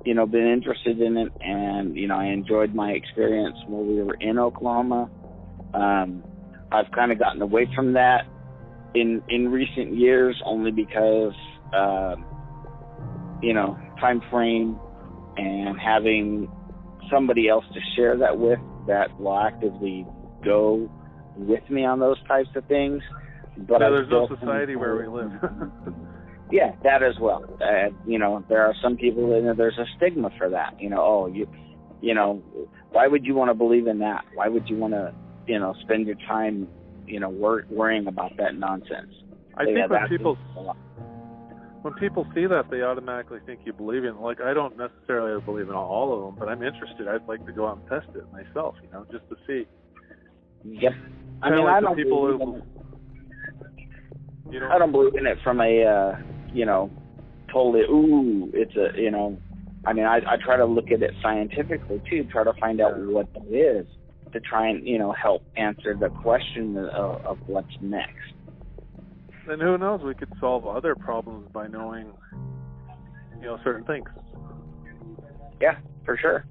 you 0.09 0.15
know, 0.15 0.25
been 0.25 0.47
interested 0.47 1.03
in 1.03 1.19
it, 1.19 1.31
and 1.43 1.95
you 1.95 2.09
know, 2.09 2.15
I 2.15 2.29
enjoyed 2.29 2.75
my 2.75 2.93
experience 2.93 3.59
when 3.67 3.87
we 3.87 4.03
were 4.03 4.15
in 4.15 4.39
Oklahoma. 4.39 5.11
Um, 5.75 6.25
I've 6.73 6.91
kind 6.93 7.13
of 7.13 7.19
gotten 7.19 7.43
away 7.43 7.69
from 7.77 7.93
that 7.93 8.23
in 8.95 9.23
in 9.29 9.51
recent 9.53 9.95
years, 9.95 10.35
only 10.47 10.71
because, 10.71 11.35
uh, 11.77 12.15
you 13.43 13.53
know, 13.53 13.79
time 14.01 14.23
frame 14.31 14.81
and 15.37 15.79
having 15.79 16.51
somebody 17.13 17.51
else 17.51 17.67
to 17.75 17.81
share 17.95 18.17
that 18.17 18.39
with 18.39 18.61
that 18.87 19.21
will 19.21 19.39
actively 19.39 20.07
go 20.43 20.91
with 21.37 21.69
me 21.69 21.85
on 21.85 22.01
those 22.01 22.17
types 22.27 22.49
of 22.57 22.65
things. 22.65 23.03
But 23.59 23.83
yeah, 23.83 23.91
there's 23.91 24.09
no 24.09 24.27
society 24.27 24.75
where 24.75 24.97
we 24.97 25.07
live. 25.07 25.33
yeah, 26.51 26.73
that 26.83 27.03
as 27.03 27.15
well. 27.21 27.45
Uh, 27.61 27.91
you 28.07 28.19
know, 28.19 28.45
there 28.49 28.65
are 28.65 28.75
some 28.83 28.97
people 28.97 29.29
that 29.31 29.37
you 29.37 29.43
know, 29.43 29.55
there's 29.55 29.79
a 29.79 29.85
stigma 29.97 30.31
for 30.39 30.49
that. 30.51 30.81
You 30.81 30.91
know, 30.91 31.01
oh, 31.01 31.27
you, 31.27 31.49
you 32.01 32.15
know, 32.15 32.43
why 32.91 33.07
would 33.07 33.25
you 33.25 33.35
want 33.35 33.51
to 33.51 33.55
believe 33.55 33.87
in 33.87 33.99
that? 33.99 34.25
Why 34.35 34.49
would 34.49 34.69
you 34.69 34.77
want 34.77 34.95
to, 34.95 35.15
you 35.47 35.59
know, 35.59 35.75
spend 35.83 36.07
your 36.07 36.17
time, 36.27 36.69
you 37.07 37.21
know, 37.21 37.29
wor- 37.29 37.67
worrying 37.71 38.07
about 38.07 38.37
that 38.39 38.55
nonsense? 38.55 39.13
I 39.57 39.65
They 39.65 39.75
think 39.75 39.91
when 39.91 40.09
people 40.09 40.39
when 41.83 41.95
people 41.95 42.27
see 42.35 42.47
that, 42.47 42.71
they 42.71 42.83
automatically 42.83 43.39
think 43.47 43.61
you 43.65 43.73
believe 43.73 44.05
in. 44.05 44.21
Like 44.21 44.41
I 44.41 44.55
don't 44.55 44.77
necessarily 44.77 45.41
believe 45.43 45.69
in 45.69 45.75
all 45.75 46.13
of 46.13 46.21
them, 46.25 46.39
but 46.39 46.49
I'm 46.49 46.63
interested. 46.63 47.09
I'd 47.09 47.27
like 47.29 47.45
to 47.47 47.53
go 47.53 47.67
out 47.67 47.79
and 47.79 47.89
test 47.89 48.17
it 48.17 48.25
myself. 48.33 48.75
You 48.83 48.91
know, 48.91 49.07
just 49.11 49.29
to 49.29 49.37
see. 49.47 49.67
Yep. 50.65 50.93
I 51.43 51.51
mean, 51.51 51.65
like 51.65 51.75
I 51.75 51.81
don't 51.81 51.97
people 51.97 52.39
believe 52.39 52.63
who-. 52.63 52.79
You 54.51 54.61
know, 54.61 54.71
I 54.71 54.79
don't 54.79 54.93
believe 54.93 55.15
in 55.15 55.27
it 55.27 55.39
from 55.45 55.61
a, 55.61 55.85
uh, 55.85 56.17
you 56.53 56.67
know, 56.67 56.91
totally. 57.53 57.83
Ooh, 57.83 58.51
it's 58.55 58.75
a, 58.77 59.01
you 59.01 59.11
know. 59.11 59.39
I 59.87 59.93
mean, 59.93 60.05
I, 60.05 60.17
I 60.17 60.37
try 60.45 60.57
to 60.57 60.67
look 60.67 60.91
at 60.91 61.03
it 61.03 61.13
scientifically 61.23 62.03
too, 62.11 62.25
try 62.31 62.45
to 62.45 62.53
find 62.61 62.81
out 62.81 62.99
what 62.99 63.29
it 63.35 63.55
is, 63.55 63.87
to 64.33 64.41
try 64.41 64.69
and 64.69 64.87
you 64.87 64.99
know 64.99 65.13
help 65.13 65.43
answer 65.57 65.97
the 65.99 66.09
question 66.09 66.77
of, 66.77 67.25
of 67.25 67.39
what's 67.47 67.69
next. 67.81 68.35
and 69.49 69.63
who 69.63 69.79
knows? 69.79 70.01
We 70.03 70.15
could 70.15 70.33
solve 70.41 70.67
other 70.67 70.95
problems 70.95 71.49
by 71.53 71.69
knowing, 71.69 72.13
you 73.41 73.47
know, 73.47 73.59
certain 73.65 73.85
things. 73.85 74.09
Yeah, 75.61 75.77
for 76.05 76.17
sure. 76.19 76.45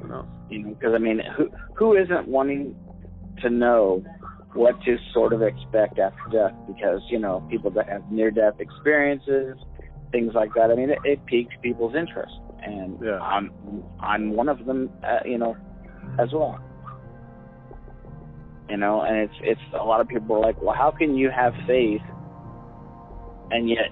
Who 0.00 0.08
knows? 0.08 0.26
You 0.48 0.58
know, 0.60 0.74
because 0.74 0.92
I 0.94 0.98
mean, 0.98 1.20
who 1.36 1.50
who 1.76 1.94
isn't 1.96 2.26
wanting 2.26 2.74
to 3.42 3.50
know 3.50 4.04
what 4.54 4.80
to 4.82 4.96
sort 5.12 5.32
of 5.32 5.42
expect 5.42 5.98
after 5.98 6.22
death? 6.30 6.54
Because 6.66 7.00
you 7.08 7.18
know, 7.18 7.46
people 7.50 7.70
that 7.72 7.88
have 7.88 8.10
near-death 8.10 8.54
experiences, 8.58 9.56
things 10.10 10.32
like 10.34 10.50
that. 10.54 10.70
I 10.70 10.74
mean, 10.74 10.90
it, 10.90 10.98
it 11.04 11.24
piques 11.26 11.54
people's 11.62 11.94
interest, 11.94 12.34
and 12.62 12.98
Yeah. 13.02 13.18
I'm 13.18 13.50
I'm 14.00 14.34
one 14.36 14.48
of 14.48 14.64
them. 14.66 14.90
Uh, 15.02 15.20
you 15.24 15.38
know, 15.38 15.56
as 16.18 16.28
well. 16.32 16.60
You 18.68 18.76
know, 18.76 19.02
and 19.02 19.16
it's 19.18 19.34
it's 19.42 19.60
a 19.78 19.84
lot 19.84 20.00
of 20.00 20.08
people 20.08 20.36
are 20.36 20.40
like, 20.40 20.60
well, 20.62 20.74
how 20.74 20.90
can 20.90 21.16
you 21.16 21.30
have 21.30 21.52
faith 21.66 22.00
and 23.50 23.68
yet 23.68 23.90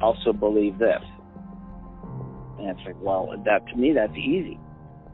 also 0.00 0.32
believe 0.32 0.78
this? 0.78 1.02
And 2.58 2.70
it's 2.70 2.80
like, 2.86 2.96
well, 3.00 3.32
that 3.44 3.66
to 3.68 3.76
me 3.76 3.92
that's 3.92 4.16
easy, 4.16 4.58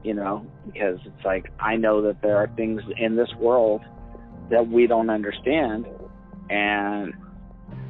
you 0.03 0.15
know, 0.15 0.47
because 0.65 0.99
it's 1.05 1.25
like 1.25 1.51
I 1.59 1.77
know 1.77 2.01
that 2.03 2.23
there 2.23 2.37
are 2.37 2.49
things 2.57 2.81
in 2.99 3.17
this 3.17 3.29
world 3.39 3.83
that 4.51 4.69
we 4.69 4.87
don't 4.87 5.11
understand, 5.11 5.87
and 6.49 7.15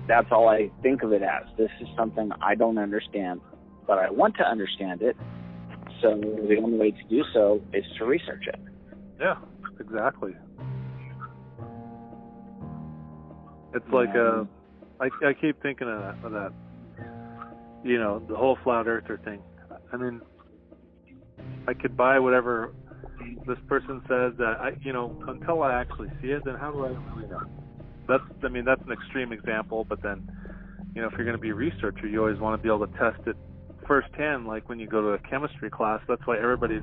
that's 0.07 0.29
all 0.31 0.49
I 0.49 0.71
think 0.83 1.03
of 1.03 1.13
it 1.13 1.23
as. 1.23 1.45
This 1.57 1.71
is 1.81 1.89
something 1.97 2.31
I 2.43 2.55
don't 2.55 2.79
understand, 2.79 3.41
but 3.87 3.99
I 3.99 4.11
want 4.11 4.37
to 4.37 4.45
understand 4.45 5.03
it. 5.03 5.17
So 6.03 6.17
the 6.19 6.57
only 6.63 6.79
way 6.79 6.91
to 6.93 7.05
do 7.09 7.23
so 7.33 7.61
is 7.73 7.85
to 7.99 8.05
research 8.05 8.47
it. 8.47 8.61
Yeah, 9.21 9.37
exactly. 9.79 10.35
It's 13.75 13.93
like 13.93 14.15
uh, 14.17 14.45
I 15.01 15.09
I 15.25 15.33
keep 15.35 15.63
thinking 15.63 15.89
of 15.89 16.01
that, 16.01 16.25
of 16.25 16.33
that 16.33 16.53
you 17.85 17.99
know, 17.99 18.23
the 18.29 18.37
whole 18.37 18.59
flat 18.63 18.87
earther 18.87 19.21
thing. 19.25 19.41
I 19.93 19.97
mean, 19.97 20.21
I 21.67 21.75
could 21.75 21.97
buy 21.97 22.19
whatever 22.19 22.73
this 23.47 23.59
person 23.69 24.01
says 24.09 24.33
that 24.39 24.57
I, 24.61 24.71
you 24.83 24.93
know, 24.93 25.15
until 25.29 25.63
I 25.63 25.81
actually 25.81 26.09
see 26.21 26.29
it, 26.29 26.45
then 26.45 26.55
how 26.55 26.71
do 26.71 26.85
I 26.85 26.89
really 26.89 27.29
know? 27.29 27.43
That's, 28.09 28.25
I 28.43 28.49
mean, 28.49 28.65
that's 28.65 28.83
an 28.87 28.93
extreme 28.93 29.33
example, 29.33 29.87
but 29.89 30.03
then, 30.03 30.29
you 30.95 31.03
know, 31.03 31.09
if 31.09 31.15
you're 31.15 31.25
going 31.25 31.37
to 31.37 31.41
be 31.41 31.51
a 31.51 31.55
researcher, 31.55 32.07
you 32.07 32.21
always 32.21 32.41
want 32.41 32.61
to 32.61 32.63
be 32.63 32.73
able 32.73 32.87
to 32.87 32.99
test 32.99 33.21
it 33.27 33.37
firsthand. 33.87 34.47
Like 34.47 34.69
when 34.69 34.79
you 34.79 34.89
go 34.89 35.01
to 35.01 35.09
a 35.09 35.19
chemistry 35.19 35.71
class, 35.71 36.01
that's 36.09 36.23
why 36.27 36.39
everybody's 36.39 36.83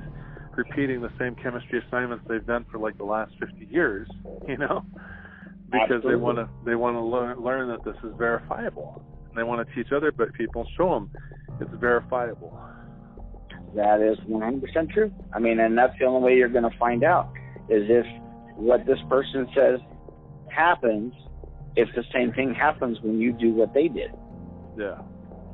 repeating 0.55 1.01
the 1.01 1.11
same 1.19 1.35
chemistry 1.35 1.81
assignments 1.85 2.25
they've 2.27 2.45
done 2.45 2.65
for 2.71 2.79
like 2.79 2.97
the 2.97 3.03
last 3.03 3.31
50 3.39 3.67
years, 3.69 4.07
you 4.47 4.57
know, 4.57 4.83
because 5.71 6.03
Absolutely. 6.03 6.11
they 6.11 6.15
want 6.15 6.38
to 6.38 6.49
they 6.65 6.75
want 6.75 6.95
to 6.95 7.01
learn 7.01 7.43
learn 7.43 7.67
that 7.69 7.83
this 7.83 7.95
is 8.03 8.15
verifiable. 8.17 9.01
And 9.29 9.38
they 9.38 9.43
want 9.43 9.67
to 9.67 9.75
teach 9.75 9.91
other 9.91 10.11
people, 10.11 10.65
show 10.77 10.93
them 10.93 11.09
it's 11.59 11.71
verifiable. 11.79 12.57
That 13.76 14.01
is 14.01 14.18
100% 14.30 14.89
true. 14.91 15.11
I 15.34 15.39
mean, 15.39 15.59
and 15.59 15.78
that's 15.78 15.93
the 15.99 16.05
only 16.05 16.26
way 16.26 16.36
you're 16.38 16.49
going 16.49 16.70
to 16.70 16.78
find 16.78 17.03
out 17.03 17.32
is 17.70 17.84
if 17.89 18.05
what 18.55 18.86
this 18.86 18.99
person 19.09 19.47
says 19.55 19.80
happens, 20.49 21.13
if 21.76 21.89
the 21.95 22.03
same 22.13 22.32
thing 22.34 22.53
happens 22.53 22.97
when 23.01 23.20
you 23.20 23.34
do 23.34 23.53
what 23.53 23.74
they 23.74 23.88
did. 23.88 24.11
Yeah. 24.78 25.01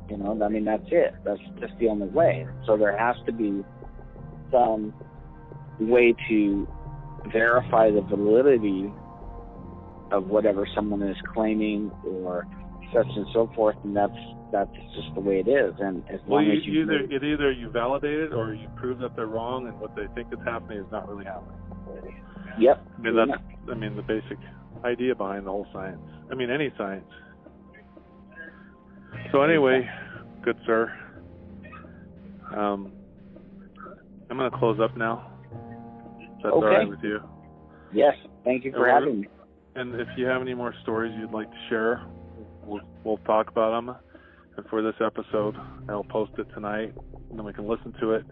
You 0.08 0.18
know, 0.18 0.40
I 0.42 0.48
mean, 0.48 0.64
that's 0.64 0.86
it. 0.90 1.14
That's 1.24 1.40
just 1.60 1.72
the 1.78 1.88
only 1.88 2.08
way. 2.08 2.46
So 2.66 2.76
there 2.76 2.96
has 2.96 3.16
to 3.26 3.32
be 3.32 3.64
some 4.50 4.94
way 5.80 6.14
to 6.28 6.68
verify 7.32 7.90
the 7.90 8.02
validity 8.02 8.92
of 10.12 10.28
whatever 10.28 10.66
someone 10.74 11.02
is 11.02 11.16
claiming 11.32 11.90
or 12.06 12.46
such 12.92 13.06
and 13.16 13.26
so 13.32 13.50
forth, 13.54 13.76
and 13.84 13.96
that's 13.96 14.12
that's 14.52 14.70
just 14.94 15.14
the 15.14 15.20
way 15.20 15.40
it 15.40 15.48
is. 15.48 15.74
And 15.80 16.02
as 16.10 16.20
Well, 16.26 16.40
long 16.42 16.46
you, 16.46 16.52
as 16.58 16.64
you 16.64 16.82
either 16.82 16.98
it 17.10 17.24
either 17.24 17.52
you 17.52 17.70
validate 17.70 18.18
it 18.20 18.32
or 18.32 18.54
you 18.54 18.68
prove 18.76 18.98
that 18.98 19.16
they're 19.16 19.26
wrong 19.26 19.66
and 19.68 19.78
what 19.80 19.94
they 19.96 20.06
think 20.14 20.32
is 20.32 20.38
happening 20.44 20.78
is 20.78 20.86
not 20.92 21.08
really 21.08 21.24
happening. 21.24 21.58
yep, 22.58 22.84
I 22.98 23.00
mean 23.00 23.16
that's 23.16 23.42
I 23.70 23.74
mean 23.74 23.96
the 23.96 24.02
basic 24.02 24.38
idea 24.84 25.14
behind 25.14 25.46
the 25.46 25.50
whole 25.50 25.66
science. 25.72 26.00
I 26.30 26.34
mean 26.34 26.50
any 26.50 26.72
science. 26.78 27.06
So 29.32 29.42
anyway, 29.42 29.88
good 30.42 30.56
sir. 30.66 30.92
Um, 32.54 32.92
I'm 34.30 34.36
gonna 34.36 34.56
close 34.56 34.78
up 34.80 34.96
now. 34.96 35.30
If 36.20 36.42
That's 36.42 36.56
Okay. 36.56 36.66
right 36.66 36.88
with 36.88 37.02
you. 37.02 37.20
yes. 37.92 38.14
Thank 38.44 38.64
you 38.64 38.72
for 38.72 38.86
having 38.86 39.22
me. 39.22 39.28
And 39.76 39.94
if 40.00 40.06
you 40.16 40.26
have 40.26 40.42
any 40.42 40.54
more 40.54 40.72
stories 40.82 41.12
you'd 41.18 41.32
like 41.32 41.50
to 41.50 41.56
share, 41.68 42.02
we'll, 42.66 42.80
we'll 43.04 43.18
talk 43.18 43.48
about 43.48 43.70
them. 43.70 43.96
And 44.56 44.66
for 44.68 44.82
this 44.82 44.94
episode, 45.04 45.56
I'll 45.88 46.04
post 46.04 46.32
it 46.38 46.46
tonight, 46.54 46.94
and 47.30 47.38
then 47.38 47.44
we 47.44 47.52
can 47.52 47.68
listen 47.68 47.92
to 48.00 48.12
it. 48.12 48.24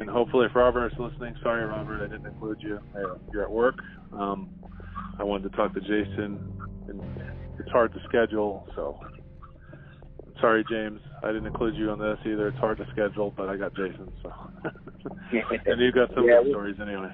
And 0.00 0.10
hopefully, 0.10 0.46
if 0.46 0.54
Robert 0.54 0.92
is 0.92 0.98
listening, 0.98 1.34
sorry, 1.42 1.64
Robert, 1.64 2.04
I 2.04 2.08
didn't 2.08 2.26
include 2.26 2.58
you. 2.60 2.80
You're 3.32 3.44
at 3.44 3.50
work. 3.50 3.76
Um, 4.12 4.50
I 5.18 5.22
wanted 5.22 5.50
to 5.50 5.56
talk 5.56 5.72
to 5.74 5.80
Jason, 5.80 6.52
and 6.88 7.00
it's 7.58 7.70
hard 7.70 7.92
to 7.94 8.00
schedule. 8.08 8.66
So, 8.74 8.98
sorry, 10.40 10.64
James, 10.68 11.00
I 11.22 11.28
didn't 11.28 11.46
include 11.46 11.76
you 11.76 11.90
on 11.90 11.98
this 11.98 12.18
either. 12.26 12.48
It's 12.48 12.58
hard 12.58 12.78
to 12.78 12.86
schedule, 12.92 13.32
but 13.36 13.48
I 13.48 13.56
got 13.56 13.74
Jason. 13.74 14.12
So, 14.22 14.32
and 15.32 15.80
you 15.80 15.92
got 15.92 16.12
some 16.14 16.24
Yeah, 16.26 16.42
good 16.42 16.50
stories 16.50 16.76
anyway. 16.82 17.08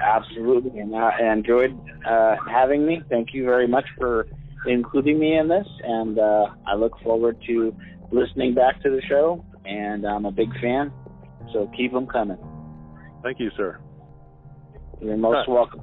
Absolutely, 0.00 0.80
and 0.80 0.94
I 0.96 1.32
enjoyed 1.32 1.78
uh, 2.06 2.36
having 2.50 2.86
me. 2.86 3.02
Thank 3.08 3.34
you 3.34 3.44
very 3.44 3.68
much 3.68 3.84
for 3.98 4.26
including 4.66 5.18
me 5.18 5.36
in 5.38 5.48
this, 5.48 5.66
and 5.84 6.18
uh, 6.18 6.46
I 6.66 6.74
look 6.74 6.92
forward 7.02 7.36
to 7.46 7.74
listening 8.10 8.54
back 8.54 8.82
to 8.82 8.90
the 8.90 9.02
show. 9.08 9.44
And 9.64 10.06
I'm 10.06 10.24
a 10.24 10.30
big 10.32 10.48
fan, 10.62 10.90
so 11.52 11.70
keep 11.76 11.92
them 11.92 12.06
coming. 12.06 12.38
Thank 13.22 13.38
you, 13.38 13.50
sir. 13.56 13.78
You're 15.00 15.16
most 15.16 15.34
Right. 15.34 15.48
welcome. 15.48 15.80